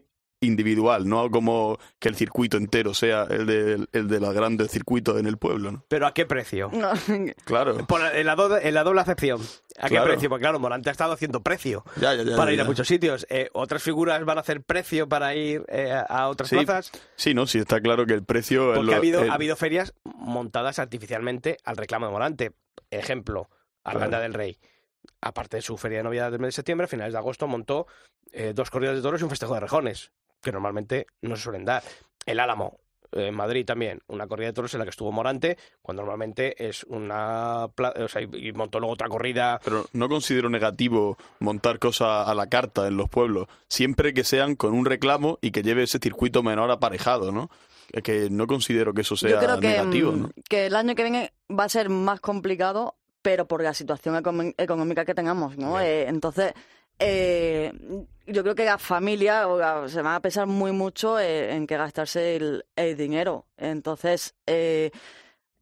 individual, 0.43 1.09
no 1.09 1.31
como 1.31 1.79
que 1.99 2.09
el 2.09 2.17
circuito 2.17 2.57
entero 2.59 2.93
sea 2.93 3.23
el 3.31 3.47
de, 3.47 3.87
el 3.93 4.09
de 4.09 4.21
los 4.21 4.35
grandes 4.35 4.71
circuitos 4.71 5.19
en 5.19 5.27
el 5.27 5.39
pueblo, 5.39 5.73
¿no? 5.73 5.85
¿Pero 5.89 6.07
a 6.07 6.13
qué 6.13 6.27
precio? 6.27 6.71
No, 6.73 6.91
Claro. 7.45 7.87
Por 7.87 8.01
la- 8.01 8.19
en, 8.19 8.27
la 8.27 8.35
do- 8.37 8.59
en 8.59 8.75
la 8.75 8.85
doble 8.85 9.01
acepción. 9.01 9.41
¿A 9.79 9.89
qué 9.89 9.99
precio? 10.01 10.29
Porque 10.29 10.43
claro, 10.43 10.61
Morante 10.61 10.91
ha 10.91 10.93
estado 10.93 11.13
haciendo 11.15 11.43
precio 11.43 11.83
Ya, 11.97 12.15
ya, 12.15 12.23
ya, 12.25 12.37
para 12.37 12.51
ya, 12.51 12.55
ir 12.57 12.61
a 12.61 12.65
muchos 12.65 12.87
sitios. 12.87 13.27
Eh, 13.31 13.49
¿Otras 13.55 13.83
figuras 13.83 14.23
van 14.25 14.37
a 14.37 14.43
hacer 14.43 14.63
precio 14.63 15.09
para 15.09 15.35
ir 15.35 15.65
eh, 15.69 15.93
a 16.09 16.29
otras 16.29 16.51
Sí, 16.51 16.57
plazas? 16.57 16.93
Sí, 17.17 17.33
no, 17.35 17.47
sí 17.47 17.59
está 17.59 17.81
claro 17.81 18.05
que 18.05 18.13
el 18.15 18.25
precio 18.25 18.73
es 18.73 18.77
Porque 18.77 18.87
lo- 18.91 18.93
ha, 18.95 18.99
habido, 18.99 19.23
el- 19.23 19.31
ha 19.31 19.35
habido 19.35 19.57
ferias 19.57 19.95
montadas 20.05 20.79
artificialmente 20.79 21.57
al 21.65 21.77
reclamo 21.77 22.07
de 22.07 22.13
Morante. 22.13 22.53
Ejemplo, 22.91 23.49
Arganda 23.85 24.19
Claro. 24.19 24.23
del 24.25 24.35
Rey. 24.35 24.59
Aparte 25.21 25.57
de 25.57 25.63
su 25.63 25.77
feria 25.79 25.99
de 25.99 26.05
Navidad 26.05 26.31
del 26.31 26.41
mes 26.41 26.49
de 26.49 26.53
septiembre, 26.53 26.85
a 26.85 26.89
finales 26.89 27.13
de 27.13 27.19
agosto 27.19 27.47
montó 27.47 27.87
eh, 28.33 28.53
dos 28.55 28.71
corridas 28.71 28.97
de 28.97 29.03
toros 29.03 29.21
y 29.21 29.25
un 29.25 29.31
festejo 29.31 29.55
de 29.55 29.61
rejones, 29.61 30.11
que 30.43 30.53
normalmente 30.53 31.07
no 31.23 31.37
se 31.37 31.43
suelen 31.43 31.65
dar. 31.65 31.83
El 32.27 32.41
Álamo, 32.41 32.79
eh, 33.13 33.27
en 33.29 33.35
Madrid 33.35 33.65
también, 33.65 34.01
una 34.09 34.27
corrida 34.27 34.49
de 34.49 34.53
toros 34.55 34.73
en 34.75 34.79
la 34.81 34.85
que 34.85 34.91
estuvo 34.91 35.13
Morante, 35.13 35.57
cuando 35.83 36.03
normalmente 36.03 36.67
es 36.69 36.85
una... 36.85 37.69
pla- 37.75 37.95
O 37.99 38.09
sea, 38.09 38.23
y 38.23 38.53
montó 38.53 38.79
luego 38.81 38.95
otra 38.95 39.09
corrida 39.09 39.61
Pero 39.65 39.87
no 39.93 40.09
considero 40.09 40.49
negativo 40.51 41.17
montar 41.41 41.79
cosas 41.79 42.27
a 42.29 42.35
la 42.35 42.49
carta 42.49 42.87
en 42.89 42.97
los 42.97 43.09
pueblos, 43.09 43.49
siempre 43.69 44.15
que 44.15 44.25
sean 44.25 44.57
con 44.57 44.73
un 44.75 44.85
reclamo 44.87 45.39
y 45.43 45.51
que 45.51 45.63
lleve 45.63 45.83
ese 45.85 45.99
circuito 45.99 46.43
menor 46.43 46.71
aparejado, 46.71 47.33
¿no? 47.33 47.51
Es 47.93 48.03
que 48.03 48.31
no 48.31 48.47
considero 48.47 48.95
que 48.95 49.03
eso 49.03 49.17
sea 49.17 49.31
Yo 49.33 49.39
creo 49.39 49.61
que, 49.61 49.69
negativo, 49.69 50.13
mm, 50.13 50.21
¿no? 50.23 50.31
que 50.49 50.67
el 50.67 50.75
año 50.77 50.95
que 50.95 51.03
viene 51.03 51.33
va 51.51 51.65
a 51.65 51.69
ser 51.69 51.91
más 51.91 52.21
complicado, 52.21 52.95
pero 53.21 53.47
por 53.47 53.63
la 53.63 53.75
situación 53.75 54.17
económica 54.57 55.05
que 55.05 55.15
tengamos, 55.15 55.59
¿no? 55.59 55.79
Eh, 55.79 56.09
entonces, 56.09 56.55
eh, 56.99 57.73
yo 58.27 58.43
creo 58.43 58.55
que 58.55 58.65
las 58.65 58.81
familias 58.81 59.47
o 59.47 59.59
la- 59.59 59.89
se 59.89 60.03
van 60.03 60.15
a 60.15 60.21
pensar 60.21 60.47
muy 60.47 60.73
mucho 60.73 61.19
eh, 61.19 61.55
en 61.55 61.67
qué 61.67 61.77
gastarse 61.77 62.37
el, 62.37 62.65
el 62.77 62.97
dinero. 62.97 63.47
Entonces, 63.57 64.35
eh, 64.47 64.91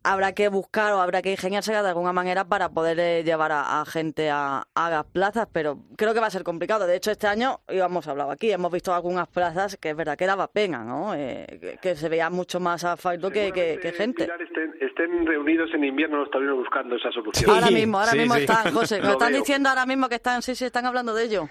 habrá 0.03 0.33
que 0.33 0.49
buscar 0.49 0.93
o 0.93 1.01
habrá 1.01 1.23
que 1.23 1.31
ingeniarse 1.31 1.73
de 1.73 1.79
alguna 1.79 2.13
manera 2.13 2.45
para 2.45 2.71
poder 2.71 2.99
eh, 2.99 3.23
llevar 3.23 3.53
a, 3.53 3.81
a 3.81 3.85
gente 3.85 4.31
a, 4.31 4.63
a 4.75 4.91
las 4.91 5.05
plazas, 5.05 5.47
pero 5.53 5.79
creo 5.97 6.15
que 6.15 6.21
va 6.21 6.27
a 6.27 6.31
ser 6.31 6.43
complicado. 6.43 6.87
De 6.87 6.97
hecho, 6.97 7.11
este 7.11 7.27
año, 7.27 7.61
y 7.69 7.79
hemos 7.79 8.07
hablado 8.09 8.31
aquí, 8.31 8.51
hemos 8.51 8.73
visto 8.73 8.95
algunas 8.95 9.29
plazas 9.29 9.77
que 9.77 9.91
es 9.91 9.97
verdad 9.97 10.17
que 10.17 10.27
daba 10.27 10.49
pena, 10.49 10.85
¿no? 10.85 11.15
Eh, 11.15 11.47
que, 11.61 11.79
que 11.81 11.97
se 11.97 12.09
veía 12.09 12.31
mucho 12.31 12.61
más 12.61 12.85
asfalto 12.85 13.31
que, 13.31 13.53
que, 13.53 13.79
que 13.81 13.93
gente. 13.93 14.25
Pilar, 14.25 14.41
estén, 14.43 14.75
estén 14.81 15.27
reunidos 15.27 15.71
en 15.75 15.85
invierno 15.85 16.19
los 16.19 16.31
taurinos 16.31 16.59
buscando 16.59 16.97
esa 16.97 17.11
solución. 17.13 17.51
Ahora 17.51 17.71
mismo, 17.71 17.99
ahora 17.99 18.13
sí, 18.13 18.19
mismo 18.19 18.35
sí. 18.35 18.41
están, 18.41 18.73
José. 18.73 19.01
Lo 19.03 19.11
están 19.11 19.33
veo. 19.33 19.41
diciendo 19.41 19.69
ahora 19.69 19.87
mismo 19.87 20.09
que 20.09 20.15
están, 20.17 20.43
sí, 20.43 20.55
sí, 20.55 20.65
están 20.65 20.87
hablando 20.87 21.15
de 21.15 21.25
ello. 21.25 21.49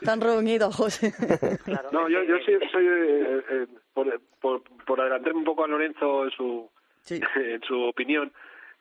Están 0.00 0.20
reunidos, 0.20 0.76
José. 0.76 1.12
No, 1.90 2.08
yo, 2.08 2.22
yo 2.22 2.36
soy, 2.44 2.58
soy 2.70 2.86
eh, 2.86 3.42
eh, 3.50 3.66
por, 3.94 4.20
por, 4.40 4.62
por 4.86 5.00
adelantarme 5.00 5.38
un 5.38 5.44
poco 5.44 5.64
a 5.64 5.68
Lorenzo 5.68 6.24
en 6.24 6.30
su, 6.32 6.70
En 7.36 7.62
su 7.62 7.80
opinión, 7.82 8.32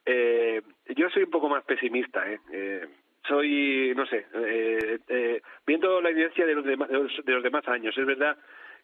eh, 0.05 0.61
yo 0.95 1.09
soy 1.09 1.23
un 1.23 1.31
poco 1.31 1.49
más 1.49 1.63
pesimista. 1.63 2.29
¿eh? 2.31 2.39
Eh, 2.51 2.87
soy, 3.27 3.93
no 3.95 4.05
sé, 4.05 4.25
eh, 4.33 4.99
eh, 5.07 5.41
viendo 5.65 6.01
la 6.01 6.09
evidencia 6.09 6.45
de 6.45 6.55
los, 6.55 6.65
dema- 6.65 6.87
de 6.87 6.93
los, 6.93 7.25
de 7.25 7.33
los 7.33 7.43
demás 7.43 7.67
años, 7.67 7.95
es 7.97 8.05
verdad 8.05 8.37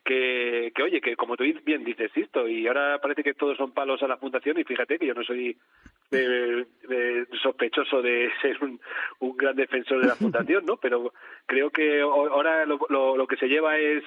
que, 0.04 0.72
que, 0.76 0.84
oye, 0.84 1.02
que 1.02 1.16
como 1.16 1.36
tú 1.36 1.44
bien 1.64 1.84
dices 1.84 2.12
esto, 2.16 2.48
y 2.48 2.68
ahora 2.68 3.00
parece 3.02 3.24
que 3.24 3.34
todos 3.34 3.58
son 3.58 3.72
palos 3.72 4.04
a 4.04 4.08
la 4.08 4.18
fundación, 4.18 4.60
y 4.60 4.64
fíjate 4.64 5.00
que 5.00 5.08
yo 5.08 5.16
no 5.16 5.24
soy 5.24 5.58
eh, 6.12 6.66
sospechoso 7.42 8.02
de 8.02 8.30
ser 8.42 8.58
un, 8.62 8.80
gran 9.36 9.56
defensor 9.56 10.02
de 10.02 10.08
la 10.08 10.16
fundación, 10.16 10.66
¿no? 10.66 10.78
Pero 10.78 11.12
creo 11.48 11.72
que 11.72 12.02
ahora 12.02 12.66
lo, 12.66 12.78
lo 13.18 13.28
que 13.28 13.38
se 13.38 13.48
lleva 13.48 13.78
es 13.80 14.04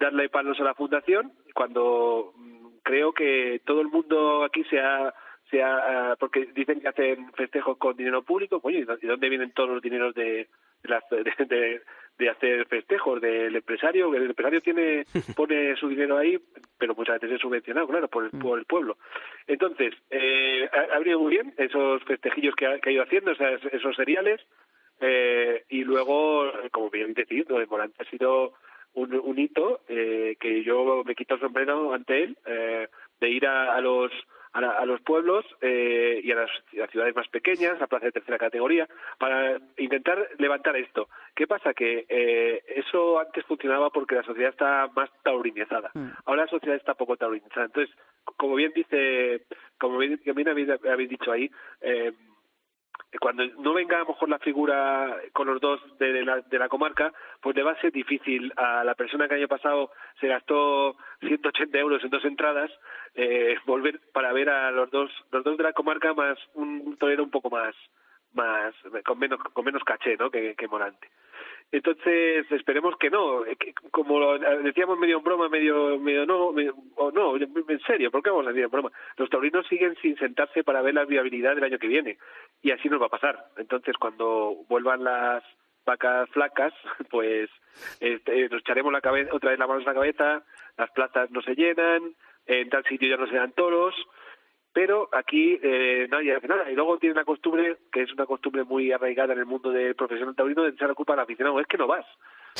darle 0.00 0.28
palos 0.28 0.58
a 0.58 0.64
la 0.64 0.74
fundación, 0.74 1.32
cuando 1.54 2.32
mm, 2.34 2.66
creo 2.82 3.12
que 3.12 3.60
todo 3.64 3.80
el 3.82 3.88
mundo 3.88 4.42
aquí 4.44 4.64
se 4.64 4.80
ha 4.80 5.14
se 5.50 5.62
ha, 5.64 6.12
ah, 6.12 6.16
porque 6.18 6.46
dicen 6.54 6.80
que 6.80 6.86
hacen 6.88 7.32
festejos 7.32 7.76
con 7.76 7.96
dinero 7.96 8.22
público, 8.22 8.60
oye, 8.62 8.78
¿y 8.78 8.84
dó- 8.84 8.98
¿y 9.02 9.06
dónde 9.08 9.28
vienen 9.28 9.50
todos 9.52 9.68
los 9.70 9.82
dineros 9.82 10.14
de, 10.14 10.46
de, 10.82 10.88
las- 10.88 11.02
de, 11.10 11.82
de- 12.18 12.28
hacer 12.30 12.66
festejos? 12.68 13.20
Del 13.20 13.56
empresario, 13.56 14.14
el 14.14 14.26
empresario 14.30 14.60
tiene 14.60 15.04
pone 15.36 15.74
su 15.74 15.88
dinero 15.88 16.18
ahí, 16.18 16.38
pero 16.78 16.94
muchas 16.94 17.20
veces 17.20 17.34
es 17.36 17.40
subvencionado, 17.42 17.88
claro, 17.88 18.06
por 18.06 18.26
el, 18.26 18.30
por 18.38 18.60
el 18.60 18.64
pueblo. 18.64 18.96
Entonces, 19.48 19.92
eh, 20.10 20.68
ha, 20.72 20.94
ha 20.94 20.98
venido 21.00 21.18
muy 21.18 21.32
bien 21.32 21.52
esos 21.58 22.00
festejillos 22.04 22.54
que 22.54 22.66
ha, 22.66 22.78
que 22.78 22.90
ha 22.90 22.92
ido 22.92 23.02
haciendo, 23.02 23.32
esas- 23.32 23.64
esos 23.72 23.96
seriales, 23.96 24.40
eh, 25.00 25.64
y 25.68 25.82
luego, 25.82 26.44
como 26.70 26.90
bien 26.90 27.12
decís, 27.14 27.44
lo 27.48 27.58
de 27.58 27.66
Morante 27.66 27.96
ha 28.02 28.08
sido 28.10 28.52
un, 28.94 29.14
un 29.14 29.38
hito 29.38 29.80
eh, 29.88 30.36
que 30.40 30.62
yo 30.64 31.02
me 31.04 31.14
quito 31.14 31.34
el 31.34 31.40
sombrero 31.40 31.92
ante 31.94 32.22
él, 32.24 32.36
eh, 32.46 32.88
de 33.20 33.28
ir 33.30 33.46
a, 33.46 33.74
a 33.74 33.80
los 33.80 34.10
a, 34.52 34.60
la- 34.60 34.72
a 34.72 34.84
los 34.84 35.00
pueblos 35.02 35.44
eh, 35.60 36.20
y 36.24 36.32
a 36.32 36.34
las, 36.34 36.50
a 36.50 36.76
las 36.78 36.90
ciudades 36.90 37.14
más 37.14 37.28
pequeñas, 37.28 37.80
a 37.80 37.86
plazas 37.86 38.06
de 38.06 38.12
tercera 38.18 38.36
categoría, 38.36 38.88
para 39.16 39.60
intentar 39.76 40.26
levantar 40.38 40.74
esto. 40.76 41.08
¿Qué 41.36 41.46
pasa? 41.46 41.72
Que 41.72 42.04
eh, 42.08 42.60
eso 42.74 43.20
antes 43.20 43.44
funcionaba 43.44 43.90
porque 43.90 44.16
la 44.16 44.24
sociedad 44.24 44.50
está 44.50 44.88
más 44.96 45.08
taurinizada. 45.22 45.92
Mm. 45.94 46.08
Ahora 46.24 46.42
la 46.46 46.50
sociedad 46.50 46.74
está 46.76 46.94
poco 46.94 47.16
taurinizada. 47.16 47.66
Entonces, 47.66 47.94
como 48.36 48.56
bien 48.56 48.72
dice, 48.74 49.42
como 49.78 49.98
bien, 49.98 50.20
bien 50.24 50.48
habéis, 50.48 50.68
habéis 50.84 51.10
dicho 51.10 51.30
ahí, 51.30 51.48
eh, 51.82 52.10
cuando 53.20 53.44
no 53.58 53.72
venga 53.72 53.96
a 53.96 54.00
lo 54.00 54.06
mejor 54.06 54.28
la 54.28 54.38
figura 54.38 55.16
con 55.32 55.46
los 55.46 55.60
dos 55.60 55.80
de, 55.98 56.24
la, 56.24 56.40
de 56.40 56.58
la 56.58 56.68
comarca, 56.68 57.12
pues 57.40 57.56
le 57.56 57.62
va 57.62 57.72
a 57.72 57.80
ser 57.80 57.92
difícil 57.92 58.52
a 58.56 58.84
la 58.84 58.94
persona 58.94 59.26
que 59.26 59.34
el 59.34 59.40
año 59.40 59.48
pasado 59.48 59.90
se 60.20 60.28
gastó 60.28 60.96
180 61.20 61.78
euros 61.78 62.02
en 62.04 62.10
dos 62.10 62.24
entradas, 62.24 62.70
eh, 63.14 63.56
volver 63.66 64.00
para 64.12 64.32
ver 64.32 64.48
a 64.50 64.70
los 64.70 64.90
dos, 64.90 65.10
los 65.30 65.44
dos 65.44 65.56
de 65.56 65.64
la 65.64 65.72
comarca 65.72 66.14
más 66.14 66.38
un 66.54 66.96
torero 66.98 67.24
un 67.24 67.30
poco 67.30 67.50
más, 67.50 67.74
más 68.32 68.74
con 69.04 69.18
menos 69.18 69.40
con 69.52 69.64
menos 69.64 69.82
caché, 69.84 70.16
¿no? 70.16 70.30
Que, 70.30 70.54
que 70.54 70.68
Morante. 70.68 71.08
Entonces, 71.72 72.50
esperemos 72.50 72.96
que 72.96 73.10
no. 73.10 73.46
Eh, 73.46 73.56
Como 73.90 74.38
decíamos 74.38 74.98
medio 74.98 75.18
en 75.18 75.24
broma, 75.24 75.48
medio, 75.48 75.98
medio 75.98 76.26
no, 76.26 76.48
o 76.96 77.12
no, 77.12 77.36
en 77.36 77.80
serio, 77.86 78.10
¿por 78.10 78.22
qué 78.22 78.30
vamos 78.30 78.46
a 78.46 78.50
decir 78.50 78.64
en 78.64 78.70
broma? 78.70 78.90
Los 79.16 79.30
taurinos 79.30 79.66
siguen 79.68 79.96
sin 80.02 80.16
sentarse 80.16 80.64
para 80.64 80.82
ver 80.82 80.94
la 80.94 81.04
viabilidad 81.04 81.54
del 81.54 81.64
año 81.64 81.78
que 81.78 81.86
viene. 81.86 82.18
Y 82.62 82.72
así 82.72 82.88
nos 82.88 83.00
va 83.00 83.06
a 83.06 83.10
pasar. 83.10 83.46
Entonces, 83.56 83.96
cuando 83.96 84.64
vuelvan 84.68 85.04
las 85.04 85.44
vacas 85.86 86.28
flacas, 86.30 86.74
pues 87.10 87.48
este, 88.00 88.48
nos 88.48 88.60
echaremos 88.60 88.92
la 88.92 89.00
cabeza, 89.00 89.34
otra 89.34 89.50
vez 89.50 89.58
la 89.58 89.66
mano 89.66 89.80
en 89.80 89.86
la 89.86 89.94
cabeza, 89.94 90.42
las 90.76 90.90
plazas 90.90 91.30
no 91.30 91.40
se 91.42 91.54
llenan, 91.54 92.14
en 92.46 92.68
tal 92.68 92.84
sitio 92.84 93.08
ya 93.08 93.16
no 93.16 93.28
se 93.28 93.36
dan 93.36 93.52
toros, 93.52 93.94
pero 94.72 95.08
aquí 95.12 95.58
eh, 95.62 96.06
nadie 96.10 96.34
hace 96.36 96.46
nada. 96.48 96.70
Y 96.70 96.74
luego 96.74 96.98
tiene 96.98 97.14
una 97.14 97.24
costumbre, 97.24 97.76
que 97.92 98.02
es 98.02 98.12
una 98.12 98.26
costumbre 98.26 98.64
muy 98.64 98.92
arraigada 98.92 99.32
en 99.32 99.40
el 99.40 99.46
mundo 99.46 99.70
del 99.70 99.94
profesional 99.94 100.34
taurino, 100.36 100.62
de 100.62 100.70
echar 100.70 100.88
la 100.88 100.94
culpa 100.94 101.14
al 101.14 101.20
aficionado. 101.20 101.58
Es 101.60 101.66
que 101.66 101.76
no 101.78 101.86
vas. 101.86 102.06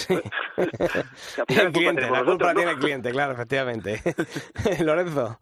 al 0.08 1.46
final 1.46 1.66
el 1.66 1.72
cliente, 1.72 2.02
la 2.02 2.08
culpa 2.08 2.22
la 2.22 2.24
nosotros, 2.24 2.54
tiene 2.54 2.64
¿no? 2.64 2.70
el 2.70 2.78
cliente, 2.78 3.10
claro, 3.12 3.32
efectivamente. 3.32 4.00
Lorenzo. 4.84 5.38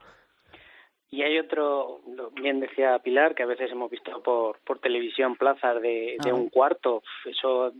Y 1.10 1.22
hay 1.22 1.38
otro, 1.38 2.02
lo- 2.14 2.30
bien 2.32 2.60
decía 2.60 2.98
Pilar, 2.98 3.34
que 3.34 3.42
a 3.42 3.46
veces 3.46 3.70
hemos 3.72 3.90
visto 3.90 4.22
por, 4.22 4.58
por 4.60 4.78
televisión 4.78 5.36
plazas 5.36 5.80
de, 5.80 6.18
de 6.22 6.30
Ah. 6.30 6.34
un 6.34 6.50
cuarto, 6.50 7.02
eso 7.24 7.72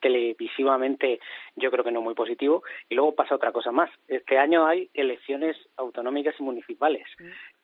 televisivamente 0.00 1.20
yo 1.54 1.70
creo 1.70 1.84
que 1.84 1.92
no 1.92 2.02
muy 2.02 2.14
positivo. 2.14 2.64
Y 2.88 2.96
luego 2.96 3.14
pasa 3.14 3.36
otra 3.36 3.52
cosa 3.52 3.70
más. 3.70 3.90
Este 4.08 4.38
año 4.38 4.66
hay 4.66 4.90
elecciones 4.94 5.56
autonómicas 5.76 6.34
y 6.38 6.42
municipales. 6.42 7.06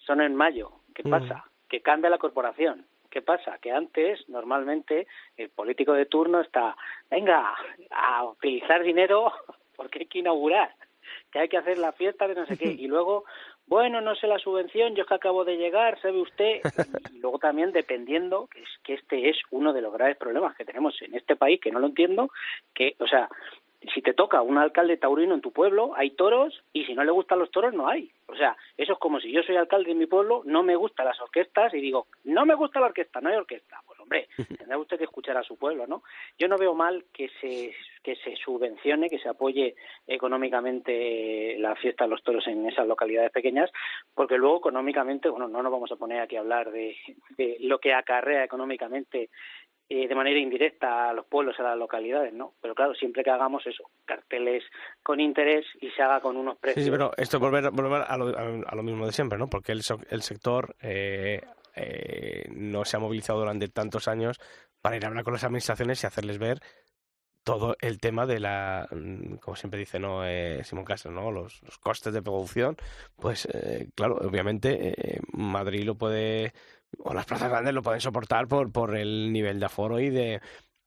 Son 0.07 0.21
en 0.21 0.35
mayo. 0.35 0.71
¿Qué 0.95 1.03
Mm. 1.05 1.11
pasa? 1.11 1.45
Que 1.69 1.81
cambia 1.81 2.11
la 2.11 2.19
corporación. 2.19 2.87
¿Qué 3.11 3.23
pasa? 3.23 3.59
Que 3.59 3.71
antes, 3.71 4.29
normalmente, 4.29 5.07
el 5.37 5.49
político 5.51 5.93
de 5.93 6.07
turno 6.07 6.41
está, 6.41 6.77
venga, 7.11 7.55
a 7.91 8.25
utilizar 8.25 8.83
dinero 8.83 9.33
porque 9.77 10.01
hay 10.01 10.07
que 10.07 10.19
inaugurar, 10.19 10.75
que 11.31 11.39
hay 11.41 11.49
que 11.49 11.57
hacer 11.59 11.79
la 11.79 11.93
fiesta 11.93 12.27
de 12.27 12.35
no 12.35 12.47
sé 12.47 12.57
qué. 12.57 12.65
Y 12.85 12.87
luego, 12.89 13.25
bueno, 13.67 14.01
no 14.01 14.15
sé 14.17 14.27
la 14.27 14.39
subvención, 14.39 14.95
yo 14.95 15.03
es 15.03 15.09
que 15.09 15.15
acabo 15.15 15.45
de 15.45 15.57
llegar, 15.57 16.01
sabe 16.01 16.21
usted. 16.21 16.61
Y 17.15 17.19
luego 17.21 17.39
también, 17.39 17.71
dependiendo, 17.73 18.49
que 18.49 18.61
es 18.63 18.69
que 18.83 18.95
este 18.95 19.29
es 19.31 19.37
uno 19.51 19.73
de 19.73 19.81
los 19.81 19.93
graves 19.93 20.17
problemas 20.17 20.57
que 20.57 20.65
tenemos 20.65 21.01
en 21.01 21.15
este 21.15 21.37
país, 21.37 21.61
que 21.61 21.71
no 21.71 21.79
lo 21.79 21.87
entiendo, 21.87 22.31
que, 22.75 22.97
o 22.99 23.07
sea, 23.07 23.29
si 23.93 24.03
te 24.03 24.15
toca 24.15 24.43
un 24.43 24.59
alcalde 24.59 24.97
taurino 24.97 25.35
en 25.35 25.41
tu 25.41 25.53
pueblo, 25.53 25.93
hay 25.97 26.11
toros 26.11 26.63
y 26.73 26.85
si 26.85 26.95
no 26.95 27.05
le 27.05 27.11
gustan 27.11 27.39
los 27.39 27.51
toros, 27.51 27.75
no 27.75 27.89
hay. 27.89 28.11
O 28.27 28.37
sea, 28.37 28.57
eso 28.77 28.95
es 28.95 28.99
como 28.99 29.21
si 29.21 29.31
yo 29.31 29.43
soy 29.43 29.57
alcalde 29.57 29.91
de 29.91 29.95
mi 29.95 30.07
pueblo, 30.07 30.43
no 30.47 30.63
me 30.63 30.77
gustan 30.77 31.07
las 31.07 31.21
orquestas 31.21 31.75
y 31.75 31.81
digo, 31.81 32.07
no 32.25 32.47
me 32.47 32.55
gusta 32.55 32.81
la 32.81 32.87
orquesta, 32.87 33.21
no 33.21 33.29
hay 33.29 33.37
orquesta. 33.37 33.81
Pues 33.87 34.01
hombre, 34.01 34.29
tendrá 34.59 34.79
usted 34.79 34.99
que 34.99 35.05
escuchar 35.05 35.37
a 35.37 35.43
su 35.43 35.57
pueblo, 35.57 35.87
¿no? 35.87 36.03
Yo 36.39 36.49
no 36.49 36.57
veo 36.57 36.75
mal 36.75 37.05
que 37.13 37.29
se, 37.41 37.75
que 38.03 38.17
se 38.17 38.37
subvencione, 38.37 39.11
que 39.11 39.19
se 39.19 39.29
apoye 39.29 39.75
económicamente 40.07 41.57
la 41.59 41.77
fiesta 41.77 42.05
de 42.05 42.11
los 42.11 42.23
toros 42.23 42.47
en 42.47 42.67
esas 42.67 42.87
localidades 42.87 43.31
pequeñas, 43.33 43.71
porque 44.15 44.39
luego 44.39 44.59
económicamente, 44.59 45.29
bueno, 45.29 45.49
no 45.49 45.63
nos 45.63 45.73
vamos 45.73 45.93
a 45.93 45.97
poner 45.97 46.21
aquí 46.21 46.37
a 46.37 46.41
hablar 46.41 46.71
de, 46.71 46.97
de 47.37 47.59
lo 47.61 47.79
que 47.79 47.93
acarrea 47.93 48.45
económicamente 48.45 49.31
eh, 49.89 50.09
de 50.09 50.15
manera 50.15 50.39
indirecta 50.39 51.11
a 51.11 51.13
los 51.13 51.27
pueblos, 51.27 51.59
a 51.61 51.63
las 51.63 51.77
localidades, 51.77 52.33
¿no? 52.33 52.55
Pero 52.61 52.75
claro, 52.75 52.95
siempre 52.95 53.23
que 53.23 53.31
hagamos 53.31 53.67
eso, 53.67 53.85
carteles 54.05 54.63
con 55.03 55.21
interés 55.21 55.67
y 55.81 55.91
se 55.91 56.03
haga 56.03 56.21
con 56.21 56.37
unos 56.37 56.57
precios. 56.59 56.85
sí, 56.85 56.91
pero 56.91 57.11
esto 57.17 57.37
es 57.37 57.41
volver, 57.41 57.71
volver 57.71 58.03
a, 58.07 58.17
lo, 58.17 58.29
a- 58.37 58.75
lo 58.75 58.83
mismo 58.83 59.07
de 59.07 59.13
siempre, 59.13 59.39
¿no? 59.39 59.49
Porque 59.49 59.73
el, 59.73 59.83
el 60.11 60.23
sector 60.23 60.75
eh, 60.81 61.41
eh, 61.75 62.45
no 62.51 62.85
se 62.85 62.97
ha 62.97 63.01
movilizado 63.01 63.41
durante 63.41 63.69
tantos 63.69 64.09
años 64.09 64.41
para 64.81 64.97
ir 64.97 65.05
a 65.05 65.09
hablar 65.09 65.25
con 65.25 65.33
las 65.35 65.45
administraciones 65.45 66.03
y 66.03 66.07
hacerles 66.07 66.39
ver 66.39 66.61
todo 67.43 67.77
el 67.81 67.99
tema 68.01 68.25
de 68.25 68.41
la, 68.41 68.89
mm, 68.91 69.35
como 69.37 69.55
siempre 69.55 69.79
dice 69.79 69.99
no 69.99 70.25
eh, 70.27 70.65
Simón 70.65 70.85
Castro, 70.87 71.11
¿no? 71.11 71.31
Los, 71.31 71.63
los 71.63 71.79
costes 71.79 72.15
de 72.15 72.23
producción, 72.23 72.77
pues 73.17 73.47
eh, 73.53 73.89
claro, 73.95 74.17
obviamente 74.17 74.95
eh, 75.17 75.21
Madrid 75.33 75.85
lo 75.85 75.95
puede, 75.95 76.55
o 76.99 77.15
las 77.15 77.27
plazas 77.27 77.51
grandes 77.51 77.75
lo 77.75 77.83
pueden 77.83 78.01
soportar 78.01 78.47
por, 78.49 78.71
por 78.71 78.97
el 78.97 79.33
nivel 79.33 79.61
de 79.61 79.67
aforo 79.67 80.01
y 80.01 80.11
de, 80.11 80.41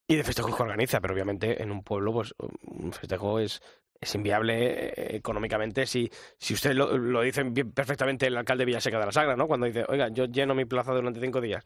y 0.07 0.15
de 0.15 0.23
festejos 0.23 0.55
que 0.55 0.63
organiza, 0.63 0.99
pero 1.01 1.13
obviamente 1.13 1.61
en 1.61 1.71
un 1.71 1.83
pueblo 1.83 2.13
pues 2.13 2.33
un 2.37 2.91
festejo 2.93 3.39
es, 3.39 3.61
es 3.99 4.15
inviable 4.15 4.89
eh, 4.89 5.15
económicamente 5.15 5.85
si, 5.85 6.09
si 6.37 6.53
usted 6.53 6.73
lo, 6.73 6.97
lo 6.97 7.21
dice 7.21 7.43
perfectamente 7.73 8.27
el 8.27 8.37
alcalde 8.37 8.61
de 8.61 8.65
Villaseca 8.67 8.99
de 8.99 9.05
la 9.05 9.11
Sagra, 9.11 9.35
¿no? 9.35 9.47
Cuando 9.47 9.65
dice, 9.65 9.85
oiga, 9.87 10.09
yo 10.09 10.25
lleno 10.25 10.55
mi 10.55 10.65
plaza 10.65 10.93
durante 10.93 11.19
cinco 11.19 11.41
días 11.41 11.63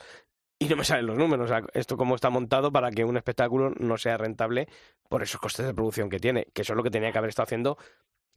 y 0.61 0.65
no 0.65 0.75
me 0.75 0.83
salen 0.85 1.07
los 1.07 1.17
números. 1.17 1.45
O 1.45 1.47
sea, 1.47 1.63
esto 1.73 1.97
cómo 1.97 2.13
está 2.13 2.29
montado 2.29 2.71
para 2.71 2.91
que 2.91 3.03
un 3.03 3.17
espectáculo 3.17 3.71
no 3.79 3.97
sea 3.97 4.17
rentable 4.17 4.67
por 5.09 5.23
esos 5.23 5.41
costes 5.41 5.65
de 5.65 5.73
producción 5.73 6.07
que 6.07 6.19
tiene, 6.19 6.45
que 6.53 6.61
eso 6.61 6.73
es 6.73 6.77
lo 6.77 6.83
que 6.83 6.91
tenía 6.91 7.11
que 7.11 7.17
haber 7.17 7.29
estado 7.29 7.45
haciendo 7.45 7.77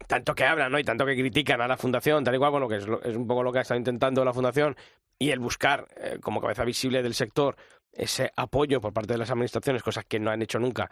tanto 0.06 0.34
que 0.34 0.44
hablan, 0.44 0.70
¿no? 0.72 0.78
Y 0.78 0.84
tanto 0.84 1.06
que 1.06 1.14
critican 1.16 1.60
a 1.60 1.68
la 1.68 1.76
fundación, 1.76 2.24
tal 2.24 2.34
y 2.34 2.38
cual, 2.38 2.50
bueno, 2.50 2.68
que 2.68 2.76
es, 2.76 2.86
lo- 2.86 3.02
es 3.02 3.16
un 3.16 3.26
poco 3.26 3.42
lo 3.42 3.52
que 3.52 3.58
ha 3.58 3.62
estado 3.62 3.78
intentando 3.78 4.24
la 4.24 4.32
fundación 4.32 4.76
y 5.18 5.30
el 5.30 5.38
buscar 5.38 5.86
eh, 5.96 6.18
como 6.20 6.40
cabeza 6.40 6.64
visible 6.64 7.02
del 7.02 7.14
sector 7.14 7.56
ese 7.92 8.32
apoyo 8.36 8.80
por 8.80 8.92
parte 8.92 9.12
de 9.12 9.18
las 9.18 9.30
administraciones, 9.30 9.82
cosas 9.82 10.04
que 10.04 10.18
no 10.18 10.30
han 10.30 10.42
hecho 10.42 10.58
nunca 10.58 10.88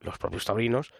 los 0.00 0.18
propios 0.18 0.44
taurinos, 0.44 0.92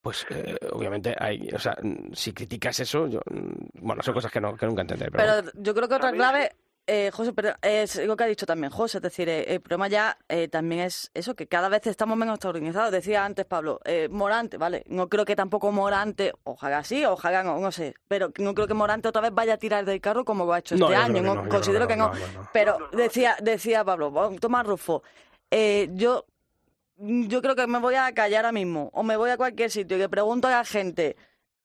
pues 0.00 0.24
eh, 0.30 0.56
obviamente 0.72 1.14
hay, 1.18 1.48
o 1.52 1.58
sea, 1.58 1.76
si 2.14 2.32
criticas 2.32 2.80
eso, 2.80 3.06
yo, 3.08 3.20
mm, 3.30 3.80
bueno, 3.86 4.02
son 4.02 4.14
cosas 4.14 4.32
que, 4.32 4.40
no, 4.40 4.56
que 4.56 4.64
nunca 4.66 4.82
entenderé. 4.82 5.10
Pero, 5.10 5.24
Pero 5.24 5.42
bueno. 5.42 5.50
yo 5.62 5.74
creo 5.74 5.88
que 5.88 5.94
otra 5.96 6.12
clave, 6.12 6.52
eh, 6.88 7.10
José, 7.12 7.32
pero 7.32 7.52
es 7.62 7.94
lo 8.04 8.16
que 8.16 8.24
ha 8.24 8.26
dicho 8.26 8.46
también 8.46 8.72
José, 8.72 8.98
es 8.98 9.02
decir, 9.02 9.28
eh, 9.28 9.44
el 9.54 9.60
problema 9.60 9.86
ya 9.88 10.18
eh, 10.28 10.48
también 10.48 10.80
es 10.80 11.10
eso, 11.14 11.36
que 11.36 11.46
cada 11.46 11.68
vez 11.68 11.86
estamos 11.86 12.16
menos 12.16 12.38
taurinizados. 12.40 12.90
Decía 12.90 13.24
antes 13.24 13.44
Pablo, 13.44 13.80
eh, 13.84 14.08
Morante, 14.10 14.56
¿vale? 14.56 14.82
No 14.88 15.08
creo 15.08 15.24
que 15.24 15.36
tampoco 15.36 15.70
Morante, 15.70 16.32
ojalá 16.44 16.82
sí, 16.82 17.04
ojalá 17.04 17.42
no, 17.44 17.58
no 17.58 17.70
sé, 17.70 17.94
pero 18.08 18.32
no 18.38 18.54
creo 18.54 18.66
que 18.66 18.74
Morante 18.74 19.06
otra 19.06 19.20
vez 19.22 19.32
vaya 19.32 19.54
a 19.54 19.58
tirar 19.58 19.84
del 19.84 20.00
carro 20.00 20.24
como 20.24 20.44
lo 20.46 20.54
ha 20.54 20.58
hecho 20.60 20.76
No, 20.76 20.86
este 20.86 20.96
año. 20.96 21.22
no, 21.22 21.34
no, 21.36 21.48
considero 21.48 21.86
que 21.86 21.96
no. 21.96 22.10
Pero 22.52 22.78
decía, 22.92 23.36
decía 23.40 23.84
Pablo, 23.84 24.10
Tomás 24.40 24.66
Rufo, 24.66 25.02
eh, 25.50 25.88
yo 25.92 26.24
yo 27.00 27.40
creo 27.42 27.54
que 27.54 27.66
me 27.68 27.78
voy 27.78 27.94
a 27.94 28.12
callar 28.12 28.44
ahora 28.44 28.52
mismo 28.52 28.90
o 28.92 29.04
me 29.04 29.16
voy 29.16 29.30
a 29.30 29.36
cualquier 29.36 29.70
sitio 29.70 29.96
y 29.96 30.00
le 30.00 30.08
pregunto 30.08 30.48
a 30.48 30.50
la 30.50 30.64
gente 30.64 31.16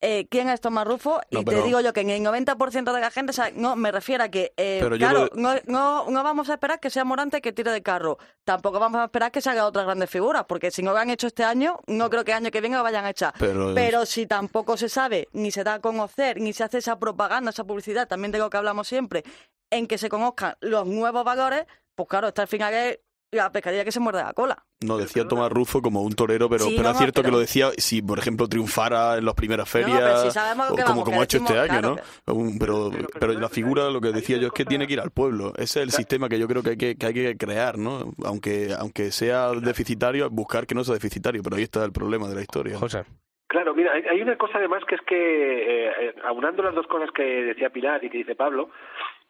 eh, 0.06 0.28
quién 0.30 0.50
es 0.50 0.60
Tomás 0.60 0.86
Rufo 0.86 1.22
y 1.30 1.38
te 1.46 1.56
digo 1.66 1.80
yo 1.80 1.94
que 1.94 2.02
en 2.02 2.10
el 2.10 2.22
90% 2.22 2.92
de 2.94 3.00
la 3.00 3.10
gente, 3.10 3.30
o 3.30 3.34
sea, 3.34 3.52
no, 3.56 3.78
me 3.78 3.90
refiero 3.90 4.26
a 4.26 4.28
que, 4.30 4.52
eh, 4.58 4.80
claro, 4.98 5.30
lo- 5.34 5.42
no, 5.42 5.56
no, 5.66 6.10
no 6.12 6.24
vamos 6.24 6.50
a 6.50 6.56
esperar 6.56 6.82
que 6.82 6.90
sea 6.90 7.06
Morante 7.06 7.42
que 7.42 7.54
tire 7.54 7.72
de 7.72 7.82
carro, 7.82 8.18
tampoco 8.44 8.80
vamos 8.80 9.00
a 9.00 9.06
esperar 9.06 9.32
que 9.32 9.40
se 9.40 9.50
haga 9.50 9.66
otras 9.66 9.86
grandes 9.86 10.10
figuras, 10.10 10.44
porque 10.46 10.72
si 10.72 10.84
no 10.84 10.92
lo 10.92 10.98
han 11.00 11.10
hecho 11.10 11.28
este 11.28 11.46
año, 11.46 11.80
no 11.88 12.10
creo 12.10 12.26
que 12.26 12.32
el 12.32 12.38
año 12.38 12.52
que 12.52 12.60
viene 12.60 12.76
lo 12.76 12.84
vayan 12.84 13.06
a 13.06 13.12
echar. 13.12 13.34
Pero- 13.40 13.74
Pero 13.74 14.06
si 14.06 14.28
tampoco 14.28 14.76
se 14.76 14.90
sabe, 14.90 15.30
ni 15.32 15.52
se 15.52 15.64
da 15.64 15.76
a 15.76 15.80
conocer, 15.80 16.40
ni 16.42 16.52
se 16.52 16.66
hace 16.66 16.80
esa 16.80 17.00
propaganda, 17.00 17.52
esa 17.52 17.64
publicidad, 17.64 18.08
también 18.08 18.34
de 18.34 18.40
lo 18.40 18.50
que 18.50 18.58
hablamos 18.58 18.88
siempre, 18.90 19.24
en 19.72 19.88
que 19.88 19.98
se 19.98 20.10
conozcan 20.10 20.56
los 20.60 20.86
nuevos 20.86 21.24
valores, 21.24 21.66
pues 21.96 22.10
claro, 22.10 22.28
hasta 22.28 22.42
el 22.42 22.48
final 22.50 22.74
es 22.74 23.00
la 23.34 23.52
pescadilla 23.52 23.84
que 23.84 23.92
se 23.92 24.00
muerde 24.00 24.24
la 24.24 24.34
cola. 24.34 24.64
No, 24.82 24.98
decía 24.98 25.28
Tomás 25.28 25.52
Rufo 25.52 25.82
como 25.82 26.02
un 26.02 26.14
torero, 26.14 26.50
pero, 26.50 26.66
Sí, 26.66 26.72
pero 26.72 26.84
no, 26.84 26.90
es 26.90 26.96
no, 26.96 27.00
cierto 27.00 27.24
que 27.24 27.32
lo 27.32 27.40
decía 27.40 27.70
si, 27.78 28.02
por 28.02 28.20
ejemplo, 28.20 28.48
triunfara 28.50 29.18
en 29.18 29.26
las 29.26 29.34
primeras 29.34 29.68
no, 29.68 29.72
ferias, 29.72 30.00
pero 30.00 30.18
si 30.24 30.32
sabemos 30.32 30.68
lo 30.68 30.74
o 30.74 30.78
que 30.78 30.84
como, 30.84 31.04
como 31.04 31.22
ha 31.22 31.24
hecho 31.24 31.38
este 31.38 31.58
año, 31.58 31.68
claro, 31.68 31.96
¿no? 32.28 32.34
Un- 32.34 32.60
pero, 32.60 32.90
Pero- 32.92 33.08
pero, 33.14 33.20
pero 33.20 33.34
la 33.40 33.50
figura, 33.50 33.90
lo 33.90 34.02
que 34.02 34.12
decía 34.12 34.38
yo, 34.38 34.48
es 34.48 34.54
que 34.54 34.66
tiene 34.66 34.86
que 34.88 34.94
ir 34.94 35.00
al 35.00 35.12
pueblo. 35.12 35.54
Ese 35.56 35.80
es 35.80 35.84
el 35.86 35.92
sistema 35.92 36.28
que 36.30 36.38
yo 36.40 36.48
creo 36.48 36.62
que 36.64 36.72
hay 36.72 36.78
que, 36.78 36.96
que 36.98 37.06
hay 37.06 37.14
que 37.14 37.38
crear, 37.38 37.78
¿no? 37.78 38.14
Aunque, 38.26 38.74
aunque 38.78 39.12
sea 39.12 39.52
deficitario, 39.52 40.30
buscar 40.30 40.66
que 40.68 40.76
no 40.76 40.84
sea 40.84 40.94
deficitario, 40.96 41.42
pero 41.44 41.56
ahí 41.56 41.64
está 41.64 41.84
el 41.86 41.92
problema 41.94 42.28
de 42.28 42.36
la 42.36 42.42
historia. 42.42 42.78
José. 42.78 43.04
Claro, 43.48 43.76
mira, 43.76 43.92
hay, 43.94 44.20
una 44.22 44.36
cosa 44.36 44.58
además 44.58 44.82
que 44.88 44.96
es 44.96 45.02
que, 45.02 45.16
eh, 45.16 45.92
eh, 46.02 46.16
aunando 46.26 46.64
las 46.64 46.74
dos 46.74 46.88
cosas 46.88 47.10
que 47.16 47.22
decía 47.24 47.70
Pilar 47.70 48.04
y 48.04 48.10
que 48.10 48.18
dice 48.18 48.34
Pablo, 48.36 48.70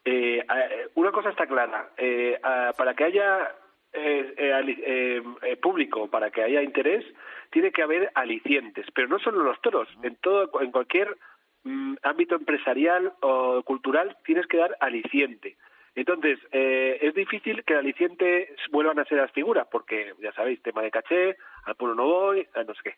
eh, 0.06 0.38
eh, 0.40 0.88
una 0.96 1.12
cosa 1.12 1.30
está 1.30 1.46
clara, 1.46 1.90
eh, 1.98 2.40
ah, 2.42 2.72
para 2.78 2.94
que 2.94 3.04
haya 3.04 3.54
eh, 3.94 4.34
eh, 4.38 4.78
eh, 4.86 5.24
eh, 5.44 5.58
público, 5.58 6.08
para 6.08 6.32
que 6.32 6.44
haya 6.44 6.62
interés, 6.62 7.06
tiene 7.52 7.72
que 7.72 7.84
haber 7.84 8.12
alicientes, 8.16 8.88
pero 8.94 9.08
no 9.08 9.20
solo 9.20 9.44
los 9.44 9.62
toros, 9.62 9.88
en 10.02 10.16
todo, 10.16 10.50
en 10.62 10.72
cualquier 10.72 11.16
mm, 11.64 11.96
ámbito 12.02 12.36
empresarial 12.36 13.14
o 13.22 13.62
cultural 13.64 14.18
tienes 14.26 14.48
que 14.48 14.58
dar 14.58 14.76
aliciente. 14.80 15.58
Entonces, 15.96 16.40
eh, 16.52 16.98
es 17.02 17.14
difícil 17.14 17.64
que 17.64 17.74
el 17.74 17.80
aliciente 17.80 18.56
vuelvan 18.72 18.98
a 18.98 19.06
ser 19.06 19.20
las 19.20 19.32
figuras, 19.32 19.68
porque 19.72 20.14
ya 20.20 20.34
sabéis, 20.34 20.62
tema 20.64 20.82
de 20.82 20.90
caché, 20.90 21.38
al 21.66 21.76
pueblo 21.76 21.96
no 21.96 22.06
voy, 22.06 22.48
a 22.56 22.64
no 22.64 22.74
sé 22.74 22.82
qué. 22.84 22.96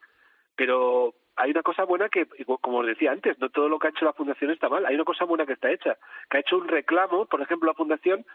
Pero 0.55 1.13
hay 1.35 1.51
una 1.51 1.63
cosa 1.63 1.83
buena 1.83 2.07
que, 2.07 2.25
como 2.61 2.77
os 2.77 2.85
decía 2.85 3.11
antes, 3.11 3.37
no 3.39 3.49
todo 3.49 3.67
lo 3.67 3.79
que 3.79 3.87
ha 3.87 3.89
hecho 3.89 4.05
la 4.05 4.13
Fundación 4.13 4.51
está 4.51 4.69
mal. 4.69 4.85
Hay 4.85 4.95
una 4.95 5.03
cosa 5.03 5.25
buena 5.25 5.45
que 5.45 5.53
está 5.53 5.69
hecha, 5.69 5.97
que 6.29 6.37
ha 6.37 6.39
hecho 6.39 6.57
un 6.57 6.69
reclamo, 6.69 7.25
por 7.25 7.41
ejemplo, 7.41 7.67
la 7.67 7.73
Fundación, 7.73 8.25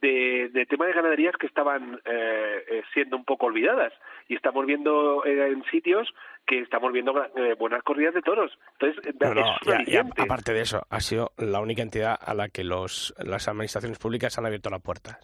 de, 0.00 0.48
de 0.52 0.66
tema 0.66 0.86
de 0.86 0.92
ganaderías 0.92 1.36
que 1.36 1.46
estaban 1.46 2.00
eh, 2.04 2.64
eh, 2.70 2.82
siendo 2.92 3.16
un 3.16 3.24
poco 3.24 3.46
olvidadas. 3.46 3.92
Y 4.28 4.34
estamos 4.34 4.66
viendo 4.66 5.24
eh, 5.24 5.48
en 5.48 5.64
sitios 5.64 6.08
que 6.46 6.60
estamos 6.60 6.92
viendo 6.92 7.12
eh, 7.36 7.54
buenas 7.58 7.82
corridas 7.82 8.14
de 8.14 8.22
toros. 8.22 8.58
Entonces, 8.78 9.06
eh, 9.06 9.14
No, 9.20 9.34
no, 9.34 10.12
aparte 10.16 10.52
de 10.52 10.62
eso, 10.62 10.86
ha 10.88 11.00
sido 11.00 11.32
la 11.36 11.60
única 11.60 11.82
entidad 11.82 12.18
a 12.20 12.34
la 12.34 12.48
que 12.48 12.64
los, 12.64 13.14
las 13.18 13.48
administraciones 13.48 13.98
públicas 13.98 14.38
han 14.38 14.46
abierto 14.46 14.70
las 14.70 14.82
puertas. 14.82 15.18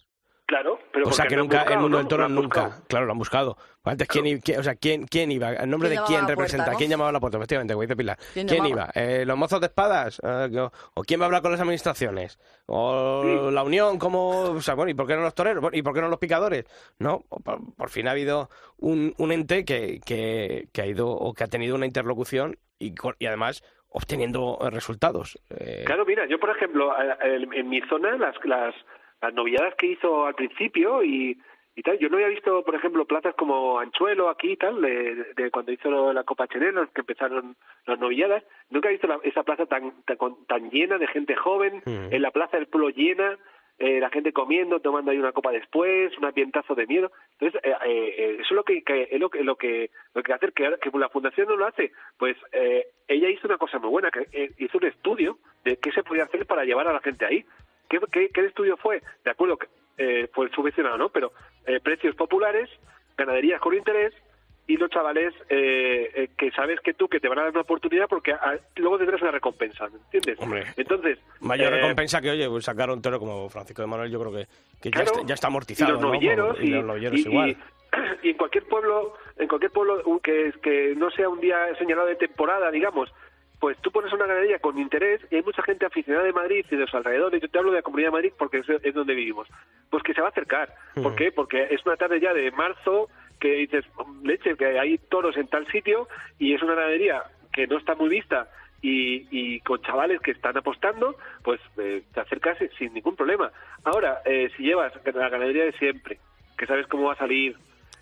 Claro, 0.47 0.77
pero 0.93 1.07
o 1.07 1.11
sea 1.11 1.25
que 1.25 1.35
nunca, 1.35 1.57
buscado, 1.57 1.73
el 1.75 1.81
mundo 1.81 1.97
¿no? 1.97 2.03
del 2.03 2.07
toro 2.07 2.21
Lo 2.21 2.25
han 2.27 2.35
nunca, 2.35 2.61
buscado. 2.65 2.83
claro, 2.87 3.05
lo 3.07 3.11
han 3.13 3.17
buscado. 3.17 3.57
Antes, 3.83 4.07
¿quién, 4.07 4.41
o 4.59 4.63
sea, 4.63 4.75
¿quién, 4.75 5.05
quién 5.07 5.31
iba? 5.31 5.53
¿En 5.55 5.69
nombre 5.69 5.89
de 5.89 5.99
¿Quién 6.07 6.27
representa? 6.27 6.65
puerta, 6.65 6.71
no? 6.73 6.77
¿Quién 6.77 6.89
llamaba 6.91 7.09
a 7.09 7.13
la 7.13 7.19
puerta? 7.19 7.37
Efectivamente, 7.37 7.73
como 7.73 7.81
dice 7.81 7.95
Pilar. 7.95 8.17
¿Quién 8.33 8.65
iba? 8.65 8.89
Eh, 8.93 9.23
¿Los 9.25 9.37
mozos 9.37 9.59
de 9.59 9.67
espadas? 9.67 10.21
Eh, 10.23 10.67
¿O 10.93 11.03
quién 11.03 11.19
va 11.19 11.25
a 11.25 11.27
hablar 11.27 11.41
con 11.41 11.51
las 11.51 11.61
administraciones? 11.61 12.39
¿O 12.67 13.49
la 13.51 13.63
unión? 13.63 13.97
como 13.97 14.51
O 14.51 14.61
sea, 14.61 14.75
bueno, 14.75 14.91
¿y 14.91 14.93
por 14.93 15.07
qué 15.07 15.15
no 15.15 15.21
los 15.21 15.33
toreros? 15.35 15.63
¿Y 15.73 15.81
por 15.81 15.93
qué 15.93 16.01
no 16.01 16.09
los 16.09 16.19
picadores? 16.19 16.65
No, 16.99 17.23
por, 17.43 17.59
por 17.75 17.89
fin 17.89 18.07
ha 18.07 18.11
habido 18.11 18.49
un, 18.77 19.13
un 19.17 19.31
ente 19.31 19.65
que, 19.65 19.99
que, 20.05 20.67
que 20.71 20.81
ha 20.81 20.85
ido 20.85 21.09
o 21.09 21.33
que 21.33 21.43
ha 21.43 21.47
tenido 21.47 21.75
una 21.75 21.85
interlocución 21.87 22.57
y, 22.79 22.93
y 23.19 23.25
además 23.25 23.63
obteniendo 23.89 24.59
resultados. 24.71 25.39
Eh, 25.49 25.83
Claro, 25.85 26.05
mira, 26.05 26.27
yo 26.27 26.37
por 26.39 26.49
ejemplo, 26.49 26.91
en 27.21 27.53
en 27.53 27.69
mi 27.69 27.81
zona, 27.87 28.17
las, 28.17 28.35
las, 28.43 28.75
las 29.21 29.33
novilladas 29.33 29.75
que 29.75 29.87
hizo 29.87 30.25
al 30.25 30.35
principio 30.35 31.03
y, 31.03 31.37
y 31.75 31.81
tal, 31.81 31.97
yo 31.99 32.09
no 32.09 32.15
había 32.17 32.27
visto, 32.29 32.63
por 32.63 32.75
ejemplo, 32.75 33.05
plazas 33.05 33.35
como 33.35 33.79
Anchuelo 33.79 34.29
aquí 34.29 34.51
y 34.51 34.57
tal, 34.57 34.81
de, 34.81 35.33
de 35.35 35.51
cuando 35.51 35.71
hizo 35.71 36.13
la 36.13 36.23
Copa 36.23 36.47
Chenel, 36.47 36.87
que 36.93 37.01
empezaron 37.01 37.55
las 37.85 37.99
novilladas, 37.99 38.43
nunca 38.69 38.89
he 38.89 38.93
visto 38.93 39.07
la- 39.07 39.19
esa 39.23 39.43
plaza 39.43 39.65
tan, 39.65 39.91
tan, 40.05 40.17
tan 40.47 40.69
llena 40.69 40.97
de 40.97 41.07
gente 41.07 41.35
joven, 41.35 41.81
Mm. 41.85 42.13
en 42.13 42.21
la 42.21 42.31
plaza 42.31 42.57
del 42.57 42.67
pueblo 42.67 42.89
llena, 42.89 43.37
eh, 43.77 43.99
la 43.99 44.09
gente 44.09 44.31
comiendo, 44.31 44.79
tomando 44.79 45.11
ahí 45.11 45.17
una 45.17 45.33
copa 45.33 45.51
después, 45.51 46.17
un 46.17 46.23
ambientazo 46.23 46.75
de 46.75 46.87
miedo. 46.87 47.11
Entonces, 47.37 47.59
eh, 47.61 47.73
eh, 47.85 48.31
eso 48.35 48.43
es 48.43 48.51
lo 48.51 48.63
que, 48.63 48.81
que- 48.83 49.09
es 49.11 49.19
lo 49.19 49.29
que 49.29 49.43
lo 49.43 49.57
que 49.57 49.89
lo 50.13 50.23
que 50.23 50.31
hacer 50.31 50.53
que, 50.53 50.63
que 50.81 50.97
la 50.97 51.09
fundación 51.09 51.49
no 51.49 51.57
lo 51.57 51.65
hace. 51.67 51.91
Pues 52.17 52.37
eh, 52.53 52.85
ella 53.09 53.27
hizo 53.27 53.47
una 53.49 53.57
cosa 53.57 53.77
muy 53.79 53.89
buena, 53.89 54.11
que 54.11 54.27
hizo 54.59 54.77
un 54.77 54.85
estudio 54.85 55.39
de 55.65 55.75
qué 55.75 55.91
se 55.91 56.03
podía 56.03 56.23
hacer 56.23 56.45
para 56.45 56.63
llevar 56.63 56.87
a 56.87 56.93
la 56.93 57.01
gente 57.01 57.25
ahí. 57.25 57.43
¿Qué, 57.89 57.99
qué, 58.11 58.29
qué 58.33 58.45
estudio 58.45 58.77
fue? 58.77 59.01
De 59.23 59.31
acuerdo, 59.31 59.57
que, 59.57 59.67
eh, 59.97 60.27
fue 60.33 60.49
subvencionado, 60.51 60.97
¿no? 60.97 61.09
Pero 61.09 61.31
eh, 61.65 61.79
precios 61.79 62.15
populares, 62.15 62.69
ganaderías 63.17 63.61
con 63.61 63.73
interés 63.73 64.13
y 64.67 64.77
los 64.77 64.89
chavales 64.89 65.33
eh, 65.49 66.09
eh, 66.15 66.29
que 66.37 66.49
sabes 66.51 66.79
que 66.79 66.93
tú 66.95 67.07
que 67.07 67.19
te 67.19 67.27
van 67.29 67.37
a 67.37 67.43
dar 67.43 67.51
una 67.51 67.61
oportunidad 67.61 68.07
porque 68.09 68.33
ah, 68.33 68.55
luego 68.77 68.97
tendrás 68.97 69.21
una 69.21 69.31
recompensa, 69.31 69.87
¿me 69.89 69.97
entiendes? 69.99 70.39
Hombre. 70.39 70.63
Entonces, 70.75 71.19
Mayor 71.39 71.71
eh, 71.71 71.75
recompensa 71.77 72.19
que, 72.19 72.31
oye, 72.31 72.49
pues 72.49 72.65
sacar 72.65 72.89
un 72.89 73.01
toro 73.01 73.19
como 73.19 73.47
Francisco 73.49 73.83
de 73.83 73.87
Manuel, 73.87 74.11
yo 74.11 74.19
creo 74.19 74.31
que, 74.33 74.47
que 74.81 74.89
ya, 74.91 75.03
está, 75.03 75.21
ya 75.25 75.33
está 75.35 75.47
amortizado. 75.47 75.91
y 75.91 75.93
los 75.93 76.01
¿no? 76.01 76.07
novilleros 76.07 76.57
y, 76.59 76.63
y, 76.65 76.69
los 76.71 76.83
novilleros 76.85 77.19
y- 77.19 77.29
igual. 77.29 77.49
y- 77.51 77.57
en 78.29 78.35
cualquier 78.37 78.65
pueblo 78.65 79.13
en 79.37 79.47
cualquier 79.47 79.71
pueblo 79.71 80.19
que 80.21 80.51
que 80.61 80.95
no 80.97 81.09
sea 81.11 81.29
un 81.29 81.39
día 81.39 81.73
señalado 81.77 82.07
de 82.07 82.15
temporada 82.15 82.69
digamos 82.71 83.09
pues 83.59 83.77
tú 83.79 83.91
pones 83.91 84.11
una 84.13 84.25
ganadería 84.25 84.59
con 84.59 84.77
interés 84.77 85.21
y 85.31 85.35
hay 85.37 85.43
mucha 85.43 85.61
gente 85.63 85.85
aficionada 85.85 86.25
de 86.25 86.33
Madrid 86.33 86.65
y 86.69 86.75
de 86.75 86.81
los 86.81 86.93
alrededores 86.93 87.41
yo 87.41 87.49
te 87.49 87.57
hablo 87.57 87.71
de 87.71 87.77
la 87.77 87.83
Comunidad 87.83 88.09
de 88.09 88.13
Madrid 88.13 88.33
porque 88.37 88.57
es, 88.59 88.69
es 88.69 88.93
donde 88.93 89.13
vivimos 89.15 89.47
pues 89.89 90.03
que 90.03 90.13
se 90.13 90.21
va 90.21 90.27
a 90.27 90.31
acercar 90.31 90.73
¿por 90.95 91.13
Mm. 91.13 91.15
qué? 91.15 91.31
porque 91.31 91.67
es 91.71 91.85
una 91.85 91.95
tarde 91.95 92.19
ya 92.19 92.33
de 92.33 92.51
marzo 92.51 93.09
que 93.39 93.53
dices 93.53 93.85
leche 94.23 94.55
que 94.55 94.79
hay 94.79 94.97
toros 94.97 95.35
en 95.37 95.47
tal 95.47 95.65
sitio 95.67 96.07
y 96.39 96.53
es 96.53 96.61
una 96.61 96.75
ganadería 96.75 97.23
que 97.53 97.67
no 97.67 97.77
está 97.77 97.95
muy 97.95 98.09
vista 98.09 98.49
y, 98.81 99.27
y 99.31 99.59
con 99.61 99.81
chavales 99.81 100.19
que 100.21 100.31
están 100.31 100.55
apostando, 100.57 101.17
pues 101.43 101.59
eh, 101.77 102.03
te 102.13 102.19
acercas 102.19 102.57
sin 102.77 102.93
ningún 102.93 103.15
problema. 103.15 103.51
Ahora, 103.83 104.19
eh, 104.25 104.51
si 104.55 104.63
llevas 104.63 104.93
la 105.05 105.29
ganadería 105.29 105.63
de 105.65 105.71
siempre, 105.73 106.19
que 106.55 106.67
sabes 106.67 106.85
cómo 106.85 107.05
va 107.05 107.13
a 107.13 107.17
salir, 107.17 107.55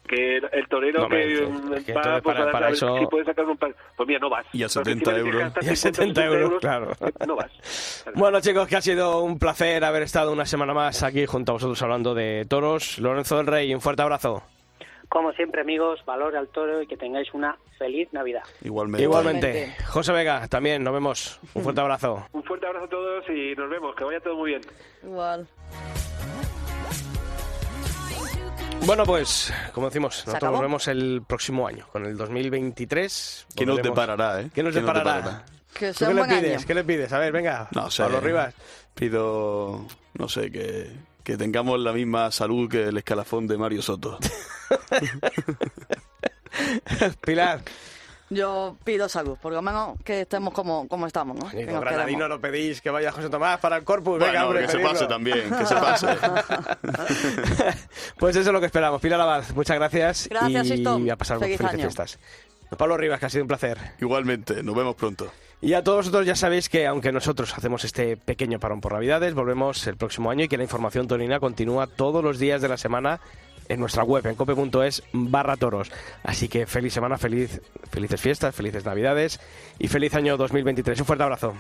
que 0.08 0.38
el, 0.38 0.68
torero 0.68 1.04
No, 1.04 1.10
que, 1.10 1.34
es 1.34 1.42
mm, 1.42 1.44
que 1.86 1.94
va 1.94 2.02
entonces 2.02 2.22
pues, 2.24 2.36
para- 2.38 2.52
para 2.52 2.66
a 2.66 2.70
ver 2.70 2.74
eso- 2.78 2.98
si 3.00 3.06
puede 3.08 3.26
sacar 3.26 3.46
un 3.46 3.58
par- 3.58 3.76
pues 3.96 4.08
mira, 4.08 4.20
no 4.20 4.30
vas. 4.30 4.46
Y 4.54 4.64
a 4.64 4.68
Porque 4.68 4.92
70 4.92 5.12
encima 5.12 5.18
dices 5.18 5.24
que 5.24 5.30
euros. 5.30 5.66
Y 5.66 5.70
a 5.70 5.76
50, 5.76 5.76
70 5.76 6.26
euros, 6.26 6.50
60 6.50 6.60
claro. 6.60 6.92
No 7.28 7.36
vas. 7.36 8.04
Bueno, 8.16 8.42
chicos, 8.42 8.68
que 8.68 8.76
ha 8.76 8.82
sido 8.82 9.22
un 9.22 9.40
placer 9.40 9.84
haber 9.84 10.04
estado 10.04 10.32
una 10.32 10.46
semana 10.46 10.74
más 10.74 11.04
aquí 11.04 11.26
junto 11.26 11.52
a 11.52 11.54
vosotros 11.54 11.82
hablando 11.82 12.14
de 12.14 12.46
toros. 12.50 13.00
Lorenzo 13.00 13.38
del 13.38 13.48
Rey, 13.48 13.74
un 13.74 13.82
fuerte 13.82 14.02
abrazo. 14.02 14.44
Como 15.10 15.32
siempre, 15.34 15.62
amigos, 15.62 16.04
valor 16.06 16.36
al 16.36 16.48
toro 16.48 16.82
y 16.82 16.88
que 16.88 16.98
tengáis 16.98 17.32
una 17.34 17.56
feliz 17.78 18.10
Navidad. 18.14 18.42
Igualmente. 18.64 19.04
Igualmente. 19.04 19.50
Igualmente. 19.52 19.84
José 19.86 20.12
Vega, 20.12 20.48
también, 20.48 20.84
nos 20.84 20.92
vemos. 20.94 21.40
Un 21.54 21.62
fuerte 21.64 21.82
abrazo. 21.82 22.26
Un 22.34 22.44
fuerte 22.44 22.66
abrazo 22.66 22.86
a 22.86 22.90
todos 22.90 23.30
y 23.30 23.54
nos 23.56 23.70
vemos. 23.70 23.96
Que 23.96 24.04
vaya 24.04 24.20
todo 24.20 24.36
muy 24.36 24.52
bien. 24.52 24.62
Igual. 25.04 25.48
Bueno, 28.86 29.06
pues, 29.06 29.54
como 29.74 29.88
decimos, 29.88 30.14
nosotros 30.16 30.36
acabó? 30.36 30.54
nos 30.54 30.62
vemos 30.62 30.88
el 30.88 31.24
próximo 31.28 31.68
año, 31.68 31.88
con 31.92 32.06
el 32.06 32.16
2023. 32.18 33.48
¿Qué 33.56 33.66
nos 33.66 33.82
deparará, 33.82 34.42
eh? 34.42 34.50
¿Qué 34.54 34.64
nos 34.64 34.74
deparará? 34.74 35.44
Que 35.74 35.88
¿Tú 35.92 36.00
sea 36.00 36.08
qué 36.08 36.14
un 36.14 36.20
le 36.20 36.26
buen 36.28 36.40
pides? 36.42 36.58
año. 36.58 36.68
¿Qué 36.68 36.74
le 36.76 36.84
pides? 36.84 37.14
A 37.14 37.20
ver, 37.20 37.32
venga. 37.32 37.68
No 37.72 37.90
sé. 37.90 38.04
Pablo 38.04 38.20
Rivas. 38.22 38.54
Pido, 38.94 39.88
no 40.14 40.30
sé, 40.30 40.52
que, 40.52 40.92
que 41.24 41.36
tengamos 41.38 41.80
la 41.80 41.94
misma 41.94 42.30
salud 42.32 42.70
que 42.70 42.84
el 42.90 42.98
escalafón 42.98 43.48
de 43.48 43.58
Mario 43.58 43.82
Soto. 43.82 44.20
Pilar. 47.26 47.62
Yo 48.30 48.78
pido 48.84 49.08
salud, 49.10 49.38
por 49.40 49.54
lo 49.54 49.62
menos 49.62 49.98
que 50.04 50.22
estemos 50.22 50.54
como, 50.54 50.88
como 50.88 51.06
estamos, 51.06 51.38
¿no? 51.38 51.50
Que 51.50 51.66
Granadino 51.66 52.28
lo 52.28 52.40
pedís 52.42 52.82
que 52.82 52.90
vaya 52.90 53.12
José 53.12 53.30
Tomás 53.30 53.60
para 53.60 53.78
el 53.78 53.84
corpus. 53.84 54.18
venga, 54.18 54.46
Bueno, 54.46 54.48
hombre, 54.48 54.62
que 54.62 54.68
se 54.68 54.74
pedirlo. 54.78 54.94
pase 54.94 55.06
también, 55.08 55.50
que 55.56 55.66
se 55.66 55.76
pase. 55.76 56.08
pues 58.18 58.36
eso 58.36 58.50
es 58.50 58.54
lo 58.54 58.60
que 58.60 58.68
esperamos. 58.68 59.02
Pilar 59.02 59.20
Abad, 59.22 59.44
muchas 59.56 59.78
gracias. 59.78 60.28
Gracias, 60.30 60.66
y 60.68 60.70
Sisto. 60.70 61.00
a 61.12 61.16
pasar 61.16 61.40
Feliz 61.40 61.58
felices 61.58 61.74
año. 61.74 61.82
fiestas. 61.84 62.20
Pablo 62.78 62.98
Rivas, 62.98 63.20
que 63.20 63.26
ha 63.28 63.30
sido 63.30 63.44
un 63.44 63.48
placer. 63.48 63.78
Igualmente, 64.02 64.64
nos 64.64 64.76
vemos 64.76 64.96
pronto. 64.96 65.32
Y 65.62 65.74
a 65.76 65.84
todos 65.84 66.00
vosotros 66.00 66.26
ya 66.26 66.36
sabéis 66.36 66.68
que 66.70 66.88
aunque 66.88 67.12
nosotros 67.12 67.54
hacemos 67.56 67.84
este 67.86 68.18
pequeño 68.18 68.60
parón 68.60 68.82
por 68.82 68.94
Navidades, 68.94 69.34
volvemos 69.34 69.86
el 69.88 69.96
próximo 69.96 70.32
año 70.32 70.46
y 70.46 70.48
que 70.48 70.58
la 70.58 70.64
información 70.64 71.08
torina 71.08 71.40
continúa 71.40 71.88
todos 71.88 72.24
los 72.24 72.40
días 72.40 72.62
de 72.62 72.68
la 72.68 72.78
semana 72.78 73.22
en 73.70 73.80
nuestra 73.80 74.04
web, 74.04 74.26
en 74.28 74.36
cope.es 74.36 75.04
barra 75.14 75.58
toros. 75.58 75.92
Así 76.24 76.48
que 76.48 76.66
feliz 76.66 76.94
semana, 76.94 77.18
feliz, 77.18 77.62
felices 77.92 78.22
fiestas, 78.22 78.56
felices 78.56 78.86
Navidades 78.86 79.40
y 79.80 79.88
feliz 79.88 80.14
año 80.16 80.38
2023. 80.38 81.00
Un 81.00 81.06
fuerte 81.06 81.24
abrazo. 81.24 81.54